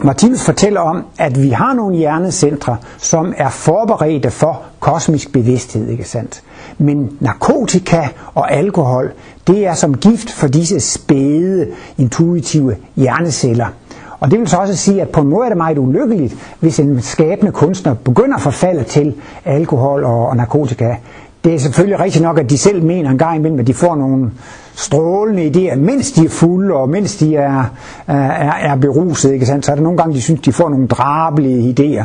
Martinus 0.00 0.42
fortæller 0.44 0.80
om, 0.80 1.04
at 1.18 1.42
vi 1.42 1.50
har 1.50 1.72
nogle 1.74 1.96
hjernecentre, 1.96 2.76
som 2.98 3.34
er 3.36 3.48
forberedte 3.50 4.30
for 4.30 4.62
kosmisk 4.80 5.32
bevidsthed, 5.32 5.88
ikke 5.88 6.04
sandt? 6.04 6.42
Men 6.78 7.16
narkotika 7.20 8.08
og 8.34 8.52
alkohol, 8.52 9.12
det 9.46 9.66
er 9.66 9.74
som 9.74 9.94
gift 9.96 10.32
for 10.32 10.46
disse 10.48 10.80
spæde, 10.80 11.68
intuitive 11.98 12.76
hjerneceller. 12.96 13.66
Og 14.20 14.30
det 14.30 14.38
vil 14.40 14.48
så 14.48 14.56
også 14.56 14.76
sige, 14.76 15.02
at 15.02 15.08
på 15.08 15.20
en 15.20 15.28
måde 15.28 15.44
er 15.44 15.48
det 15.48 15.56
meget 15.56 15.78
ulykkeligt, 15.78 16.34
hvis 16.60 16.80
en 16.80 17.02
skabende 17.02 17.52
kunstner 17.52 17.94
begynder 17.94 18.36
at 18.36 18.42
forfalde 18.42 18.84
til 18.84 19.14
alkohol 19.44 20.04
og 20.04 20.36
narkotika. 20.36 20.94
Det 21.46 21.54
er 21.54 21.58
selvfølgelig 21.58 22.00
rigtigt 22.00 22.22
nok, 22.22 22.38
at 22.38 22.50
de 22.50 22.58
selv 22.58 22.82
mener 22.82 23.10
en 23.10 23.18
gang 23.18 23.36
imellem, 23.36 23.58
at 23.58 23.66
de 23.66 23.74
får 23.74 23.96
nogle 23.96 24.30
strålende 24.74 25.46
idéer, 25.46 25.76
mens 25.76 26.12
de 26.12 26.24
er 26.24 26.28
fulde 26.28 26.74
og 26.74 26.88
mens 26.88 27.16
de 27.16 27.36
er, 27.36 27.64
er, 28.06 28.52
er 28.52 28.76
beruset. 28.76 29.32
Ikke 29.32 29.46
sandt? 29.46 29.66
Så 29.66 29.70
er 29.72 29.76
der 29.76 29.82
nogle 29.82 29.98
gange, 29.98 30.14
de 30.14 30.22
synes, 30.22 30.40
de 30.40 30.52
får 30.52 30.68
nogle 30.68 30.86
drabelige 30.86 31.74
idéer. 31.80 32.04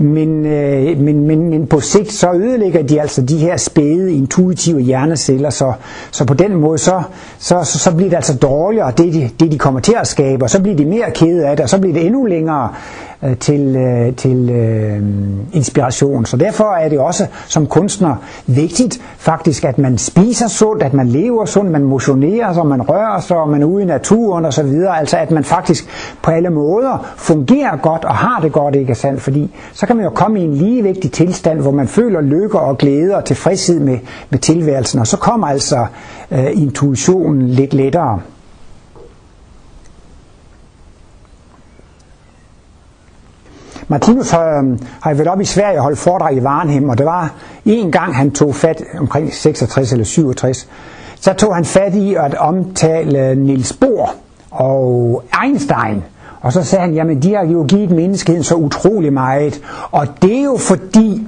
Men, 0.00 0.46
øh, 0.46 0.98
men, 0.98 1.26
men, 1.26 1.50
men 1.50 1.66
på 1.66 1.80
sigt 1.80 2.12
så 2.12 2.32
ødelægger 2.32 2.82
de 2.82 3.00
altså 3.00 3.22
de 3.22 3.36
her 3.36 3.56
spæde, 3.56 4.14
intuitive 4.14 4.80
hjerneceller, 4.80 5.50
så, 5.50 5.72
så 6.10 6.24
på 6.24 6.34
den 6.34 6.54
måde 6.54 6.78
så, 6.78 7.02
så, 7.38 7.64
så, 7.64 7.78
så 7.78 7.94
bliver 7.94 8.10
det 8.10 8.16
altså 8.16 8.36
dårligere, 8.36 8.92
det 8.98 9.14
de, 9.14 9.30
det 9.40 9.52
de 9.52 9.58
kommer 9.58 9.80
til 9.80 9.94
at 10.00 10.06
skabe, 10.06 10.44
og 10.44 10.50
så 10.50 10.62
bliver 10.62 10.76
de 10.76 10.84
mere 10.84 11.10
kede 11.14 11.46
af 11.46 11.56
det, 11.56 11.62
og 11.62 11.68
så 11.68 11.78
bliver 11.78 11.94
det 11.94 12.06
endnu 12.06 12.24
længere 12.24 12.68
øh, 13.24 13.36
til, 13.36 13.76
øh, 13.76 14.16
til 14.16 14.50
øh, 14.50 15.02
inspiration. 15.52 16.26
Så 16.26 16.36
derfor 16.36 16.74
er 16.74 16.88
det 16.88 16.98
også 16.98 17.26
som 17.46 17.66
kunstner 17.66 18.16
vigtigt 18.46 19.00
faktisk, 19.18 19.64
at 19.64 19.78
man 19.78 19.98
spiser 19.98 20.48
sundt, 20.48 20.82
at 20.82 20.94
man 20.94 21.08
lever 21.08 21.44
sundt, 21.44 21.70
man 21.70 21.82
motionerer 21.82 22.52
sig, 22.52 22.66
man 22.66 22.82
rører 22.82 23.20
sig, 23.20 23.48
man 23.48 23.62
er 23.62 23.66
ude 23.66 23.82
i 23.82 23.86
naturen 23.86 24.44
og 24.44 24.52
så 24.52 24.62
videre. 24.62 24.98
Altså 24.98 25.16
at 25.16 25.30
man 25.30 25.44
faktisk 25.44 25.88
på 26.22 26.30
alle 26.30 26.50
måder 26.50 27.14
fungerer 27.16 27.76
godt 27.76 28.04
og 28.04 28.14
har 28.14 28.40
det 28.40 28.52
godt, 28.52 28.74
ikke 28.74 28.94
sandt? 28.94 29.22
Fordi 29.22 29.54
så 29.72 29.86
kan 29.90 29.96
man 29.96 30.04
jo 30.04 30.10
komme 30.10 30.40
i 30.40 30.44
en 30.44 30.54
ligevægtig 30.54 31.12
tilstand, 31.12 31.60
hvor 31.60 31.70
man 31.70 31.88
føler 31.88 32.20
lykke 32.20 32.60
og 32.60 32.78
glæde 32.78 33.16
og 33.16 33.24
tilfredshed 33.24 33.80
med, 33.80 33.98
med 34.30 34.38
tilværelsen, 34.38 35.00
og 35.00 35.06
så 35.06 35.16
kommer 35.16 35.46
altså 35.46 35.86
øh, 36.30 36.46
intuitionen 36.52 37.48
lidt 37.48 37.74
lettere. 37.74 38.20
Martinus 43.88 44.30
har, 44.30 44.62
øh, 44.62 44.78
har 45.00 45.14
været 45.14 45.28
op 45.28 45.40
i 45.40 45.44
Sverige 45.44 45.78
og 45.78 45.82
holdt 45.82 45.98
foredrag 45.98 46.36
i 46.36 46.44
Varnhem, 46.44 46.88
og 46.88 46.98
det 46.98 47.06
var 47.06 47.34
en 47.64 47.92
gang, 47.92 48.16
han 48.16 48.30
tog 48.30 48.54
fat 48.54 48.82
omkring 48.98 49.34
66 49.34 49.92
eller 49.92 50.04
67, 50.04 50.68
så 51.20 51.32
tog 51.32 51.54
han 51.54 51.64
fat 51.64 51.94
i 51.94 52.14
at 52.14 52.34
omtale 52.34 53.34
Niels 53.34 53.72
Bohr 53.72 54.14
og 54.50 55.24
Einstein. 55.44 56.04
Og 56.40 56.52
så 56.52 56.62
sagde 56.64 56.84
han, 56.84 56.94
jamen 56.94 57.22
de 57.22 57.34
har 57.34 57.44
jo 57.44 57.64
givet 57.68 57.90
menneskeheden 57.90 58.44
så 58.44 58.54
utrolig 58.54 59.12
meget. 59.12 59.62
Og 59.90 60.06
det 60.22 60.38
er 60.38 60.42
jo 60.42 60.56
fordi, 60.56 61.26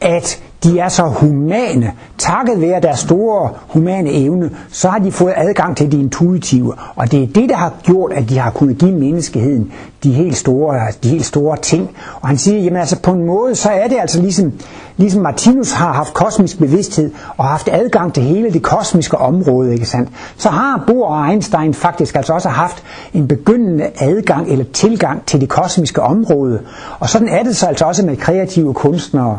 at 0.00 0.43
de 0.64 0.78
er 0.78 0.88
så 0.88 1.02
humane. 1.02 1.92
Takket 2.18 2.60
være 2.60 2.80
deres 2.80 2.98
store 2.98 3.50
humane 3.68 4.10
evne, 4.10 4.50
så 4.70 4.88
har 4.88 4.98
de 4.98 5.12
fået 5.12 5.32
adgang 5.36 5.76
til 5.76 5.92
det 5.92 5.98
intuitive. 5.98 6.74
Og 6.96 7.12
det 7.12 7.22
er 7.22 7.26
det, 7.26 7.48
der 7.48 7.56
har 7.56 7.72
gjort, 7.82 8.12
at 8.12 8.28
de 8.28 8.38
har 8.38 8.50
kunnet 8.50 8.78
give 8.78 8.92
menneskeheden 8.92 9.72
de 10.04 10.12
helt 10.12 10.36
store, 10.36 10.80
de 11.02 11.08
helt 11.08 11.26
store 11.26 11.56
ting. 11.56 11.90
Og 12.20 12.28
han 12.28 12.38
siger, 12.38 12.60
jamen 12.62 12.76
altså 12.76 13.00
på 13.00 13.10
en 13.10 13.24
måde, 13.24 13.54
så 13.54 13.70
er 13.70 13.88
det 13.88 13.96
altså 14.00 14.20
ligesom, 14.20 14.52
ligesom 14.96 15.22
Martinus 15.22 15.72
har 15.72 15.92
haft 15.92 16.14
kosmisk 16.14 16.58
bevidsthed 16.58 17.10
og 17.36 17.44
haft 17.44 17.68
adgang 17.72 18.14
til 18.14 18.22
hele 18.22 18.52
det 18.52 18.62
kosmiske 18.62 19.18
område, 19.18 19.72
ikke 19.72 19.86
sandt? 19.86 20.10
Så 20.36 20.48
har 20.48 20.84
Bohr 20.86 21.06
og 21.06 21.30
Einstein 21.30 21.74
faktisk 21.74 22.16
altså 22.16 22.32
også 22.32 22.48
haft 22.48 22.82
en 23.14 23.28
begyndende 23.28 23.90
adgang 24.00 24.48
eller 24.48 24.64
tilgang 24.72 25.26
til 25.26 25.40
det 25.40 25.48
kosmiske 25.48 26.02
område. 26.02 26.60
Og 27.00 27.08
sådan 27.08 27.28
er 27.28 27.42
det 27.42 27.56
så 27.56 27.66
altså 27.66 27.84
også 27.84 28.06
med 28.06 28.16
kreative 28.16 28.74
kunstnere 28.74 29.38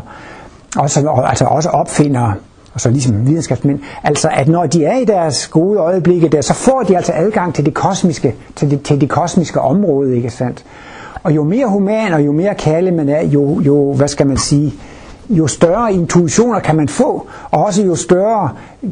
også, 0.76 1.08
altså 1.26 1.44
også 1.44 1.68
opfinder, 1.68 2.32
og 2.74 2.80
så 2.80 2.90
ligesom 2.90 3.26
videnskabsmænd, 3.26 3.78
altså 4.02 4.28
at 4.32 4.48
når 4.48 4.66
de 4.66 4.84
er 4.84 4.96
i 4.96 5.04
deres 5.04 5.48
gode 5.48 5.78
øjeblikke 5.78 6.28
der, 6.28 6.40
så 6.40 6.54
får 6.54 6.82
de 6.82 6.96
altså 6.96 7.12
adgang 7.14 7.54
til 7.54 7.66
det 7.66 7.74
kosmiske, 7.74 8.34
til 8.56 8.70
det, 8.70 8.82
til 8.82 9.00
det 9.00 9.08
kosmiske 9.08 9.60
område, 9.60 10.16
ikke 10.16 10.30
sandt? 10.30 10.64
Og 11.22 11.34
jo 11.36 11.44
mere 11.44 11.66
human 11.66 12.12
og 12.12 12.26
jo 12.26 12.32
mere 12.32 12.54
kærlig 12.54 12.94
man 12.94 13.08
er, 13.08 13.22
jo, 13.22 13.60
jo 13.60 13.92
hvad 13.92 14.08
skal 14.08 14.26
man 14.26 14.36
sige, 14.36 14.74
jo 15.30 15.46
større 15.46 15.92
intuitioner 15.92 16.60
kan 16.60 16.76
man 16.76 16.88
få, 16.88 17.26
og 17.50 17.64
også 17.64 17.82
jo 17.82 17.94
større 17.94 18.50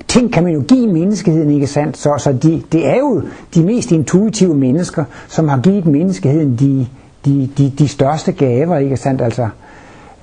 ting 0.08 0.32
kan 0.32 0.44
man 0.44 0.52
jo 0.52 0.62
give 0.68 0.92
menneskeheden, 0.92 1.50
ikke 1.50 1.66
sandt? 1.66 1.96
Så, 1.96 2.14
så 2.18 2.32
de, 2.32 2.62
det 2.72 2.88
er 2.88 2.98
jo 2.98 3.22
de 3.54 3.64
mest 3.64 3.92
intuitive 3.92 4.54
mennesker, 4.54 5.04
som 5.28 5.48
har 5.48 5.60
givet 5.60 5.86
menneskeheden 5.86 6.56
de, 6.56 6.86
de, 7.24 7.50
de, 7.58 7.72
de 7.78 7.88
største 7.88 8.32
gaver, 8.32 8.76
ikke 8.76 8.96
sandt? 8.96 9.22
Altså, 9.22 9.48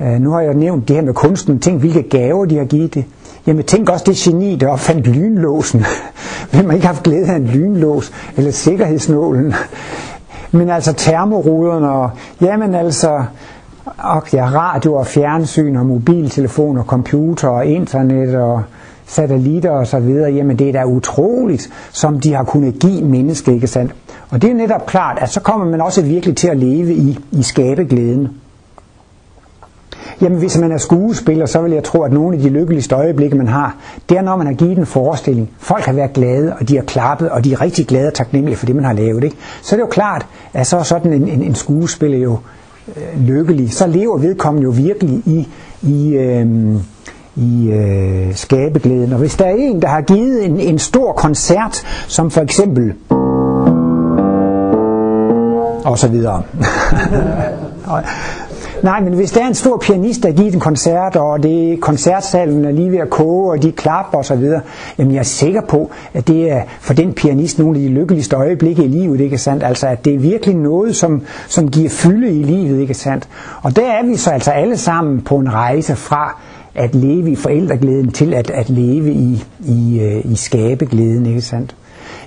øh, 0.02 0.22
nu 0.22 0.32
har 0.32 0.41
jeg 0.41 0.54
nævnt 0.54 0.88
det 0.88 0.95
her 0.95 1.04
med 1.04 1.14
kunsten, 1.14 1.60
tænk 1.60 1.80
hvilke 1.80 2.02
gaver 2.02 2.45
de 2.45 2.58
har 2.58 2.66
givet 2.66 2.93
det. 2.93 3.06
Jamen 3.47 3.64
tænk 3.64 3.89
også 3.89 4.06
det 4.08 4.16
geni, 4.16 4.56
der 4.56 4.68
opfandt 4.68 5.08
lynlåsen. 5.08 5.86
Hvem 6.52 6.66
har 6.66 6.74
ikke 6.74 6.88
haft 6.88 7.04
glæde 7.04 7.28
af 7.28 7.36
en 7.36 7.47
lynlås, 7.47 8.12
eller 8.38 8.52
sikkerhedsnålen? 8.52 9.54
Men 10.52 10.70
altså 10.70 10.93
termoruderne, 10.93 11.89
og 11.89 12.10
jamen 12.41 12.76
altså, 12.76 13.24
og 13.97 14.24
ja, 14.34 14.45
radio 14.45 14.93
og 14.93 15.08
fjernsyn 15.08 15.76
og 15.76 15.86
mobiltelefon 15.86 16.78
og 16.78 16.86
computer 16.86 17.47
og 17.47 17.66
internet 17.66 18.36
og 18.36 18.64
satellitter 19.06 19.70
og 19.70 19.88
så 19.88 19.99
videre, 19.99 20.32
jamen 20.32 20.60
det 20.60 20.70
er 20.70 20.74
da 20.74 20.86
utroligt, 20.86 21.70
som 21.91 22.20
de 22.20 22.34
har 22.34 22.43
kunnet 22.43 22.80
give 22.80 23.02
mennesket, 23.04 23.54
ikke 23.54 23.68
sandt? 23.68 23.95
Og 24.30 24.41
det 24.41 24.49
er 24.49 24.54
netop 24.56 24.86
klart, 24.86 25.18
at 25.22 25.30
så 25.30 25.39
kommer 25.39 25.66
man 25.66 25.82
også 25.82 26.02
virkelig 26.02 26.38
til 26.38 26.47
at 26.47 26.58
leve 26.58 26.93
i, 26.93 27.20
i 27.32 27.43
skabeglæden. 27.43 28.41
Jamen 30.22 30.38
hvis 30.38 30.58
man 30.58 30.72
er 30.72 30.78
skuespiller, 30.78 31.45
så 31.45 31.62
vil 31.62 31.72
jeg 31.72 31.84
tro, 31.84 32.02
at 32.02 32.14
nogle 32.14 32.36
af 32.36 32.41
de 32.41 32.49
lykkeligste 32.49 32.95
øjeblikke, 32.95 33.38
man 33.38 33.47
har, 33.47 33.76
det 34.10 34.18
er, 34.18 34.22
når 34.22 34.36
man 34.36 34.47
har 34.47 34.54
givet 34.54 34.78
en 34.78 34.86
forestilling. 34.86 35.49
Folk 35.60 35.84
har 35.84 35.93
været 35.93 36.14
glade, 36.14 36.54
og 36.60 36.70
de 36.70 36.76
har 36.76 36.84
klappet, 36.84 37.30
og 37.30 37.43
de 37.43 37.54
er 37.54 37.62
rigtig 37.62 37.88
glade 37.88 38.08
og 38.08 38.14
taknemmelige 38.14 38.58
for 38.58 38.66
det, 38.66 38.76
man 38.76 38.86
har 38.86 38.93
lavet. 38.93 39.24
Ikke? 39.24 39.36
Så 39.62 39.76
er 39.76 39.78
det 39.78 39.82
jo 39.82 39.89
klart, 39.89 40.26
at 40.54 40.68
så 40.68 40.78
er 40.78 40.84
sådan 40.84 41.14
en, 41.14 41.28
en, 41.28 41.41
en 41.41 41.56
skuespiller 41.56 42.18
jo 42.18 42.38
øh, 42.88 43.28
lykkelig. 43.28 43.74
Så 43.74 43.88
lever 43.88 44.18
vedkommende 44.18 44.64
jo 44.64 44.70
virkelig 44.70 45.22
i, 45.26 45.47
i, 45.82 46.14
øh, 46.14 46.76
i 47.36 47.72
øh, 47.72 48.36
skabeglæden. 48.36 49.14
Og 49.14 49.20
hvis 49.20 49.36
der 49.36 49.45
er 49.45 49.56
en, 49.56 49.82
der 49.82 49.88
har 49.88 50.02
givet 50.02 50.45
en, 50.45 50.60
en 50.60 50.80
stor 50.80 51.14
koncert, 51.14 51.84
som 52.08 52.32
for 52.32 52.41
eksempel 52.41 52.93
og 55.84 55.97
så 55.97 56.08
videre. 56.08 56.43
Nej, 58.84 58.99
men 58.99 59.13
hvis 59.13 59.32
der 59.32 59.43
er 59.43 59.47
en 59.47 59.53
stor 59.53 59.77
pianist, 59.77 60.23
der 60.23 60.32
giver 60.32 60.51
en 60.51 60.59
koncert, 60.59 61.15
og 61.15 61.43
det 61.43 61.73
er 61.73 61.77
koncertsalen 61.82 62.65
er 62.65 62.71
lige 62.71 62.91
ved 62.91 62.99
at 62.99 63.09
koge, 63.09 63.51
og 63.51 63.63
de 63.63 63.71
klapper 63.71 64.17
og 64.17 64.25
så 64.25 64.36
videre, 64.36 64.61
jamen 64.97 65.13
jeg 65.13 65.19
er 65.19 65.23
sikker 65.23 65.61
på, 65.61 65.91
at 66.13 66.27
det 66.27 66.51
er 66.51 66.61
for 66.79 66.93
den 66.93 67.13
pianist 67.13 67.59
nogle 67.59 67.77
af 67.77 67.82
de 67.82 67.89
lykkeligste 67.89 68.36
øjeblikke 68.36 68.84
i 68.84 68.88
livet, 68.88 69.19
ikke 69.19 69.38
sandt? 69.38 69.63
Altså, 69.63 69.88
at 69.88 70.05
det 70.05 70.15
er 70.15 70.19
virkelig 70.19 70.55
noget, 70.55 70.95
som, 70.95 71.21
som 71.47 71.71
giver 71.71 71.89
fylde 71.89 72.39
i 72.39 72.43
livet, 72.43 72.79
ikke 72.82 72.93
sandt? 72.93 73.29
Og 73.61 73.75
der 73.75 73.91
er 73.91 74.05
vi 74.05 74.15
så 74.15 74.29
altså 74.29 74.51
alle 74.51 74.77
sammen 74.77 75.21
på 75.21 75.36
en 75.36 75.53
rejse 75.53 75.95
fra 75.95 76.41
at 76.75 76.95
leve 76.95 77.32
i 77.32 77.36
forældreglæden 77.36 78.11
til 78.11 78.34
at, 78.34 78.49
at 78.49 78.69
leve 78.69 79.11
i, 79.11 79.43
i, 79.59 79.99
øh, 79.99 80.32
i 80.32 80.36
skabeglæden, 80.36 81.25
ikke 81.25 81.41
sandt? 81.41 81.75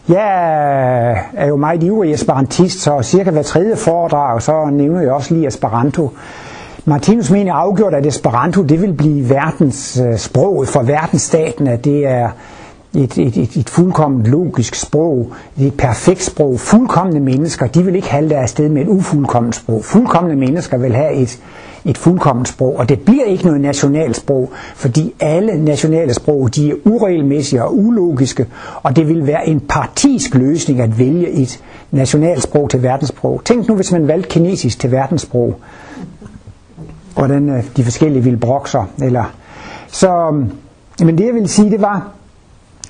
Jeg 0.08 1.10
er 1.34 1.46
jo 1.46 1.56
meget 1.56 1.82
ivrig 1.82 2.12
esperantist, 2.12 2.80
så 2.80 3.02
cirka 3.02 3.30
hver 3.30 3.42
tredje 3.42 3.76
foredrag, 3.76 4.42
så 4.42 4.64
nævner 4.72 5.00
jeg 5.00 5.12
også 5.12 5.34
lige 5.34 5.46
Esperanto. 5.46 6.10
Martinus 6.84 7.30
mener 7.30 7.52
afgjort, 7.52 7.94
at 7.94 8.06
Esperanto 8.06 8.62
det 8.62 8.82
vil 8.82 8.92
blive 8.92 9.30
verdens 9.30 10.00
øh, 10.06 10.18
sprog 10.18 10.66
for 10.66 10.82
verdensstaten, 10.82 11.66
at 11.66 11.84
det 11.84 12.06
er 12.06 12.28
et, 12.94 13.18
et, 13.18 13.36
et, 13.36 13.56
et 13.56 13.70
fuldkommen 13.70 14.22
logisk 14.22 14.74
sprog, 14.74 15.32
et 15.60 15.76
perfekt 15.76 16.22
sprog. 16.22 16.60
Fuldkommende 16.60 17.20
mennesker, 17.20 17.66
de 17.66 17.84
vil 17.84 17.94
ikke 17.94 18.10
halde 18.10 18.30
deres 18.30 18.50
sted 18.50 18.68
med 18.68 18.82
et 18.82 18.88
ufuldkomment 18.88 19.54
sprog. 19.54 19.84
Fuldkommende 19.84 20.36
mennesker 20.36 20.76
vil 20.76 20.94
have 20.94 21.12
et, 21.14 21.38
et 21.84 21.98
fuldkommen 21.98 22.46
sprog, 22.46 22.76
og 22.78 22.88
det 22.88 23.00
bliver 23.00 23.24
ikke 23.24 23.44
noget 23.44 23.60
nationalsprog, 23.60 24.50
fordi 24.74 25.14
alle 25.20 25.64
nationale 25.64 26.14
sprog, 26.14 26.54
de 26.54 26.70
er 26.70 26.74
uregelmæssige 26.84 27.64
og 27.64 27.76
ulogiske, 27.78 28.46
og 28.82 28.96
det 28.96 29.08
vil 29.08 29.26
være 29.26 29.48
en 29.48 29.60
partisk 29.60 30.34
løsning 30.34 30.80
at 30.80 30.98
vælge 30.98 31.30
et 31.30 31.60
nationalsprog 31.90 32.70
til 32.70 32.82
verdenssprog. 32.82 33.40
Tænk 33.44 33.68
nu, 33.68 33.74
hvis 33.74 33.92
man 33.92 34.08
valgte 34.08 34.28
kinesisk 34.28 34.78
til 34.80 34.92
verdenssprog, 34.92 35.54
hvordan 37.14 37.48
øh, 37.48 37.64
de 37.76 37.84
forskellige 37.84 38.24
ville 38.24 38.38
brokke 38.38 38.70
sig. 38.70 38.84
Eller, 39.02 39.24
så, 39.88 40.10
øhm, 40.10 40.50
men 41.00 41.18
det 41.18 41.26
jeg 41.26 41.34
ville 41.34 41.48
sige, 41.48 41.70
det 41.70 41.80
var, 41.80 42.12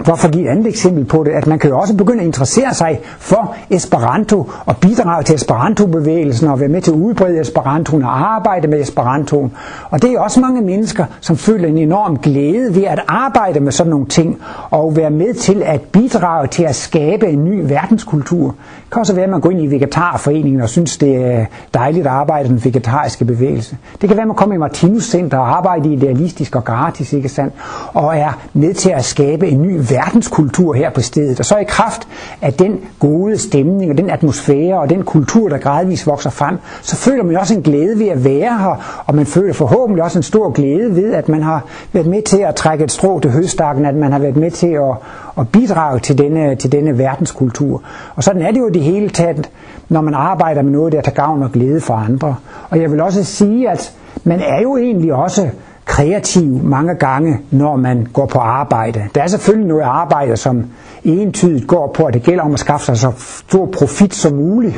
Hvorfor 0.00 0.28
give 0.28 0.44
et 0.44 0.50
andet 0.50 0.66
eksempel 0.66 1.04
på 1.04 1.24
det? 1.24 1.30
At 1.30 1.46
man 1.46 1.58
kan 1.58 1.70
jo 1.70 1.78
også 1.78 1.96
begynde 1.96 2.20
at 2.20 2.26
interessere 2.26 2.74
sig 2.74 3.00
for 3.18 3.56
Esperanto 3.70 4.50
og 4.66 4.76
bidrage 4.76 5.22
til 5.24 5.34
Esperanto-bevægelsen 5.34 6.48
og 6.48 6.60
være 6.60 6.68
med 6.68 6.82
til 6.82 6.90
at 6.90 6.96
udbrede 6.96 7.40
Esperantoen 7.40 8.02
og 8.02 8.34
arbejde 8.34 8.68
med 8.68 8.80
Esperantoen. 8.80 9.52
Og 9.90 10.02
det 10.02 10.12
er 10.12 10.20
også 10.20 10.40
mange 10.40 10.62
mennesker, 10.62 11.04
som 11.20 11.36
føler 11.36 11.68
en 11.68 11.78
enorm 11.78 12.16
glæde 12.16 12.74
ved 12.74 12.84
at 12.84 13.00
arbejde 13.08 13.60
med 13.60 13.72
sådan 13.72 13.90
nogle 13.90 14.06
ting 14.06 14.38
og 14.70 14.96
være 14.96 15.10
med 15.10 15.34
til 15.34 15.62
at 15.62 15.80
bidrage 15.80 16.46
til 16.46 16.62
at 16.62 16.74
skabe 16.74 17.26
en 17.26 17.44
ny 17.44 17.68
verdenskultur. 17.68 18.46
Det 18.46 18.92
kan 18.92 19.00
også 19.00 19.14
være, 19.14 19.24
at 19.24 19.30
man 19.30 19.40
går 19.40 19.50
ind 19.50 19.62
i 19.62 19.66
vegetarforeningen 19.66 20.60
og 20.60 20.68
synes, 20.68 20.96
det 20.96 21.16
er 21.16 21.44
dejligt 21.74 22.06
at 22.06 22.12
arbejde 22.12 22.46
i 22.46 22.48
den 22.48 22.64
vegetariske 22.64 23.24
bevægelse. 23.24 23.76
Det 24.00 24.08
kan 24.08 24.16
være, 24.16 24.22
at 24.22 24.28
man 24.28 24.36
kommer 24.36 24.54
i 24.54 24.58
Martinus 24.58 25.04
Center 25.04 25.38
og 25.38 25.56
arbejder 25.56 25.90
idealistisk 25.90 26.56
og 26.56 26.64
gratis, 26.64 27.12
ikke 27.12 27.28
sandt? 27.28 27.54
Og 27.92 28.16
er 28.16 28.38
med 28.52 28.74
til 28.74 28.90
at 28.90 29.04
skabe 29.04 29.48
en 29.48 29.62
ny 29.62 29.83
verdenskultur 29.90 30.74
her 30.74 30.90
på 30.90 31.00
stedet. 31.00 31.40
Og 31.40 31.46
så 31.46 31.56
i 31.56 31.64
kraft 31.64 32.08
af 32.42 32.52
den 32.52 32.80
gode 32.98 33.38
stemning 33.38 33.90
og 33.90 33.98
den 33.98 34.10
atmosfære 34.10 34.80
og 34.80 34.90
den 34.90 35.02
kultur, 35.02 35.48
der 35.48 35.58
gradvist 35.58 36.06
vokser 36.06 36.30
frem, 36.30 36.58
så 36.82 36.96
føler 36.96 37.24
man 37.24 37.36
også 37.36 37.54
en 37.54 37.62
glæde 37.62 37.98
ved 37.98 38.08
at 38.08 38.24
være 38.24 38.58
her, 38.58 39.02
og 39.06 39.14
man 39.14 39.26
føler 39.26 39.52
forhåbentlig 39.54 40.04
også 40.04 40.18
en 40.18 40.22
stor 40.22 40.50
glæde 40.50 40.96
ved, 40.96 41.12
at 41.14 41.28
man 41.28 41.42
har 41.42 41.64
været 41.92 42.06
med 42.06 42.22
til 42.22 42.38
at 42.38 42.54
trække 42.54 42.84
et 42.84 42.92
strå 42.92 43.20
til 43.20 43.30
høstakken, 43.30 43.86
at 43.86 43.94
man 43.94 44.12
har 44.12 44.18
været 44.18 44.36
med 44.36 44.50
til 44.50 44.66
at, 44.66 44.94
at 45.38 45.48
bidrage 45.48 45.98
til 46.00 46.18
denne, 46.18 46.56
til 46.56 46.72
denne 46.72 46.98
verdenskultur. 46.98 47.82
Og 48.16 48.24
sådan 48.24 48.42
er 48.42 48.50
det 48.50 48.60
jo 48.60 48.68
det 48.68 48.82
hele 48.82 49.08
taget, 49.08 49.50
når 49.88 50.00
man 50.00 50.14
arbejder 50.14 50.62
med 50.62 50.72
noget, 50.72 50.92
der 50.92 51.00
tager 51.00 51.14
gavn 51.14 51.42
og 51.42 51.52
glæde 51.52 51.80
for 51.80 51.94
andre. 51.94 52.36
Og 52.70 52.80
jeg 52.80 52.90
vil 52.90 53.00
også 53.00 53.24
sige, 53.24 53.70
at 53.70 53.92
man 54.24 54.40
er 54.40 54.60
jo 54.62 54.76
egentlig 54.76 55.14
også 55.14 55.48
kreativ 55.84 56.62
mange 56.62 56.94
gange, 56.94 57.38
når 57.50 57.76
man 57.76 58.06
går 58.12 58.26
på 58.26 58.38
arbejde. 58.38 59.04
Der 59.14 59.22
er 59.22 59.26
selvfølgelig 59.26 59.68
noget 59.68 59.82
arbejde, 59.82 60.36
som 60.36 60.64
entydigt 61.04 61.66
går 61.66 61.92
på, 61.94 62.04
at 62.04 62.14
det 62.14 62.22
gælder 62.22 62.42
om 62.44 62.52
at 62.52 62.58
skaffe 62.60 62.86
sig 62.86 62.96
så 62.98 63.12
stor 63.18 63.66
profit 63.66 64.14
som 64.14 64.32
muligt. 64.36 64.76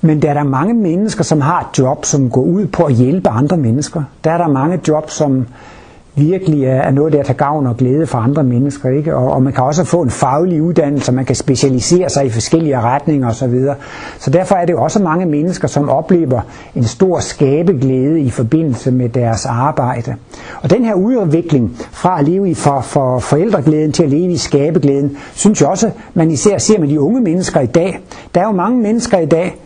Men 0.00 0.22
der 0.22 0.30
er 0.30 0.34
der 0.34 0.44
mange 0.44 0.74
mennesker, 0.74 1.24
som 1.24 1.40
har 1.40 1.60
et 1.60 1.78
job, 1.78 2.04
som 2.04 2.30
går 2.30 2.42
ud 2.42 2.66
på 2.66 2.82
at 2.84 2.94
hjælpe 2.94 3.28
andre 3.28 3.56
mennesker. 3.56 4.02
Der 4.24 4.30
er 4.30 4.38
der 4.38 4.48
mange 4.48 4.80
job, 4.88 5.10
som 5.10 5.46
virkelig 6.16 6.64
er 6.64 6.90
noget, 6.90 7.12
der 7.12 7.22
tager 7.22 7.36
gavn 7.36 7.66
og 7.66 7.76
glæde 7.76 8.06
for 8.06 8.18
andre 8.18 8.44
mennesker. 8.44 8.88
Ikke? 8.90 9.16
Og, 9.16 9.32
og 9.32 9.42
man 9.42 9.52
kan 9.52 9.64
også 9.64 9.84
få 9.84 10.02
en 10.02 10.10
faglig 10.10 10.62
uddannelse, 10.62 11.12
man 11.12 11.24
kan 11.24 11.36
specialisere 11.36 12.08
sig 12.08 12.26
i 12.26 12.30
forskellige 12.30 12.80
retninger 12.80 13.28
osv. 13.28 13.60
Så, 13.60 13.74
så 14.18 14.30
derfor 14.30 14.54
er 14.54 14.64
det 14.64 14.74
også 14.74 15.02
mange 15.02 15.26
mennesker, 15.26 15.68
som 15.68 15.88
oplever 15.88 16.40
en 16.74 16.84
stor 16.84 17.20
skabeglæde 17.20 18.20
i 18.20 18.30
forbindelse 18.30 18.90
med 18.90 19.08
deres 19.08 19.46
arbejde. 19.46 20.14
Og 20.62 20.70
den 20.70 20.84
her 20.84 20.94
udvikling 20.94 21.76
fra 21.92 22.18
at 22.18 22.28
leve 22.28 22.50
i 22.50 22.54
for, 22.54 22.80
for 22.80 23.18
forældreglæden 23.18 23.92
til 23.92 24.02
at 24.02 24.10
leve 24.10 24.32
i 24.32 24.36
skabeglæden, 24.36 25.16
synes 25.34 25.60
jeg 25.60 25.68
også, 25.68 25.90
man 26.14 26.30
især 26.30 26.58
ser 26.58 26.80
med 26.80 26.88
de 26.88 27.00
unge 27.00 27.20
mennesker 27.20 27.60
i 27.60 27.66
dag. 27.66 28.00
Der 28.34 28.40
er 28.40 28.44
jo 28.44 28.52
mange 28.52 28.78
mennesker 28.82 29.18
i 29.18 29.26
dag, 29.26 29.65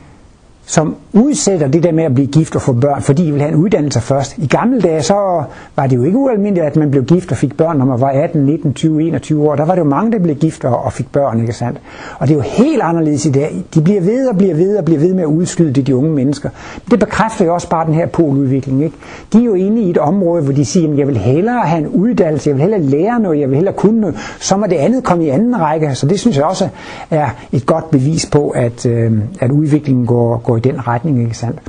som 0.70 0.96
udsætter 1.12 1.68
det 1.68 1.82
der 1.82 1.92
med 1.92 2.04
at 2.04 2.14
blive 2.14 2.26
gift 2.26 2.56
og 2.56 2.62
få 2.62 2.72
børn, 2.72 3.02
fordi 3.02 3.26
de 3.26 3.32
vil 3.32 3.40
have 3.40 3.52
en 3.52 3.58
uddannelse 3.58 4.00
først. 4.00 4.38
I 4.38 4.46
gamle 4.46 4.80
dage, 4.80 5.02
så 5.02 5.42
var 5.76 5.86
det 5.86 5.96
jo 5.96 6.02
ikke 6.02 6.18
ualmindeligt, 6.18 6.66
at 6.66 6.76
man 6.76 6.90
blev 6.90 7.04
gift 7.04 7.32
og 7.32 7.36
fik 7.36 7.56
børn, 7.56 7.78
når 7.78 7.84
man 7.84 8.00
var 8.00 8.08
18, 8.08 8.44
19, 8.44 8.74
20, 8.74 9.02
21 9.02 9.48
år. 9.48 9.56
Der 9.56 9.64
var 9.64 9.74
det 9.74 9.80
jo 9.80 9.84
mange, 9.88 10.12
der 10.12 10.18
blev 10.18 10.36
gift 10.36 10.64
og 10.64 10.92
fik 10.92 11.12
børn, 11.12 11.40
ikke 11.40 11.52
sandt? 11.52 11.80
Og 12.18 12.28
det 12.28 12.34
er 12.34 12.36
jo 12.36 12.42
helt 12.42 12.82
anderledes 12.82 13.26
i 13.26 13.30
dag. 13.30 13.64
De 13.74 13.80
bliver 13.80 14.00
ved 14.00 14.28
og 14.28 14.36
bliver 14.36 14.54
ved 14.54 14.76
og 14.76 14.84
bliver 14.84 15.00
ved 15.00 15.14
med 15.14 15.22
at 15.22 15.26
udskyde 15.26 15.72
det, 15.72 15.86
de 15.86 15.96
unge 15.96 16.10
mennesker. 16.10 16.48
Det 16.90 16.98
bekræfter 16.98 17.44
jo 17.44 17.54
også 17.54 17.68
bare 17.68 17.86
den 17.86 17.94
her 17.94 18.06
poludvikling, 18.06 18.84
ikke? 18.84 18.96
De 19.32 19.38
er 19.38 19.44
jo 19.44 19.54
inde 19.54 19.82
i 19.82 19.90
et 19.90 19.98
område, 19.98 20.42
hvor 20.42 20.52
de 20.52 20.64
siger, 20.64 20.92
at 20.92 20.98
jeg 20.98 21.06
vil 21.06 21.16
hellere 21.16 21.60
have 21.60 21.80
en 21.80 21.88
uddannelse, 21.88 22.48
jeg 22.50 22.56
vil 22.56 22.62
hellere 22.62 22.82
lære 22.82 23.20
noget, 23.20 23.40
jeg 23.40 23.48
vil 23.48 23.56
hellere 23.56 23.74
kunne 23.74 24.00
noget. 24.00 24.16
Så 24.40 24.56
må 24.56 24.66
det 24.66 24.76
andet 24.76 25.04
komme 25.04 25.24
i 25.24 25.28
anden 25.28 25.60
række. 25.60 25.94
Så 25.94 26.06
det 26.06 26.20
synes 26.20 26.36
jeg 26.36 26.44
også 26.44 26.68
er 27.10 27.28
et 27.52 27.66
godt 27.66 27.90
bevis 27.90 28.26
på, 28.26 28.48
at, 28.48 28.86
øh, 28.86 29.12
at 29.40 29.50
udviklingen 29.50 30.06
går, 30.06 30.36
går 30.44 30.59
i 30.66 30.70
den 30.70 30.86
retning, 30.88 31.22
ikke 31.22 31.36
sandt? 31.36 31.60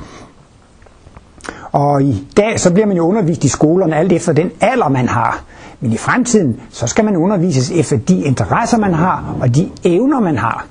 Og 1.72 2.02
i 2.02 2.28
dag, 2.36 2.60
så 2.60 2.72
bliver 2.72 2.86
man 2.86 2.96
jo 2.96 3.08
undervist 3.08 3.44
i 3.44 3.48
skolerne 3.48 3.96
alt 3.96 4.12
efter 4.12 4.32
den 4.32 4.50
alder, 4.60 4.88
man 4.88 5.08
har. 5.08 5.42
Men 5.80 5.92
i 5.92 5.96
fremtiden, 5.96 6.60
så 6.70 6.86
skal 6.86 7.04
man 7.04 7.16
undervises 7.16 7.70
efter 7.70 7.96
de 7.96 8.22
interesser, 8.22 8.78
man 8.78 8.94
har, 8.94 9.34
og 9.40 9.54
de 9.54 9.70
evner, 9.84 10.20
man 10.20 10.38
har. 10.38 10.66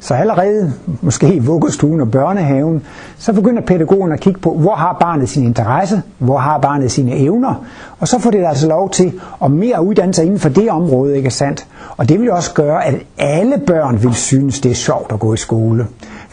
Så 0.00 0.14
allerede, 0.14 0.72
måske 1.02 1.34
i 1.34 1.38
vuggestuen 1.38 2.00
og 2.00 2.10
børnehaven, 2.10 2.82
så 3.18 3.32
begynder 3.32 3.62
pædagogen 3.62 4.12
at 4.12 4.20
kigge 4.20 4.40
på, 4.40 4.54
hvor 4.54 4.74
har 4.74 4.96
barnet 5.00 5.28
sin 5.28 5.44
interesse, 5.44 6.02
hvor 6.18 6.38
har 6.38 6.58
barnet 6.58 6.90
sine 6.90 7.16
evner, 7.16 7.64
og 7.98 8.08
så 8.08 8.18
får 8.18 8.30
det 8.30 8.46
altså 8.46 8.68
lov 8.68 8.90
til 8.90 9.12
at 9.44 9.50
mere 9.50 9.84
uddanne 9.84 10.14
sig 10.14 10.24
inden 10.24 10.38
for 10.38 10.48
det 10.48 10.70
område, 10.70 11.16
ikke 11.16 11.30
sandt? 11.30 11.66
Og 11.96 12.08
det 12.08 12.18
vil 12.18 12.26
jo 12.26 12.34
også 12.34 12.52
gøre, 12.54 12.84
at 12.84 12.94
alle 13.18 13.58
børn 13.66 14.02
vil 14.02 14.14
synes, 14.14 14.60
det 14.60 14.70
er 14.70 14.74
sjovt 14.74 15.12
at 15.12 15.20
gå 15.20 15.34
i 15.34 15.36
skole. 15.36 15.86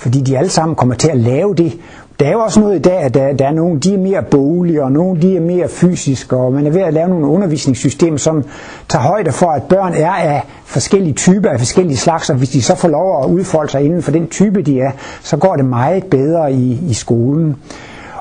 Fordi 0.04 0.22
de 0.22 0.38
alle 0.38 0.50
sammen 0.50 0.76
kommer 0.76 0.96
til 0.96 1.10
at 1.10 1.18
lave 1.18 1.56
det, 1.56 1.74
der 2.20 2.26
er 2.26 2.32
jo 2.32 2.40
også 2.40 2.60
noget 2.60 2.76
i 2.76 2.82
dag, 2.82 2.98
at 2.98 3.14
der, 3.14 3.34
der 3.34 3.48
er 3.48 3.52
nogle, 3.52 3.80
de 3.80 3.94
er 3.94 3.98
mere 3.98 4.24
bolige, 4.32 4.84
og 4.84 4.92
nogle 4.92 5.22
de 5.22 5.36
er 5.36 5.42
mere 5.42 5.68
fysiske, 5.70 6.36
og 6.38 6.54
man 6.54 6.66
er 6.68 6.72
ved 6.72 6.82
at 6.82 6.94
lave 6.94 7.10
nogle 7.10 7.28
undervisningssystemer, 7.28 8.18
som 8.18 8.44
tager 8.90 9.04
højde 9.04 9.32
for, 9.32 9.48
at 9.52 9.64
børn 9.64 9.94
er 9.94 10.12
af 10.12 10.44
forskellige 10.66 11.14
typer, 11.14 11.50
af 11.50 11.60
forskellige 11.60 11.98
slags, 11.98 12.30
og 12.30 12.36
hvis 12.36 12.50
de 12.50 12.62
så 12.62 12.76
får 12.76 12.88
lov 12.88 13.24
at 13.24 13.30
udfolde 13.30 13.72
sig 13.72 13.82
inden 13.86 14.02
for 14.04 14.12
den 14.12 14.28
type, 14.28 14.62
de 14.62 14.80
er, 14.80 14.92
så 15.22 15.38
går 15.38 15.56
det 15.56 15.66
meget 15.66 16.04
bedre 16.04 16.54
i, 16.54 16.80
i 16.90 16.94
skolen. 16.94 17.56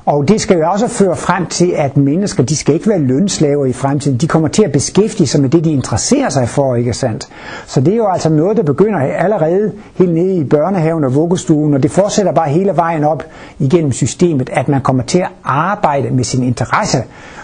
Og 0.06 0.28
det 0.28 0.40
skal 0.40 0.56
jo 0.56 0.70
også 0.70 0.88
føre 0.88 1.16
frem 1.16 1.46
til, 1.46 1.72
at 1.76 1.96
mennesker, 1.96 2.42
de 2.42 2.56
skal 2.56 2.74
ikke 2.74 2.88
være 2.88 2.98
lønslaver 2.98 3.66
i 3.66 3.72
fremtiden. 3.72 4.18
De 4.18 4.28
kommer 4.28 4.48
til 4.48 4.62
at 4.62 4.72
beskæftige 4.72 5.26
sig 5.26 5.40
med 5.40 5.48
det, 5.48 5.64
de 5.64 5.72
interesserer 5.72 6.28
sig 6.28 6.48
for, 6.48 6.74
ikke 6.74 6.92
sandt? 6.92 7.28
Så 7.66 7.80
det 7.80 7.92
er 7.92 7.96
jo 7.96 8.08
altså 8.08 8.28
noget, 8.28 8.56
der 8.56 8.62
begynder 8.62 8.98
allerede 8.98 9.72
helt 9.94 10.14
nede 10.14 10.34
i 10.34 10.44
børnehaven 10.44 11.04
og 11.04 11.14
vuggestuen, 11.14 11.74
og 11.74 11.82
det 11.82 11.90
fortsætter 11.90 12.32
bare 12.32 12.48
hele 12.48 12.76
vejen 12.76 13.04
op 13.04 13.24
igennem 13.58 13.92
systemet, 13.92 14.50
at 14.52 14.68
man 14.68 14.80
kommer 14.80 15.02
til 15.02 15.18
at 15.18 15.28
arbejde 15.44 16.10
med 16.10 16.24
sin 16.24 16.42
interesse. 16.42 16.98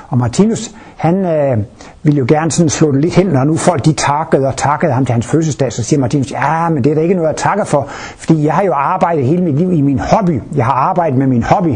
Og 0.08 0.18
Martinus, 0.18 0.70
han 0.96 1.24
øh, 1.24 1.58
ville 2.02 2.18
jo 2.18 2.24
gerne 2.28 2.50
sådan 2.50 2.70
slå 2.70 2.92
det 2.92 3.00
lidt 3.00 3.14
hen, 3.14 3.26
når 3.26 3.44
nu 3.44 3.56
folk 3.56 3.84
de 3.84 3.92
takkede 3.92 4.46
og 4.46 4.56
takkede 4.56 4.92
ham 4.92 5.04
til 5.04 5.12
hans 5.12 5.26
fødselsdag, 5.26 5.72
så 5.72 5.82
siger 5.82 6.00
Martinus, 6.00 6.32
ja, 6.32 6.68
men 6.68 6.84
det 6.84 6.90
er 6.90 6.94
da 6.94 7.00
ikke 7.00 7.14
noget 7.14 7.28
at 7.28 7.36
takke 7.36 7.64
for, 7.64 7.86
fordi 8.16 8.44
jeg 8.44 8.54
har 8.54 8.62
jo 8.62 8.72
arbejdet 8.72 9.24
hele 9.24 9.42
mit 9.42 9.58
liv 9.58 9.72
i 9.72 9.80
min 9.80 9.98
hobby. 9.98 10.40
Jeg 10.54 10.64
har 10.64 10.72
arbejdet 10.72 11.18
med 11.18 11.26
min 11.26 11.42
hobby. 11.42 11.74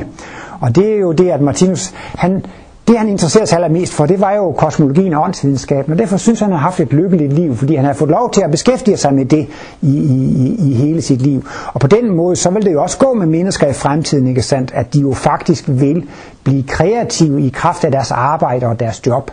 Og 0.63 0.77
det 0.77 0.95
er 0.95 0.99
jo 0.99 1.13
det, 1.13 1.31
at 1.31 1.41
Martinus, 1.41 1.95
han, 2.15 2.45
det 2.89 2.99
han 2.99 3.09
interesserer 3.09 3.45
sig 3.45 3.57
allermest 3.57 3.93
for, 3.93 4.07
det 4.07 4.21
var 4.21 4.33
jo 4.33 4.53
kosmologien 4.53 5.15
og 5.15 5.23
åndsvidenskaben, 5.23 5.93
og 5.93 5.99
derfor 5.99 6.17
synes 6.17 6.41
han, 6.41 6.49
han 6.49 6.59
har 6.59 6.63
haft 6.63 6.81
et 6.81 6.93
lykkeligt 6.93 7.33
liv, 7.33 7.57
fordi 7.57 7.75
han 7.75 7.85
har 7.85 7.93
fået 7.93 8.11
lov 8.11 8.31
til 8.31 8.43
at 8.43 8.51
beskæftige 8.51 8.97
sig 8.97 9.15
med 9.15 9.25
det 9.25 9.47
i, 9.83 9.97
i, 9.97 10.57
i 10.71 10.75
hele 10.75 11.03
sit 11.03 11.23
liv. 11.23 11.45
Og 11.75 11.81
på 11.81 11.87
den 11.87 12.17
måde, 12.17 12.37
så 12.37 12.51
vil 12.51 12.65
det 12.65 12.73
jo 12.73 12.83
også 12.83 12.99
gå 12.99 13.15
med 13.15 13.27
mennesker 13.27 13.67
i 13.67 13.73
fremtiden, 13.73 14.27
ikke 14.27 14.43
sandt, 14.43 14.73
at 14.75 14.95
de 14.95 15.01
jo 15.01 15.13
faktisk 15.13 15.65
vil 15.69 16.09
blive 16.45 16.63
kreative 16.63 17.43
i 17.43 17.49
kraft 17.49 17.85
af 17.85 17.91
deres 17.91 18.11
arbejde 18.11 18.67
og 18.67 18.81
deres 18.81 19.07
job. 19.07 19.31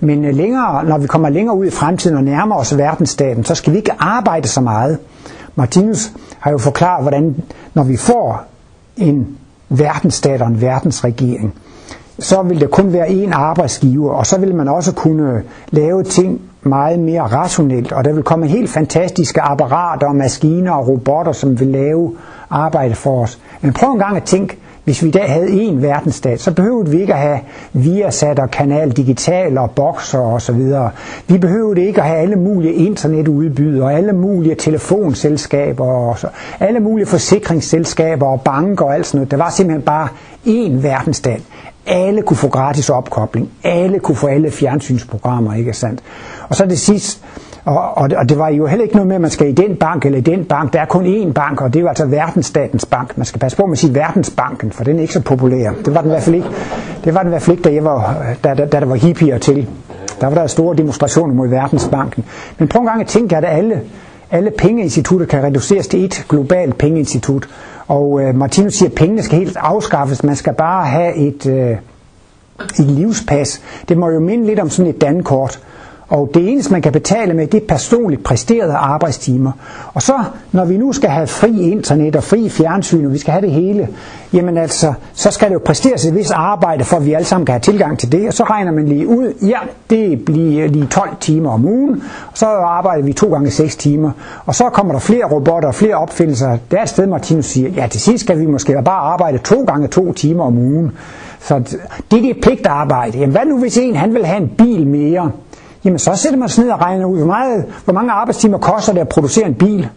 Men 0.00 0.24
øh, 0.24 0.34
længere, 0.34 0.84
når 0.84 0.98
vi 0.98 1.06
kommer 1.06 1.28
længere 1.28 1.56
ud 1.56 1.66
i 1.66 1.70
fremtiden 1.70 2.16
og 2.16 2.24
nærmer 2.24 2.56
os 2.56 2.78
verdensstaten, 2.78 3.44
så 3.44 3.54
skal 3.54 3.72
vi 3.72 3.78
ikke 3.78 3.92
arbejde 3.98 4.48
så 4.48 4.60
meget. 4.60 4.98
Martinus 5.54 6.12
har 6.38 6.50
jo 6.50 6.58
forklaret, 6.58 7.04
hvordan 7.04 7.36
når 7.74 7.82
vi 7.82 7.96
får 7.96 8.44
en 8.96 9.36
verdensstat 9.70 10.42
og 10.42 10.48
en 10.48 10.60
verdensregering, 10.60 11.54
så 12.18 12.42
vil 12.42 12.60
der 12.60 12.66
kun 12.66 12.92
være 12.92 13.06
én 13.06 13.32
arbejdsgiver, 13.32 14.12
og 14.12 14.26
så 14.26 14.40
vil 14.40 14.54
man 14.54 14.68
også 14.68 14.94
kunne 14.94 15.42
lave 15.70 16.02
ting 16.02 16.40
meget 16.62 16.98
mere 16.98 17.22
rationelt, 17.22 17.92
og 17.92 18.04
der 18.04 18.12
vil 18.12 18.22
komme 18.22 18.46
helt 18.46 18.70
fantastiske 18.70 19.40
apparater 19.40 20.06
og 20.06 20.16
maskiner 20.16 20.72
og 20.72 20.88
robotter, 20.88 21.32
som 21.32 21.60
vil 21.60 21.68
lave 21.68 22.16
arbejde 22.50 22.94
for 22.94 23.22
os. 23.22 23.38
Men 23.60 23.72
prøv 23.72 23.92
en 23.92 23.98
gang 23.98 24.16
at 24.16 24.22
tænke, 24.22 24.58
hvis 24.84 25.02
vi 25.02 25.08
i 25.08 25.10
dag 25.10 25.30
havde 25.30 25.46
én 25.46 25.74
verdensstat, 25.80 26.40
så 26.40 26.52
behøvede 26.52 26.90
vi 26.90 27.00
ikke 27.00 27.14
at 27.14 27.20
have 27.20 27.38
Viasat 27.72 28.38
og 28.38 28.50
Kanal 28.50 28.90
Digital 28.90 29.58
og 29.58 29.70
Boxer 29.70 30.18
og 30.18 30.42
så 30.42 30.52
videre. 30.52 30.90
Vi 31.26 31.38
behøvede 31.38 31.84
ikke 31.84 32.00
at 32.00 32.06
have 32.06 32.18
alle 32.18 32.36
mulige 32.36 32.72
internetudbydere 32.74 33.84
og 33.84 33.92
alle 33.92 34.12
mulige 34.12 34.54
telefonselskaber 34.54 35.84
og 35.86 36.18
så, 36.18 36.26
alle 36.60 36.80
mulige 36.80 37.06
forsikringsselskaber 37.06 38.26
og 38.26 38.40
banker 38.40 38.84
og 38.84 38.94
alt 38.94 39.06
sådan 39.06 39.18
noget. 39.18 39.30
Der 39.30 39.36
var 39.36 39.50
simpelthen 39.50 39.82
bare 39.82 40.08
én 40.46 40.82
verdensstat. 40.82 41.40
Alle 41.86 42.22
kunne 42.22 42.36
få 42.36 42.48
gratis 42.48 42.90
opkobling. 42.90 43.50
Alle 43.64 43.98
kunne 43.98 44.16
få 44.16 44.26
alle 44.26 44.50
fjernsynsprogrammer, 44.50 45.54
ikke 45.54 45.72
sandt? 45.72 46.00
Og 46.48 46.56
så 46.56 46.66
det 46.66 46.78
sidste, 46.78 47.20
og, 47.64 47.96
og, 47.96 48.10
og 48.16 48.28
det 48.28 48.38
var 48.38 48.48
jo 48.48 48.66
heller 48.66 48.82
ikke 48.82 48.94
noget 48.94 49.08
med, 49.08 49.14
at 49.14 49.20
man 49.20 49.30
skal 49.30 49.48
i 49.48 49.52
den 49.52 49.76
bank 49.76 50.04
eller 50.04 50.18
i 50.18 50.22
den 50.22 50.44
bank. 50.44 50.72
Der 50.72 50.80
er 50.80 50.84
kun 50.84 51.06
én 51.06 51.32
bank, 51.32 51.60
og 51.60 51.74
det 51.74 51.78
er 51.78 51.82
jo 51.82 51.88
altså 51.88 52.06
verdensstatens 52.06 52.86
bank. 52.86 53.18
Man 53.18 53.26
skal 53.26 53.40
passe 53.40 53.56
på 53.56 53.66
med 53.66 53.72
at 53.72 53.78
sige 53.78 53.94
verdensbanken, 53.94 54.72
for 54.72 54.84
den 54.84 54.96
er 54.96 55.00
ikke 55.00 55.12
så 55.14 55.20
populær. 55.20 55.70
Det 55.84 55.94
var 55.94 56.00
den 56.00 56.10
i 56.10 56.12
hvert 56.12 56.22
fald 56.22 56.36
ikke, 56.36 56.48
det 57.04 57.14
var 57.14 57.20
den 57.20 57.28
i 57.28 57.32
hvert 57.32 57.42
fald 57.42 57.58
ikke 57.58 57.68
da, 57.68 57.74
jeg 57.74 57.84
var, 57.84 58.24
da, 58.44 58.54
da, 58.54 58.66
da 58.66 58.80
der 58.80 58.86
var 58.86 58.94
hippier 58.94 59.38
til. 59.38 59.68
Der 60.20 60.26
var 60.26 60.34
der 60.34 60.46
store 60.46 60.76
demonstrationer 60.76 61.34
mod 61.34 61.48
verdensbanken. 61.48 62.24
Men 62.58 62.68
prøv 62.68 62.80
en 62.80 62.86
gang 62.88 63.00
at 63.00 63.06
tænke, 63.06 63.36
at 63.36 63.44
alle, 63.44 63.80
alle 64.30 64.50
pengeinstitutter 64.58 65.26
kan 65.26 65.42
reduceres 65.42 65.88
til 65.88 66.04
et 66.04 66.24
globalt 66.28 66.78
pengeinstitut. 66.78 67.48
Og 67.88 68.20
øh, 68.22 68.34
Martinus 68.34 68.74
siger, 68.74 68.88
at 68.88 68.94
pengene 68.94 69.22
skal 69.22 69.38
helt 69.38 69.56
afskaffes. 69.56 70.24
Man 70.24 70.36
skal 70.36 70.54
bare 70.54 70.86
have 70.86 71.14
et, 71.16 71.46
øh, 71.46 71.76
et 72.78 72.86
livspas. 72.86 73.62
Det 73.88 73.98
må 73.98 74.08
jo 74.10 74.20
minde 74.20 74.46
lidt 74.46 74.60
om 74.60 74.70
sådan 74.70 74.90
et 74.90 75.00
dankort. 75.00 75.60
Og 76.10 76.30
det 76.34 76.48
eneste, 76.52 76.72
man 76.72 76.82
kan 76.82 76.92
betale 76.92 77.34
med, 77.34 77.46
det 77.46 77.62
er 77.62 77.66
personligt 77.68 78.24
præsterede 78.24 78.72
arbejdstimer. 78.72 79.52
Og 79.94 80.02
så, 80.02 80.14
når 80.52 80.64
vi 80.64 80.76
nu 80.76 80.92
skal 80.92 81.10
have 81.10 81.26
fri 81.26 81.70
internet 81.70 82.16
og 82.16 82.24
fri 82.24 82.48
fjernsyn, 82.48 83.06
og 83.06 83.12
vi 83.12 83.18
skal 83.18 83.32
have 83.32 83.42
det 83.42 83.50
hele, 83.50 83.88
jamen 84.32 84.56
altså, 84.58 84.92
så 85.14 85.30
skal 85.30 85.48
det 85.48 85.54
jo 85.54 85.60
præsteres 85.64 86.04
et 86.04 86.14
vis 86.14 86.30
arbejde, 86.30 86.84
for 86.84 86.96
at 86.96 87.06
vi 87.06 87.12
alle 87.12 87.24
sammen 87.24 87.46
kan 87.46 87.52
have 87.52 87.60
tilgang 87.60 87.98
til 87.98 88.12
det. 88.12 88.26
Og 88.26 88.32
så 88.34 88.44
regner 88.44 88.72
man 88.72 88.88
lige 88.88 89.08
ud, 89.08 89.32
ja, 89.42 89.58
det 89.90 90.24
bliver 90.24 90.68
lige 90.68 90.86
12 90.86 91.10
timer 91.20 91.50
om 91.50 91.64
ugen, 91.64 92.02
og 92.32 92.38
så 92.38 92.46
arbejder 92.46 93.04
vi 93.04 93.12
to 93.12 93.32
gange 93.32 93.50
6 93.50 93.76
timer. 93.76 94.10
Og 94.46 94.54
så 94.54 94.68
kommer 94.68 94.92
der 94.92 95.00
flere 95.00 95.24
robotter 95.24 95.68
og 95.68 95.74
flere 95.74 95.94
opfindelser. 95.94 96.58
Der 96.70 96.78
er 96.78 96.82
et 96.82 96.88
sted, 96.88 97.06
Martinus 97.06 97.46
siger, 97.46 97.70
ja, 97.70 97.86
til 97.86 98.00
sidst 98.00 98.24
skal 98.24 98.38
vi 98.38 98.46
måske 98.46 98.82
bare 98.84 99.12
arbejde 99.12 99.38
to 99.38 99.64
gange 99.64 99.88
to 99.88 100.12
timer 100.12 100.44
om 100.44 100.58
ugen. 100.58 100.92
Så 101.40 101.58
det 102.10 102.18
er 102.18 102.22
det 102.22 102.36
pligtarbejde. 102.42 103.18
Jamen 103.18 103.30
hvad 103.32 103.46
nu, 103.46 103.58
hvis 103.58 103.78
en 103.78 103.96
han 103.96 104.14
vil 104.14 104.26
have 104.26 104.42
en 104.42 104.48
bil 104.58 104.86
mere? 104.86 105.30
Jamen 105.84 105.98
så 105.98 106.14
sætter 106.14 106.38
man 106.38 106.48
sig 106.48 106.64
ned 106.64 106.72
og 106.72 106.80
regner 106.80 107.06
ud, 107.06 107.16
hvor, 107.16 107.26
meget, 107.26 107.64
hvor 107.84 107.94
mange 107.94 108.12
arbejdstimer 108.12 108.58
koster 108.58 108.92
det 108.92 109.00
at 109.00 109.08
producere 109.08 109.46
en 109.46 109.54
bil. 109.54 109.88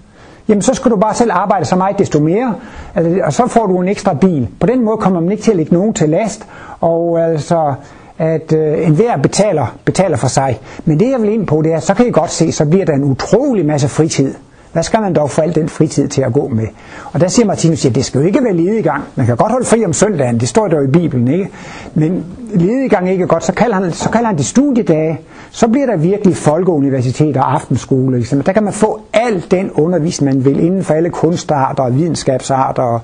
Jamen 0.48 0.62
så 0.62 0.74
skal 0.74 0.92
du 0.92 0.96
bare 0.96 1.14
selv 1.14 1.32
arbejde 1.34 1.66
så 1.66 1.76
meget 1.76 2.00
desto 2.00 2.20
mere, 2.20 2.56
altså, 2.96 3.22
og 3.24 3.34
så 3.34 3.48
får 3.48 3.66
du 3.68 3.82
en 3.82 3.88
ekstra 3.88 4.14
bil. 4.14 4.48
På 4.60 4.68
den 4.68 4.86
måde 4.86 4.98
kommer 4.98 5.20
man 5.20 5.32
ikke 5.32 5.44
til 5.44 5.52
at 5.52 5.58
lægge 5.58 5.74
nogen 5.74 5.94
til 5.94 6.10
last, 6.10 6.48
og 6.82 7.22
altså 7.22 7.74
at 8.18 8.54
øh, 8.54 8.88
enhver 8.88 9.18
betaler, 9.18 9.76
betaler 9.86 10.18
for 10.18 10.28
sig. 10.28 10.60
Men 10.86 11.00
det 11.00 11.12
jeg 11.12 11.22
vil 11.22 11.34
ind 11.34 11.48
på, 11.48 11.62
det 11.62 11.74
er, 11.74 11.80
så 11.80 11.94
kan 11.94 12.08
I 12.08 12.12
godt 12.12 12.32
se, 12.32 12.52
så 12.52 12.66
bliver 12.66 12.86
der 12.86 12.94
en 12.94 13.04
utrolig 13.04 13.66
masse 13.66 13.88
fritid. 13.88 14.34
Hvad 14.74 14.84
skal 14.84 15.02
man 15.02 15.14
dog 15.14 15.30
få 15.30 15.42
al 15.42 15.56
den 15.56 15.70
fritid 15.70 16.08
til 16.08 16.22
at 16.22 16.34
gå 16.34 16.48
med? 16.48 16.68
Og 17.14 17.20
der 17.22 17.28
siger 17.28 17.46
Martinus, 17.46 17.86
at 17.86 17.96
det 17.96 18.06
skal 18.06 18.20
jo 18.22 18.28
ikke 18.28 18.44
være 18.44 18.54
ledegang. 18.54 19.04
Man 19.16 19.26
kan 19.26 19.38
godt 19.38 19.52
holde 19.52 19.66
fri 19.66 19.86
om 19.86 19.94
søndagen, 19.94 20.40
det 20.40 20.50
står 20.50 20.68
der 20.68 20.78
jo 20.78 20.84
i 20.84 20.92
Bibelen, 20.92 21.28
ikke? 21.28 21.50
Men 21.94 22.26
ledegang 22.54 23.10
ikke 23.10 23.24
er 23.24 23.28
godt, 23.28 23.44
så 23.44 23.54
kalder, 23.54 23.76
han, 23.76 23.92
så 23.92 24.10
kalder 24.10 24.28
han 24.28 24.38
det 24.38 24.46
studiedage. 24.46 25.20
Så 25.52 25.68
bliver 25.68 25.86
der 25.86 25.98
virkelig 25.98 26.38
folkeuniversitet 26.38 27.38
og 27.38 27.54
aftenskole. 27.54 28.18
Ligesom. 28.18 28.42
Der 28.42 28.52
kan 28.52 28.64
man 28.64 28.74
få 28.74 29.02
al 29.14 29.46
den 29.52 29.72
undervisning, 29.72 30.36
man 30.36 30.46
vil, 30.46 30.60
inden 30.60 30.84
for 30.84 30.94
alle 30.94 31.10
kunstarter 31.10 31.84
og 31.84 31.96
videnskabsarter 31.96 32.84
og, 32.84 33.02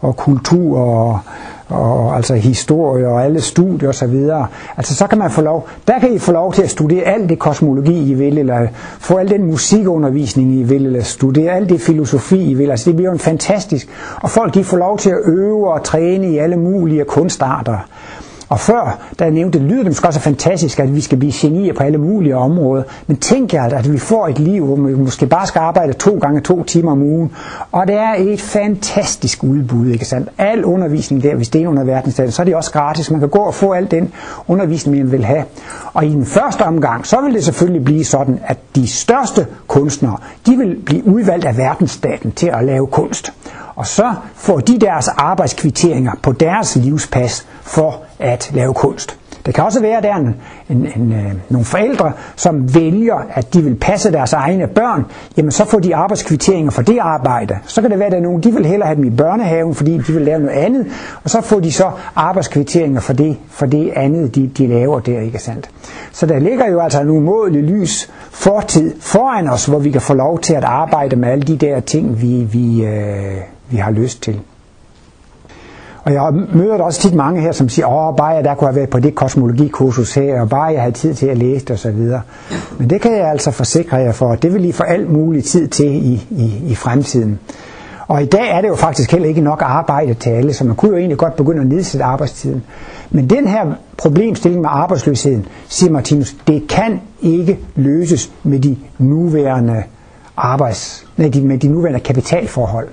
og 0.00 0.16
kultur 0.16 0.78
og, 0.78 1.20
og 1.72 2.16
altså 2.16 2.34
historie 2.34 3.08
og 3.08 3.24
alle 3.24 3.40
studier 3.40 3.88
og 3.88 3.94
så 3.94 4.06
videre. 4.06 4.46
Altså 4.76 4.94
så 4.94 5.06
kan 5.06 5.18
man 5.18 5.30
få 5.30 5.40
lov, 5.40 5.68
der 5.88 5.98
kan 5.98 6.14
I 6.14 6.18
få 6.18 6.32
lov 6.32 6.52
til 6.52 6.62
at 6.62 6.70
studere 6.70 7.02
alt 7.02 7.28
det 7.28 7.38
kosmologi 7.38 8.10
I 8.10 8.14
vil, 8.14 8.38
eller 8.38 8.66
få 8.98 9.16
al 9.16 9.30
den 9.30 9.44
musikundervisning 9.44 10.54
I 10.54 10.62
vil, 10.62 10.86
eller 10.86 11.02
studere 11.02 11.52
alt 11.52 11.68
det 11.68 11.80
filosofi 11.80 12.50
I 12.50 12.54
vil. 12.54 12.70
Altså 12.70 12.90
det 12.90 12.96
bliver 12.96 13.08
jo 13.08 13.12
en 13.12 13.18
fantastisk. 13.18 13.88
Og 14.22 14.30
folk 14.30 14.54
de 14.54 14.64
får 14.64 14.76
lov 14.76 14.98
til 14.98 15.10
at 15.10 15.18
øve 15.26 15.72
og 15.72 15.84
træne 15.84 16.30
i 16.30 16.38
alle 16.38 16.56
mulige 16.56 17.04
kunstarter. 17.04 17.78
Og 18.52 18.60
før, 18.60 18.98
da 19.18 19.24
jeg 19.24 19.32
nævnte, 19.32 19.58
det 19.58 19.66
lyder 19.66 19.82
det 19.82 19.90
måske 19.90 20.08
også 20.08 20.20
fantastisk, 20.20 20.80
at 20.80 20.94
vi 20.94 21.00
skal 21.00 21.18
blive 21.18 21.32
genier 21.36 21.74
på 21.74 21.82
alle 21.82 21.98
mulige 21.98 22.36
områder. 22.36 22.82
Men 23.06 23.16
tænk 23.16 23.54
jer, 23.54 23.62
at 23.64 23.92
vi 23.92 23.98
får 23.98 24.28
et 24.28 24.38
liv, 24.38 24.66
hvor 24.66 24.76
vi 24.76 24.94
måske 24.94 25.26
bare 25.26 25.46
skal 25.46 25.60
arbejde 25.60 25.92
to 25.92 26.18
gange 26.18 26.40
to 26.40 26.64
timer 26.64 26.92
om 26.92 27.02
ugen. 27.02 27.32
Og 27.72 27.86
det 27.86 27.94
er 27.94 28.14
et 28.18 28.40
fantastisk 28.40 29.44
udbud, 29.44 29.86
ikke 29.86 30.04
sandt? 30.04 30.28
Al 30.38 30.64
undervisning 30.64 31.22
der, 31.22 31.34
hvis 31.34 31.48
det 31.48 31.62
er 31.62 31.68
under 31.68 31.84
verdensdagen, 31.84 32.32
så 32.32 32.42
er 32.42 32.44
det 32.44 32.54
også 32.54 32.72
gratis. 32.72 33.10
Man 33.10 33.20
kan 33.20 33.28
gå 33.28 33.38
og 33.38 33.54
få 33.54 33.72
al 33.72 33.90
den 33.90 34.12
undervisning, 34.48 34.98
man 34.98 35.12
vil 35.12 35.24
have. 35.24 35.44
Og 35.94 36.06
i 36.06 36.10
den 36.10 36.26
første 36.26 36.62
omgang, 36.62 37.06
så 37.06 37.20
vil 37.20 37.34
det 37.34 37.44
selvfølgelig 37.44 37.84
blive 37.84 38.04
sådan, 38.04 38.40
at 38.46 38.58
de 38.76 38.86
største 38.86 39.46
kunstnere, 39.66 40.16
de 40.46 40.56
vil 40.56 40.76
blive 40.86 41.06
udvalgt 41.06 41.44
af 41.44 41.56
verdensstaten 41.56 42.32
til 42.32 42.46
at 42.46 42.64
lave 42.64 42.86
kunst. 42.86 43.32
Og 43.76 43.86
så 43.86 44.14
får 44.34 44.60
de 44.60 44.78
deres 44.78 45.08
arbejdskvitteringer 45.08 46.12
på 46.22 46.32
deres 46.32 46.76
livspas 46.76 47.46
for 47.62 48.00
at 48.22 48.50
lave 48.54 48.74
kunst. 48.74 49.18
Det 49.46 49.54
kan 49.54 49.64
også 49.64 49.80
være, 49.80 49.96
at 49.96 50.02
der 50.02 50.10
er 50.12 50.16
en, 50.16 50.34
en, 50.70 50.86
en, 50.96 51.12
øh, 51.12 51.32
nogle 51.48 51.64
forældre, 51.64 52.12
som 52.36 52.74
vælger, 52.74 53.14
at 53.30 53.54
de 53.54 53.62
vil 53.62 53.74
passe 53.74 54.12
deres 54.12 54.32
egne 54.32 54.66
børn. 54.66 55.04
Jamen, 55.36 55.50
så 55.50 55.64
får 55.64 55.78
de 55.78 55.96
arbejdskvitteringer 55.96 56.70
for 56.70 56.82
det 56.82 56.98
arbejde. 56.98 57.58
Så 57.66 57.80
kan 57.80 57.90
det 57.90 57.98
være, 57.98 58.06
at 58.06 58.12
der 58.12 58.18
er 58.18 58.22
nogen, 58.22 58.42
de 58.42 58.52
vil 58.52 58.66
hellere 58.66 58.86
have 58.86 58.96
dem 58.96 59.04
i 59.04 59.10
børnehaven, 59.10 59.74
fordi 59.74 59.98
de 59.98 60.12
vil 60.12 60.22
lave 60.22 60.40
noget 60.40 60.56
andet. 60.56 60.86
Og 61.24 61.30
så 61.30 61.40
får 61.40 61.60
de 61.60 61.72
så 61.72 61.90
arbejdskvitteringer 62.16 63.00
for 63.00 63.12
det, 63.12 63.36
for 63.48 63.66
det 63.66 63.92
andet, 63.96 64.34
de, 64.34 64.50
de 64.58 64.66
laver 64.66 65.00
der, 65.00 65.20
ikke 65.20 65.38
sandt? 65.38 65.70
Så 66.12 66.26
der 66.26 66.38
ligger 66.38 66.70
jo 66.70 66.80
altså 66.80 67.00
en 67.00 67.10
umådelig 67.10 67.62
lys 67.62 68.10
fortid 68.30 68.94
foran 69.00 69.48
os, 69.48 69.66
hvor 69.66 69.78
vi 69.78 69.90
kan 69.90 70.00
få 70.00 70.14
lov 70.14 70.38
til 70.38 70.54
at 70.54 70.64
arbejde 70.64 71.16
med 71.16 71.28
alle 71.28 71.44
de 71.44 71.56
der 71.56 71.80
ting, 71.80 72.22
vi, 72.22 72.48
vi, 72.52 72.84
øh, 72.84 73.36
vi 73.70 73.76
har 73.76 73.90
lyst 73.90 74.22
til. 74.22 74.40
Og 76.04 76.12
jeg 76.12 76.32
møder 76.54 76.76
der 76.76 76.84
også 76.84 77.00
tit 77.00 77.14
mange 77.14 77.40
her, 77.40 77.52
som 77.52 77.68
siger, 77.68 77.86
åh, 77.86 78.16
bare 78.16 78.28
jeg 78.28 78.44
der 78.44 78.54
kunne 78.54 78.68
have 78.68 78.76
været 78.76 78.90
på 78.90 79.00
det 79.00 79.14
kosmologikursus 79.14 80.14
her, 80.14 80.40
og 80.40 80.48
bare 80.48 80.64
jeg 80.64 80.80
havde 80.80 80.94
tid 80.94 81.14
til 81.14 81.26
at 81.26 81.38
læse 81.38 81.64
det 81.64 81.70
osv. 81.70 82.08
Men 82.78 82.90
det 82.90 83.00
kan 83.00 83.12
jeg 83.12 83.30
altså 83.30 83.50
forsikre 83.50 83.96
jer 83.96 84.12
for, 84.12 84.34
det 84.34 84.54
vil 84.54 84.64
I 84.64 84.72
få 84.72 84.82
alt 84.82 85.10
mulig 85.10 85.44
tid 85.44 85.68
til 85.68 85.86
i, 85.86 86.26
i, 86.30 86.62
i 86.66 86.74
fremtiden. 86.74 87.38
Og 88.08 88.22
i 88.22 88.26
dag 88.26 88.50
er 88.50 88.60
det 88.60 88.68
jo 88.68 88.74
faktisk 88.74 89.12
heller 89.12 89.28
ikke 89.28 89.40
nok 89.40 89.62
arbejde 89.64 90.14
til 90.14 90.30
alle, 90.30 90.52
så 90.52 90.64
man 90.64 90.76
kunne 90.76 90.90
jo 90.90 90.96
egentlig 90.96 91.18
godt 91.18 91.36
begynde 91.36 91.60
at 91.60 91.66
nedsætte 91.66 92.04
arbejdstiden. 92.04 92.62
Men 93.10 93.30
den 93.30 93.48
her 93.48 93.72
problemstilling 93.96 94.62
med 94.62 94.70
arbejdsløsheden, 94.72 95.46
siger 95.68 95.92
Martinus, 95.92 96.36
det 96.46 96.68
kan 96.68 97.00
ikke 97.22 97.58
løses 97.74 98.32
med 98.42 98.60
de 98.60 98.76
nuværende 98.98 99.82
arbejds, 100.36 101.06
nej, 101.16 101.30
med 101.42 101.58
de 101.58 101.68
nuværende 101.68 102.00
kapitalforhold. 102.00 102.88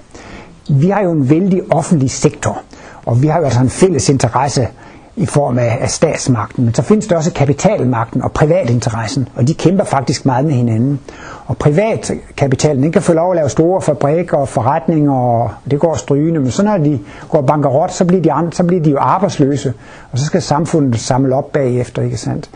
Vi 0.70 0.90
har 0.90 1.02
jo 1.02 1.12
en 1.12 1.30
vældig 1.30 1.62
offentlig 1.72 2.12
sektor, 2.12 2.62
og 3.10 3.22
vi 3.22 3.28
har 3.28 3.40
jo 3.40 3.46
altså 3.46 3.62
en 3.62 3.70
fælles 3.70 4.10
interesse 4.10 4.68
i 5.16 5.26
form 5.26 5.60
af, 5.60 5.78
af 5.82 5.90
statsmagten, 5.90 6.66
men 6.66 6.74
så 6.74 6.82
findes 6.82 7.08
der 7.08 7.16
også 7.16 7.34
kapitalmagten 7.34 8.22
og 8.22 8.32
privatinteressen, 8.32 9.28
og 9.36 9.48
de 9.48 9.54
kæmper 9.54 9.84
faktisk 9.84 10.26
meget 10.26 10.46
med 10.46 10.54
hinanden. 10.54 11.00
Og 11.46 11.58
privatkapitalen, 11.58 12.84
den 12.84 12.92
kan 12.92 13.02
få 13.02 13.14
lov 13.14 13.32
at 13.32 13.36
lave 13.36 13.50
store 13.50 13.82
fabrikker 13.82 14.38
og 14.38 14.48
forretninger, 14.48 15.14
og 15.14 15.52
det 15.72 15.80
går 15.80 15.96
strygende, 15.96 16.40
men 16.40 16.52
så 16.52 16.64
når 16.64 16.78
de 16.78 17.00
går 17.30 17.42
bankerot, 17.42 17.92
så 17.92 18.06
bliver 18.06 18.22
de, 18.22 18.32
andre, 18.32 18.52
så 18.52 18.64
bliver 18.64 18.84
de 18.84 18.90
jo 18.90 18.98
arbejdsløse, 19.00 19.74
og 20.12 20.20
så 20.20 20.26
skal 20.26 20.42
samfundet 20.42 21.00
samle 21.00 21.36
op 21.36 21.52
bagefter, 21.52 22.02
ikke 22.02 22.18
sandt? 22.18 22.50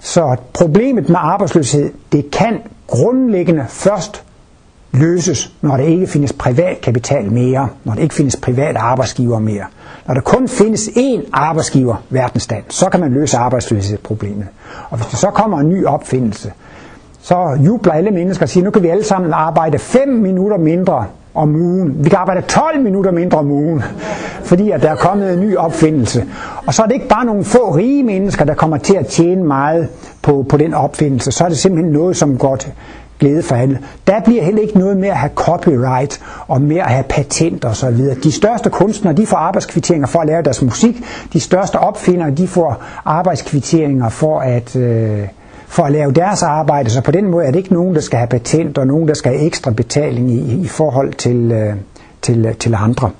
Så 0.00 0.36
problemet 0.52 1.08
med 1.08 1.16
arbejdsløshed, 1.20 1.92
det 2.12 2.30
kan 2.30 2.60
grundlæggende 2.86 3.64
først 3.68 4.24
løses, 4.98 5.52
når 5.62 5.76
der 5.76 5.84
ikke 5.84 6.06
findes 6.06 6.32
privat 6.32 6.80
kapital 6.80 7.32
mere, 7.32 7.68
når 7.84 7.94
der 7.94 8.00
ikke 8.02 8.14
findes 8.14 8.36
private 8.36 8.78
arbejdsgiver 8.78 9.38
mere. 9.38 9.64
Når 10.06 10.14
der 10.14 10.20
kun 10.20 10.48
findes 10.48 10.88
én 10.88 11.20
arbejdsgiver, 11.32 11.94
verdensstand, 12.10 12.64
så 12.68 12.88
kan 12.88 13.00
man 13.00 13.12
løse 13.12 13.36
arbejdsløshedsproblemet. 13.36 14.46
Og 14.90 14.96
hvis 14.96 15.06
der 15.06 15.16
så 15.16 15.30
kommer 15.30 15.58
en 15.58 15.68
ny 15.68 15.84
opfindelse, 15.84 16.52
så 17.20 17.58
jubler 17.66 17.92
alle 17.92 18.10
mennesker 18.10 18.44
og 18.44 18.48
siger, 18.48 18.64
nu 18.64 18.70
kan 18.70 18.82
vi 18.82 18.88
alle 18.88 19.04
sammen 19.04 19.32
arbejde 19.32 19.78
5 19.78 20.08
minutter 20.08 20.58
mindre 20.58 21.06
om 21.34 21.54
ugen. 21.54 22.04
Vi 22.04 22.08
kan 22.08 22.18
arbejde 22.18 22.40
12 22.40 22.82
minutter 22.82 23.10
mindre 23.10 23.38
om 23.38 23.50
ugen, 23.50 23.82
fordi 24.44 24.70
at 24.70 24.82
der 24.82 24.90
er 24.90 24.96
kommet 24.96 25.32
en 25.32 25.40
ny 25.40 25.56
opfindelse. 25.56 26.24
Og 26.66 26.74
så 26.74 26.82
er 26.82 26.86
det 26.86 26.94
ikke 26.94 27.08
bare 27.08 27.24
nogle 27.24 27.44
få 27.44 27.74
rige 27.76 28.02
mennesker, 28.02 28.44
der 28.44 28.54
kommer 28.54 28.76
til 28.76 28.96
at 28.96 29.06
tjene 29.06 29.44
meget 29.44 29.88
på, 30.22 30.46
på 30.48 30.56
den 30.56 30.74
opfindelse. 30.74 31.32
Så 31.32 31.44
er 31.44 31.48
det 31.48 31.58
simpelthen 31.58 31.92
noget, 31.92 32.16
som 32.16 32.38
går 32.38 32.56
til 32.56 32.72
glæde 33.18 33.42
for 33.42 33.56
alle. 33.56 33.78
Der 34.06 34.20
bliver 34.20 34.42
heller 34.42 34.62
ikke 34.62 34.78
noget 34.78 34.96
med 34.96 35.08
at 35.08 35.16
have 35.16 35.32
copyright 35.34 36.20
og 36.48 36.60
med 36.62 36.76
at 36.76 36.90
have 36.90 37.04
patent 37.08 37.64
og 37.64 37.76
så 37.76 37.90
videre. 37.90 38.14
De 38.14 38.32
største 38.32 38.70
kunstnere, 38.70 39.14
de 39.14 39.26
får 39.26 39.36
arbejdskvitteringer 39.36 40.06
for 40.06 40.20
at 40.20 40.26
lave 40.26 40.42
deres 40.42 40.62
musik. 40.62 40.96
De 41.32 41.40
største 41.40 41.78
opfindere, 41.78 42.30
de 42.30 42.48
får 42.48 42.82
arbejdskvitteringer 43.04 44.08
for 44.08 44.40
at... 44.40 44.76
Øh, 44.76 45.28
for 45.68 45.82
at 45.82 45.92
lave 45.92 46.12
deres 46.12 46.42
arbejde, 46.42 46.90
så 46.90 47.00
på 47.00 47.10
den 47.10 47.30
måde 47.30 47.46
er 47.46 47.50
det 47.50 47.58
ikke 47.58 47.72
nogen, 47.72 47.94
der 47.94 48.00
skal 48.00 48.18
have 48.18 48.28
patent, 48.28 48.78
og 48.78 48.86
nogen, 48.86 49.08
der 49.08 49.14
skal 49.14 49.32
have 49.32 49.46
ekstra 49.46 49.70
betaling 49.70 50.30
i, 50.30 50.60
i 50.60 50.68
forhold 50.68 51.12
til, 51.12 51.52
øh, 51.52 51.74
til, 52.22 52.46
øh, 52.46 52.54
til 52.54 52.74
andre. 52.74 53.10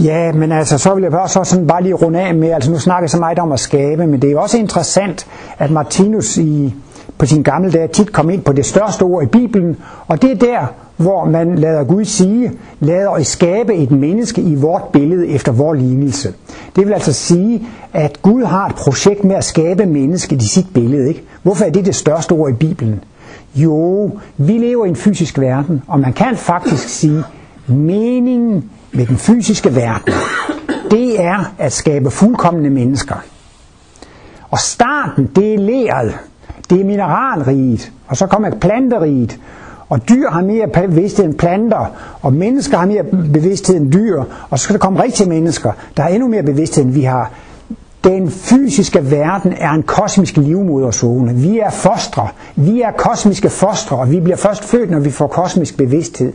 Ja, 0.00 0.32
men 0.32 0.52
altså, 0.52 0.78
så 0.78 0.94
vil 0.94 1.02
jeg 1.02 1.12
bare 1.12 1.28
så 1.28 1.44
sådan 1.44 1.66
bare 1.66 1.82
lige 1.82 1.94
runde 1.94 2.20
af 2.20 2.34
med, 2.34 2.50
altså 2.50 2.70
nu 2.70 2.78
snakker 2.78 3.02
jeg 3.02 3.10
så 3.10 3.18
meget 3.18 3.38
om 3.38 3.52
at 3.52 3.60
skabe, 3.60 4.06
men 4.06 4.22
det 4.22 4.28
er 4.28 4.32
jo 4.32 4.40
også 4.42 4.58
interessant, 4.58 5.26
at 5.58 5.70
Martinus 5.70 6.36
i, 6.36 6.74
på 7.18 7.26
sin 7.26 7.42
gamle 7.42 7.70
dag 7.70 7.90
tit 7.90 8.12
kom 8.12 8.30
ind 8.30 8.42
på 8.42 8.52
det 8.52 8.66
største 8.66 9.02
ord 9.02 9.22
i 9.22 9.26
Bibelen, 9.26 9.76
og 10.06 10.22
det 10.22 10.30
er 10.30 10.36
der, 10.36 10.66
hvor 10.96 11.24
man 11.24 11.54
lader 11.58 11.84
Gud 11.84 12.04
sige, 12.04 12.52
lader 12.80 13.10
at 13.10 13.26
skabe 13.26 13.74
et 13.74 13.90
menneske 13.90 14.40
i 14.40 14.54
vort 14.54 14.82
billede 14.92 15.28
efter 15.28 15.52
vor 15.52 15.74
lignelse. 15.74 16.32
Det 16.76 16.86
vil 16.86 16.92
altså 16.92 17.12
sige, 17.12 17.66
at 17.92 18.22
Gud 18.22 18.44
har 18.44 18.66
et 18.66 18.74
projekt 18.74 19.24
med 19.24 19.36
at 19.36 19.44
skabe 19.44 19.86
mennesket 19.86 20.42
i 20.42 20.48
sit 20.48 20.66
billede. 20.74 21.08
Ikke? 21.08 21.22
Hvorfor 21.42 21.64
er 21.64 21.70
det 21.70 21.86
det 21.86 21.94
største 21.94 22.32
ord 22.32 22.50
i 22.50 22.54
Bibelen? 22.54 23.04
Jo, 23.54 24.10
vi 24.36 24.52
lever 24.52 24.84
i 24.84 24.88
en 24.88 24.96
fysisk 24.96 25.38
verden, 25.38 25.82
og 25.86 26.00
man 26.00 26.12
kan 26.12 26.36
faktisk 26.36 26.88
sige, 26.88 27.22
meningen 27.66 28.70
med 28.92 29.06
den 29.06 29.16
fysiske 29.16 29.74
verden, 29.74 30.12
det 30.90 31.20
er 31.24 31.54
at 31.58 31.72
skabe 31.72 32.10
fuldkommende 32.10 32.70
mennesker. 32.70 33.14
Og 34.50 34.58
starten, 34.58 35.30
det 35.36 35.54
er 35.54 35.58
læret, 35.58 36.14
det 36.70 36.80
er 36.80 36.84
mineralriget, 36.84 37.92
og 38.06 38.16
så 38.16 38.26
kommer 38.26 38.50
planteriget, 38.50 39.38
og 39.88 40.08
dyr 40.08 40.30
har 40.30 40.42
mere 40.42 40.68
bevidsthed 40.68 41.24
end 41.24 41.34
planter, 41.34 41.86
og 42.22 42.32
mennesker 42.32 42.78
har 42.78 42.86
mere 42.86 43.04
bevidsthed 43.32 43.76
end 43.76 43.92
dyr, 43.92 44.22
og 44.50 44.58
så 44.58 44.62
skal 44.62 44.74
der 44.74 44.80
komme 44.80 45.02
rigtige 45.02 45.28
mennesker, 45.28 45.72
der 45.96 46.02
har 46.02 46.10
endnu 46.10 46.28
mere 46.28 46.42
bevidsthed 46.42 46.84
end 46.84 46.92
vi 46.92 47.02
har. 47.02 47.30
Den 48.04 48.30
fysiske 48.30 49.10
verden 49.10 49.54
er 49.58 49.70
en 49.70 49.82
kosmisk 49.82 50.36
livmoderzone. 50.36 51.34
Vi 51.34 51.58
er 51.58 51.70
fostre. 51.70 52.28
Vi 52.56 52.80
er 52.80 52.90
kosmiske 52.90 53.50
fostre, 53.50 53.96
og 53.96 54.10
vi 54.10 54.20
bliver 54.20 54.36
først 54.36 54.64
født, 54.64 54.90
når 54.90 54.98
vi 54.98 55.10
får 55.10 55.26
kosmisk 55.26 55.76
bevidsthed. 55.76 56.32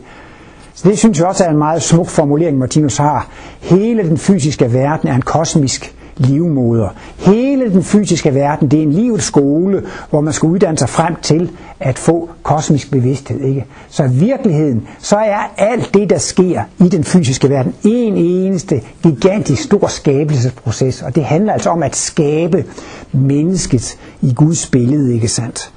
Så 0.74 0.88
det 0.88 0.98
synes 0.98 1.18
jeg 1.18 1.26
også 1.26 1.44
er 1.44 1.50
en 1.50 1.58
meget 1.58 1.82
smuk 1.82 2.08
formulering, 2.08 2.58
Martinus 2.58 2.96
har. 2.96 3.28
Hele 3.60 4.02
den 4.02 4.18
fysiske 4.18 4.72
verden 4.72 5.08
er 5.08 5.14
en 5.14 5.22
kosmisk 5.22 5.94
livmoder. 6.16 6.88
Hele 7.18 7.72
den 7.72 7.82
fysiske 7.82 8.34
verden, 8.34 8.68
det 8.68 8.78
er 8.78 8.82
en 8.82 8.92
livets 8.92 9.24
skole, 9.24 9.82
hvor 10.10 10.20
man 10.20 10.32
skal 10.32 10.46
uddanne 10.46 10.78
sig 10.78 10.88
frem 10.88 11.14
til 11.22 11.50
at 11.80 11.98
få 11.98 12.30
kosmisk 12.42 12.90
bevidsthed. 12.90 13.40
Ikke? 13.40 13.64
Så 13.88 14.04
i 14.04 14.10
virkeligheden, 14.10 14.88
så 14.98 15.16
er 15.16 15.52
alt 15.58 15.94
det, 15.94 16.10
der 16.10 16.18
sker 16.18 16.62
i 16.78 16.88
den 16.88 17.04
fysiske 17.04 17.50
verden, 17.50 17.74
en 17.84 18.16
eneste 18.16 18.80
gigantisk 19.02 19.62
stor 19.62 19.86
skabelsesproces, 19.86 21.02
og 21.02 21.14
det 21.14 21.24
handler 21.24 21.52
altså 21.52 21.70
om 21.70 21.82
at 21.82 21.96
skabe 21.96 22.64
mennesket 23.12 23.98
i 24.22 24.32
Guds 24.34 24.66
billede, 24.66 25.14
ikke 25.14 25.28
sandt? 25.28 25.70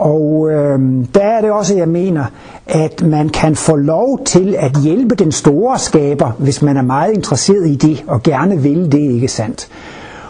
Og 0.00 0.50
øh, 0.50 0.80
der 1.14 1.20
er 1.20 1.40
det 1.40 1.50
også, 1.50 1.76
jeg 1.76 1.88
mener, 1.88 2.24
at 2.66 3.02
man 3.02 3.28
kan 3.28 3.54
få 3.56 3.76
lov 3.76 4.24
til 4.24 4.56
at 4.58 4.76
hjælpe 4.82 5.14
den 5.14 5.32
store 5.32 5.78
skaber, 5.78 6.30
hvis 6.38 6.62
man 6.62 6.76
er 6.76 6.82
meget 6.82 7.12
interesseret 7.12 7.66
i 7.68 7.74
det, 7.74 8.04
og 8.06 8.22
gerne 8.22 8.58
vil 8.62 8.92
det, 8.92 8.98
ikke 8.98 9.28
sandt? 9.28 9.68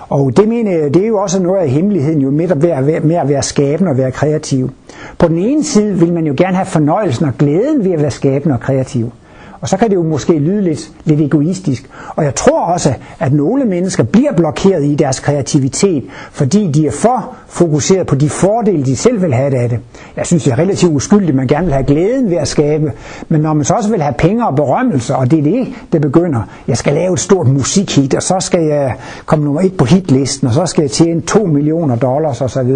Og 0.08 0.36
det 0.36 0.48
mener 0.48 0.70
jeg, 0.70 0.94
det 0.94 1.02
er 1.02 1.06
jo 1.06 1.18
også 1.18 1.42
noget 1.42 1.60
af 1.60 1.68
hemmeligheden 1.68 2.20
jo 2.20 2.30
med 2.30 2.50
at 2.50 2.62
være, 2.62 3.00
med 3.00 3.16
at 3.16 3.28
være 3.28 3.42
skabende 3.42 3.90
og 3.90 3.96
være 3.96 4.10
kreativ. 4.10 4.70
På 5.18 5.28
den 5.28 5.38
ene 5.38 5.64
side 5.64 5.98
vil 5.98 6.12
man 6.12 6.26
jo 6.26 6.34
gerne 6.36 6.56
have 6.56 6.66
fornøjelsen 6.66 7.24
og 7.26 7.32
glæden 7.38 7.84
ved 7.84 7.92
at 7.92 8.02
være 8.02 8.10
skabende 8.10 8.54
og 8.54 8.60
kreativ. 8.60 9.12
Og 9.60 9.68
så 9.68 9.76
kan 9.76 9.90
det 9.90 9.96
jo 9.96 10.02
måske 10.02 10.38
lyde 10.38 10.62
lidt, 10.62 10.90
lidt 11.04 11.20
egoistisk. 11.20 11.90
Og 12.16 12.24
jeg 12.24 12.34
tror 12.34 12.60
også, 12.60 12.94
at 13.18 13.32
nogle 13.32 13.64
mennesker 13.64 14.04
bliver 14.04 14.32
blokeret 14.32 14.84
i 14.84 14.94
deres 14.94 15.20
kreativitet, 15.20 16.04
fordi 16.32 16.70
de 16.72 16.86
er 16.86 16.90
for 16.90 17.34
fokuseret 17.48 18.06
på 18.06 18.14
de 18.14 18.30
fordele, 18.30 18.84
de 18.84 18.96
selv 18.96 19.22
vil 19.22 19.34
have 19.34 19.56
af 19.56 19.68
det. 19.68 19.78
Jeg 20.16 20.26
synes, 20.26 20.44
det 20.44 20.52
er 20.52 20.58
relativt 20.58 20.92
uskyldigt, 20.92 21.36
man 21.36 21.46
gerne 21.46 21.64
vil 21.64 21.74
have 21.74 21.84
glæden 21.84 22.30
ved 22.30 22.36
at 22.36 22.48
skabe, 22.48 22.92
men 23.28 23.40
når 23.40 23.54
man 23.54 23.64
så 23.64 23.74
også 23.74 23.90
vil 23.90 24.02
have 24.02 24.14
penge 24.18 24.46
og 24.46 24.56
berømmelse, 24.56 25.16
og 25.16 25.30
det 25.30 25.38
er 25.38 25.42
det, 25.42 25.68
der 25.92 25.98
begynder, 25.98 26.42
jeg 26.68 26.76
skal 26.76 26.94
lave 26.94 27.12
et 27.12 27.20
stort 27.20 27.46
musikhit, 27.48 28.14
og 28.14 28.22
så 28.22 28.36
skal 28.40 28.62
jeg 28.62 28.94
komme 29.26 29.44
nummer 29.44 29.60
et 29.60 29.76
på 29.76 29.84
hitlisten, 29.84 30.48
og 30.48 30.54
så 30.54 30.66
skal 30.66 30.82
jeg 30.82 30.90
tjene 30.90 31.20
2 31.20 31.44
millioner 31.44 31.96
dollars 31.96 32.40
osv. 32.40 32.74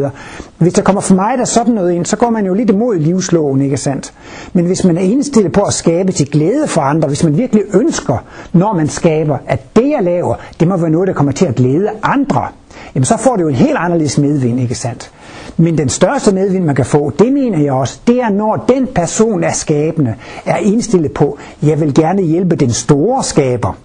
Hvis 0.58 0.72
der 0.72 0.82
kommer 0.82 1.00
for 1.00 1.14
mig 1.14 1.38
der 1.38 1.44
sådan 1.44 1.74
noget 1.74 1.92
ind, 1.92 2.06
så 2.06 2.16
går 2.16 2.30
man 2.30 2.46
jo 2.46 2.54
lidt 2.54 2.70
imod 2.70 2.98
livsloven, 2.98 3.60
ikke 3.60 3.76
sandt? 3.76 4.12
Men 4.52 4.66
hvis 4.66 4.84
man 4.84 4.96
er 4.96 5.02
indstillet 5.02 5.52
på 5.52 5.60
at 5.60 5.72
skabe 5.72 6.12
til 6.12 6.30
glæde 6.30 6.68
for 6.74 6.80
andre, 6.80 7.08
hvis 7.08 7.24
man 7.24 7.36
virkelig 7.38 7.62
ønsker, 7.74 8.18
når 8.52 8.72
man 8.72 8.88
skaber, 8.88 9.38
at 9.46 9.76
det 9.76 9.90
jeg 9.90 10.02
laver, 10.02 10.34
det 10.60 10.68
må 10.68 10.76
være 10.76 10.90
noget, 10.90 11.08
der 11.08 11.14
kommer 11.14 11.32
til 11.32 11.46
at 11.46 11.54
glæde 11.54 11.88
andre, 12.02 12.46
jamen 12.94 13.04
så 13.04 13.16
får 13.16 13.36
det 13.36 13.42
jo 13.42 13.48
en 13.48 13.54
helt 13.54 13.76
anderledes 13.76 14.18
medvind, 14.18 14.60
ikke 14.60 14.74
sandt? 14.74 15.10
Men 15.56 15.78
den 15.78 15.88
største 15.88 16.34
medvind, 16.34 16.64
man 16.64 16.74
kan 16.74 16.84
få, 16.86 17.12
det 17.18 17.32
mener 17.32 17.58
jeg 17.58 17.72
også, 17.72 18.00
det 18.06 18.20
er, 18.20 18.28
når 18.28 18.64
den 18.68 18.86
person 18.94 19.44
er 19.44 19.52
skabende, 19.52 20.14
er 20.46 20.56
indstillet 20.56 21.12
på, 21.12 21.38
jeg 21.62 21.80
vil 21.80 21.94
gerne 21.94 22.22
hjælpe 22.22 22.56
den 22.56 22.70
store 22.70 23.22
skaber. 23.22 23.76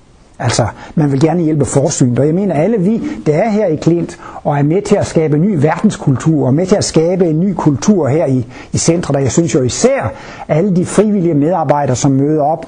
Altså, 0.42 0.68
man 0.96 1.12
vil 1.12 1.20
gerne 1.20 1.44
hjælpe 1.44 1.66
forsynet, 1.66 2.20
og 2.20 2.26
jeg 2.26 2.36
mener, 2.36 2.56
alle 2.56 2.78
vi, 2.78 3.02
der 3.26 3.34
er 3.34 3.50
her 3.50 3.66
i 3.66 3.76
Klint, 3.76 4.20
og 4.44 4.58
er 4.58 4.64
med 4.64 4.82
til 4.82 4.96
at 4.96 5.08
skabe 5.08 5.36
en 5.36 5.42
ny 5.42 5.56
verdenskultur, 5.62 6.48
og 6.48 6.54
med 6.54 6.66
til 6.66 6.76
at 6.76 6.84
skabe 6.84 7.26
en 7.26 7.40
ny 7.40 7.54
kultur 7.54 8.08
her 8.08 8.26
i, 8.26 8.46
i 8.72 8.78
centret, 8.78 9.16
og 9.16 9.24
jeg 9.24 9.32
synes 9.32 9.54
jo 9.56 9.62
især, 9.62 10.12
alle 10.48 10.76
de 10.76 10.86
frivillige 10.86 11.34
medarbejdere, 11.34 11.96
som 11.96 12.12
møder 12.12 12.44
op 12.44 12.66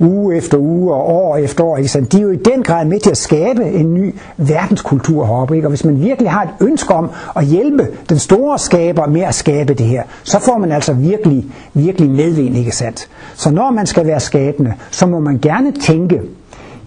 uge 0.00 0.36
efter 0.36 0.58
uge 0.58 0.94
og 0.94 1.10
år 1.10 1.36
efter 1.36 1.64
år. 1.64 1.76
Ikke? 1.76 1.88
Så 1.88 2.00
de 2.00 2.18
er 2.18 2.22
jo 2.22 2.30
i 2.30 2.36
den 2.36 2.62
grad 2.62 2.84
med 2.84 3.00
til 3.00 3.10
at 3.10 3.16
skabe 3.16 3.64
en 3.64 3.94
ny 3.94 4.14
verdenskultur 4.36 5.26
heroppe. 5.26 5.56
Ikke? 5.56 5.66
Og 5.66 5.70
hvis 5.70 5.84
man 5.84 6.00
virkelig 6.00 6.30
har 6.30 6.42
et 6.42 6.50
ønske 6.60 6.94
om 6.94 7.10
at 7.36 7.46
hjælpe 7.46 7.88
den 8.08 8.18
store 8.18 8.58
skaber 8.58 9.06
med 9.06 9.20
at 9.20 9.34
skabe 9.34 9.74
det 9.74 9.86
her, 9.86 10.02
så 10.24 10.38
får 10.40 10.58
man 10.58 10.72
altså 10.72 10.92
virkelig, 10.92 11.44
virkelig 11.74 12.10
medvind, 12.10 12.56
ikke 12.56 12.72
sandt? 12.72 13.08
Så 13.34 13.50
når 13.50 13.70
man 13.70 13.86
skal 13.86 14.06
være 14.06 14.20
skabende, 14.20 14.74
så 14.90 15.06
må 15.06 15.20
man 15.20 15.38
gerne 15.38 15.72
tænke, 15.72 16.20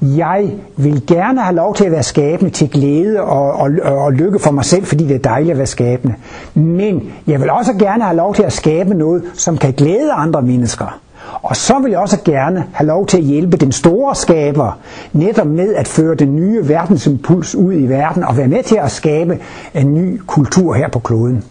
jeg 0.01 0.51
vil 0.77 1.03
gerne 1.07 1.41
have 1.41 1.55
lov 1.55 1.75
til 1.75 1.85
at 1.85 1.91
være 1.91 2.03
skabende 2.03 2.51
til 2.51 2.69
glæde 2.69 3.21
og, 3.21 3.51
og, 3.53 3.71
og 3.83 4.13
lykke 4.13 4.39
for 4.39 4.51
mig 4.51 4.65
selv, 4.65 4.85
fordi 4.85 5.07
det 5.07 5.15
er 5.15 5.19
dejligt 5.19 5.51
at 5.51 5.57
være 5.57 5.67
skabende. 5.67 6.15
Men 6.53 7.13
jeg 7.27 7.41
vil 7.41 7.49
også 7.49 7.73
gerne 7.73 8.03
have 8.03 8.17
lov 8.17 8.35
til 8.35 8.43
at 8.43 8.53
skabe 8.53 8.93
noget, 8.93 9.23
som 9.33 9.57
kan 9.57 9.73
glæde 9.73 10.11
andre 10.11 10.41
mennesker. 10.41 10.99
Og 11.41 11.55
så 11.55 11.79
vil 11.79 11.91
jeg 11.91 11.99
også 11.99 12.17
gerne 12.25 12.65
have 12.73 12.87
lov 12.87 13.07
til 13.07 13.17
at 13.17 13.23
hjælpe 13.23 13.57
den 13.57 13.71
store 13.71 14.15
skaber 14.15 14.77
netop 15.13 15.47
med 15.47 15.75
at 15.75 15.87
føre 15.87 16.15
den 16.15 16.35
nye 16.35 16.67
verdensimpuls 16.67 17.55
ud 17.55 17.73
i 17.73 17.85
verden 17.85 18.23
og 18.23 18.37
være 18.37 18.47
med 18.47 18.63
til 18.63 18.75
at 18.75 18.91
skabe 18.91 19.39
en 19.73 19.93
ny 19.93 20.21
kultur 20.27 20.73
her 20.73 20.89
på 20.89 20.99
kloden. 20.99 21.43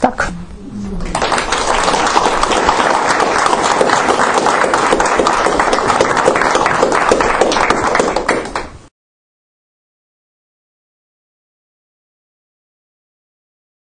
Tak. 0.00 0.22